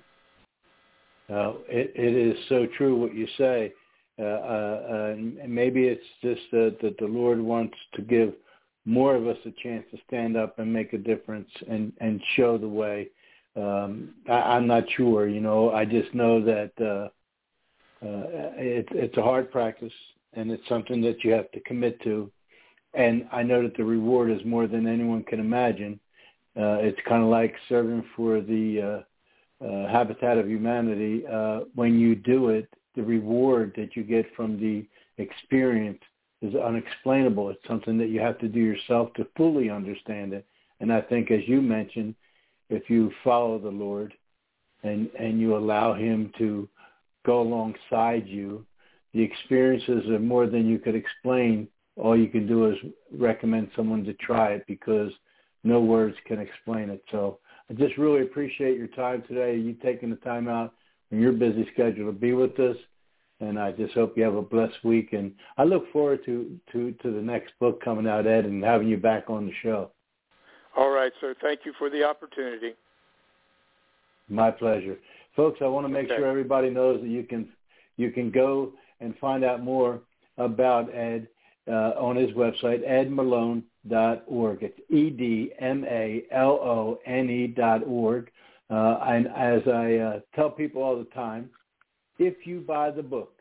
Uh, 1.29 1.53
it, 1.67 1.91
it 1.95 2.13
is 2.15 2.37
so 2.49 2.67
true 2.77 2.95
what 2.95 3.13
you 3.15 3.27
say. 3.37 3.73
Uh, 4.17 4.23
uh, 4.23 5.13
and 5.13 5.37
maybe 5.49 5.87
it's 5.87 6.05
just 6.21 6.41
that, 6.51 6.77
that 6.81 6.97
the 6.99 7.05
Lord 7.05 7.39
wants 7.39 7.75
to 7.95 8.01
give 8.01 8.33
more 8.85 9.15
of 9.15 9.27
us 9.27 9.37
a 9.45 9.51
chance 9.63 9.83
to 9.91 9.97
stand 10.07 10.37
up 10.37 10.59
and 10.59 10.71
make 10.71 10.93
a 10.93 10.97
difference 10.97 11.49
and, 11.67 11.91
and 11.99 12.21
show 12.35 12.57
the 12.57 12.67
way. 12.67 13.09
Um, 13.55 14.13
I, 14.29 14.55
I'm 14.55 14.67
not 14.67 14.83
sure, 14.95 15.27
you 15.27 15.41
know. 15.41 15.71
I 15.71 15.85
just 15.85 16.13
know 16.13 16.43
that 16.45 16.71
uh, 16.79 17.09
uh, 18.05 18.27
it, 18.57 18.87
it's 18.91 19.17
a 19.17 19.21
hard 19.21 19.51
practice 19.51 19.93
and 20.33 20.51
it's 20.51 20.67
something 20.69 21.01
that 21.01 21.23
you 21.23 21.31
have 21.31 21.51
to 21.51 21.59
commit 21.61 22.01
to. 22.03 22.31
And 22.93 23.27
I 23.31 23.43
know 23.43 23.63
that 23.63 23.75
the 23.75 23.83
reward 23.83 24.31
is 24.31 24.45
more 24.45 24.67
than 24.67 24.87
anyone 24.87 25.23
can 25.23 25.39
imagine. 25.39 25.99
Uh, 26.57 26.79
it's 26.79 26.99
kind 27.07 27.23
of 27.23 27.29
like 27.29 27.53
serving 27.67 28.05
for 28.15 28.39
the 28.39 28.81
uh, 28.81 29.03
uh, 29.61 29.87
Habitat 29.87 30.37
of 30.37 30.47
Humanity. 30.47 31.25
Uh, 31.27 31.61
when 31.75 31.99
you 31.99 32.15
do 32.15 32.49
it, 32.49 32.67
the 32.95 33.03
reward 33.03 33.73
that 33.75 33.95
you 33.95 34.03
get 34.03 34.25
from 34.35 34.59
the 34.59 34.85
experience 35.21 36.01
is 36.41 36.55
unexplainable. 36.55 37.49
It's 37.49 37.67
something 37.67 37.97
that 37.97 38.09
you 38.09 38.19
have 38.19 38.37
to 38.39 38.47
do 38.47 38.59
yourself 38.59 39.13
to 39.13 39.27
fully 39.35 39.69
understand 39.69 40.33
it. 40.33 40.45
And 40.79 40.91
I 40.91 41.01
think, 41.01 41.31
as 41.31 41.41
you 41.47 41.61
mentioned, 41.61 42.15
if 42.69 42.89
you 42.89 43.11
follow 43.23 43.59
the 43.59 43.69
Lord 43.69 44.13
and 44.83 45.09
and 45.17 45.39
you 45.39 45.55
allow 45.55 45.93
Him 45.93 46.31
to 46.37 46.67
go 47.25 47.41
alongside 47.41 48.27
you, 48.27 48.65
the 49.13 49.21
experiences 49.21 50.09
are 50.09 50.19
more 50.19 50.47
than 50.47 50.67
you 50.67 50.79
could 50.79 50.95
explain. 50.95 51.67
All 51.95 52.17
you 52.17 52.27
can 52.27 52.45
do 52.45 52.69
is 52.69 52.77
recommend 53.17 53.69
someone 53.75 54.03
to 54.03 54.13
try 54.15 54.53
it 54.53 54.65
because 54.67 55.11
no 55.63 55.79
words 55.79 56.15
can 56.27 56.39
explain 56.39 56.89
it. 56.89 57.03
So 57.11 57.39
I 57.69 57.73
just 57.73 57.97
really 57.97 58.21
appreciate 58.21 58.77
your 58.77 58.87
time 58.87 59.23
today. 59.27 59.57
You 59.57 59.73
taking 59.73 60.09
the 60.09 60.17
time 60.17 60.47
out 60.47 60.73
from 61.09 61.19
your 61.19 61.31
busy 61.31 61.67
schedule 61.73 62.05
to 62.07 62.11
be 62.11 62.33
with 62.33 62.59
us 62.59 62.77
and 63.39 63.59
I 63.59 63.71
just 63.71 63.93
hope 63.93 64.17
you 64.17 64.23
have 64.23 64.35
a 64.35 64.41
blessed 64.41 64.83
week. 64.83 65.13
And 65.13 65.33
I 65.57 65.63
look 65.63 65.91
forward 65.91 66.23
to 66.25 66.57
to 66.71 66.91
to 66.91 67.11
the 67.11 67.21
next 67.21 67.53
book 67.59 67.83
coming 67.83 68.07
out, 68.07 68.27
Ed, 68.27 68.45
and 68.45 68.63
having 68.63 68.87
you 68.87 68.97
back 68.97 69.29
on 69.29 69.45
the 69.45 69.53
show. 69.61 69.91
All 70.77 70.89
right, 70.89 71.11
sir. 71.21 71.35
Thank 71.41 71.61
you 71.65 71.73
for 71.77 71.89
the 71.89 72.03
opportunity. 72.03 72.73
My 74.29 74.51
pleasure, 74.51 74.97
folks. 75.35 75.59
I 75.61 75.67
want 75.67 75.85
to 75.85 75.93
make 75.93 76.05
okay. 76.05 76.17
sure 76.17 76.27
everybody 76.27 76.69
knows 76.69 77.01
that 77.01 77.09
you 77.09 77.23
can 77.23 77.49
you 77.97 78.11
can 78.11 78.31
go 78.31 78.73
and 78.99 79.17
find 79.19 79.43
out 79.43 79.63
more 79.63 79.99
about 80.37 80.93
Ed 80.93 81.27
uh, 81.67 81.93
on 81.99 82.15
his 82.15 82.31
website, 82.31 82.87
edmalone.org. 83.89 84.63
It's 84.63 84.79
E 84.89 85.09
D 85.09 85.51
M 85.59 85.85
A 85.85 86.23
L 86.31 86.51
O 86.51 86.99
N 87.05 87.29
E 87.29 87.47
dot 87.47 87.81
org. 87.85 88.29
Uh, 88.69 88.97
and 89.05 89.27
as 89.27 89.61
I 89.67 89.95
uh, 89.95 90.19
tell 90.35 90.49
people 90.49 90.81
all 90.81 90.97
the 90.97 91.05
time, 91.05 91.49
if 92.17 92.47
you 92.47 92.61
buy 92.61 92.89
the 92.89 93.03
book, 93.03 93.33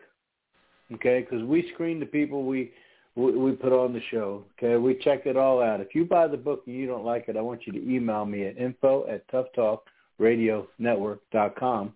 okay? 0.93 1.27
Because 1.29 1.45
we 1.45 1.71
screen 1.73 1.99
the 1.99 2.07
people 2.07 2.45
we, 2.45 2.73
we 3.17 3.33
we 3.33 3.53
put 3.53 3.73
on 3.73 3.93
the 3.95 4.03
show, 4.11 4.45
okay? 4.59 4.77
We 4.77 4.97
check 4.97 5.25
it 5.25 5.37
all 5.37 5.63
out. 5.63 5.81
If 5.81 5.95
you 5.95 6.05
buy 6.05 6.29
the 6.29 6.37
book 6.37 6.65
and 6.67 6.77
you 6.77 6.87
don't 6.87 7.05
like 7.05 7.29
it, 7.29 7.37
I 7.37 7.41
want 7.41 7.67
you 7.67 7.73
to 7.73 7.79
email 7.79 8.27
me 8.27 8.47
at 8.47 8.59
info 8.59 9.07
at 9.09 9.27
toughtalkradio 9.29 10.67
network 10.79 11.21
dot 11.33 11.57
com, 11.57 11.95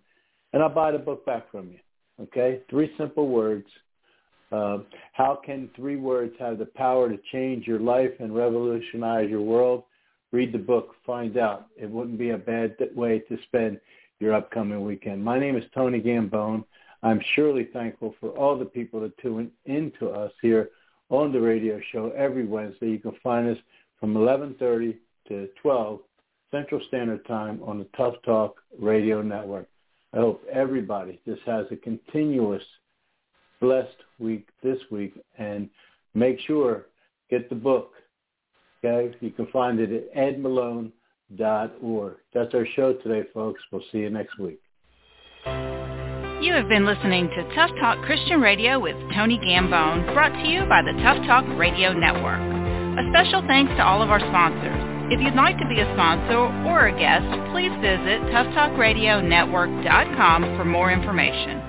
and 0.52 0.62
I'll 0.62 0.68
buy 0.70 0.92
the 0.92 0.98
book 0.98 1.26
back 1.26 1.50
from 1.50 1.70
you, 1.70 1.78
okay? 2.22 2.62
Three 2.70 2.90
simple 2.96 3.28
words. 3.28 3.66
Uh, 4.50 4.78
how 5.12 5.38
can 5.44 5.68
three 5.76 5.96
words 5.96 6.32
have 6.38 6.58
the 6.58 6.66
power 6.66 7.08
to 7.08 7.18
change 7.32 7.66
your 7.66 7.80
life 7.80 8.12
and 8.20 8.34
revolutionize 8.34 9.28
your 9.28 9.42
world? 9.42 9.84
Read 10.32 10.52
the 10.52 10.58
book, 10.58 10.94
find 11.06 11.36
out. 11.36 11.66
It 11.76 11.90
wouldn't 11.90 12.18
be 12.18 12.30
a 12.30 12.38
bad 12.38 12.76
way 12.94 13.20
to 13.20 13.38
spend 13.46 13.80
your 14.20 14.34
upcoming 14.34 14.84
weekend. 14.84 15.22
My 15.22 15.38
name 15.38 15.56
is 15.56 15.64
Tony 15.74 16.00
Gambone. 16.00 16.64
I'm 17.02 17.20
surely 17.34 17.68
thankful 17.72 18.14
for 18.20 18.30
all 18.30 18.58
the 18.58 18.64
people 18.64 19.00
that 19.00 19.16
tune 19.18 19.50
into 19.66 20.08
us 20.08 20.32
here 20.42 20.70
on 21.10 21.32
the 21.32 21.40
radio 21.40 21.80
show 21.92 22.10
every 22.16 22.46
Wednesday. 22.46 22.90
You 22.90 22.98
can 22.98 23.14
find 23.22 23.48
us 23.48 23.58
from 24.00 24.14
11:30 24.14 24.96
to 25.28 25.48
12 25.62 26.00
Central 26.50 26.80
Standard 26.88 27.24
Time 27.26 27.62
on 27.62 27.78
the 27.78 27.86
Tough 27.96 28.14
Talk 28.24 28.62
Radio 28.78 29.22
Network. 29.22 29.68
I 30.12 30.18
hope 30.18 30.42
everybody 30.50 31.20
just 31.26 31.42
has 31.42 31.66
a 31.70 31.76
continuous 31.76 32.64
blessed 33.60 33.96
week 34.18 34.48
this 34.62 34.78
week 34.90 35.14
and 35.38 35.68
make 36.14 36.40
sure 36.40 36.86
get 37.30 37.48
the 37.48 37.54
book. 37.54 37.92
Okay, 38.84 39.14
you 39.20 39.30
can 39.30 39.46
find 39.48 39.80
it 39.80 39.90
at 39.92 40.04
Ed 40.16 40.40
Malone. 40.40 40.92
That's 41.36 41.74
our 42.54 42.66
show 42.74 42.94
today, 42.94 43.28
folks. 43.34 43.60
We'll 43.70 43.82
see 43.92 43.98
you 43.98 44.08
next 44.10 44.38
week. 44.38 44.60
You 46.40 46.54
have 46.54 46.68
been 46.68 46.86
listening 46.86 47.28
to 47.28 47.54
Tough 47.54 47.70
Talk 47.80 48.02
Christian 48.06 48.40
Radio 48.40 48.78
with 48.78 48.96
Tony 49.14 49.38
Gambone, 49.38 50.14
brought 50.14 50.32
to 50.32 50.48
you 50.48 50.64
by 50.66 50.80
the 50.82 50.92
Tough 51.02 51.26
Talk 51.26 51.44
Radio 51.58 51.92
Network. 51.92 52.40
A 52.40 53.08
special 53.10 53.42
thanks 53.46 53.72
to 53.76 53.84
all 53.84 54.00
of 54.02 54.10
our 54.10 54.20
sponsors. 54.20 55.12
If 55.12 55.20
you'd 55.20 55.34
like 55.34 55.58
to 55.58 55.68
be 55.68 55.80
a 55.80 55.92
sponsor 55.94 56.38
or 56.68 56.86
a 56.88 56.92
guest, 56.92 57.26
please 57.50 57.72
visit 57.80 58.22
toughtalkradionetwork.com 58.30 60.56
for 60.56 60.64
more 60.64 60.90
information. 60.92 61.67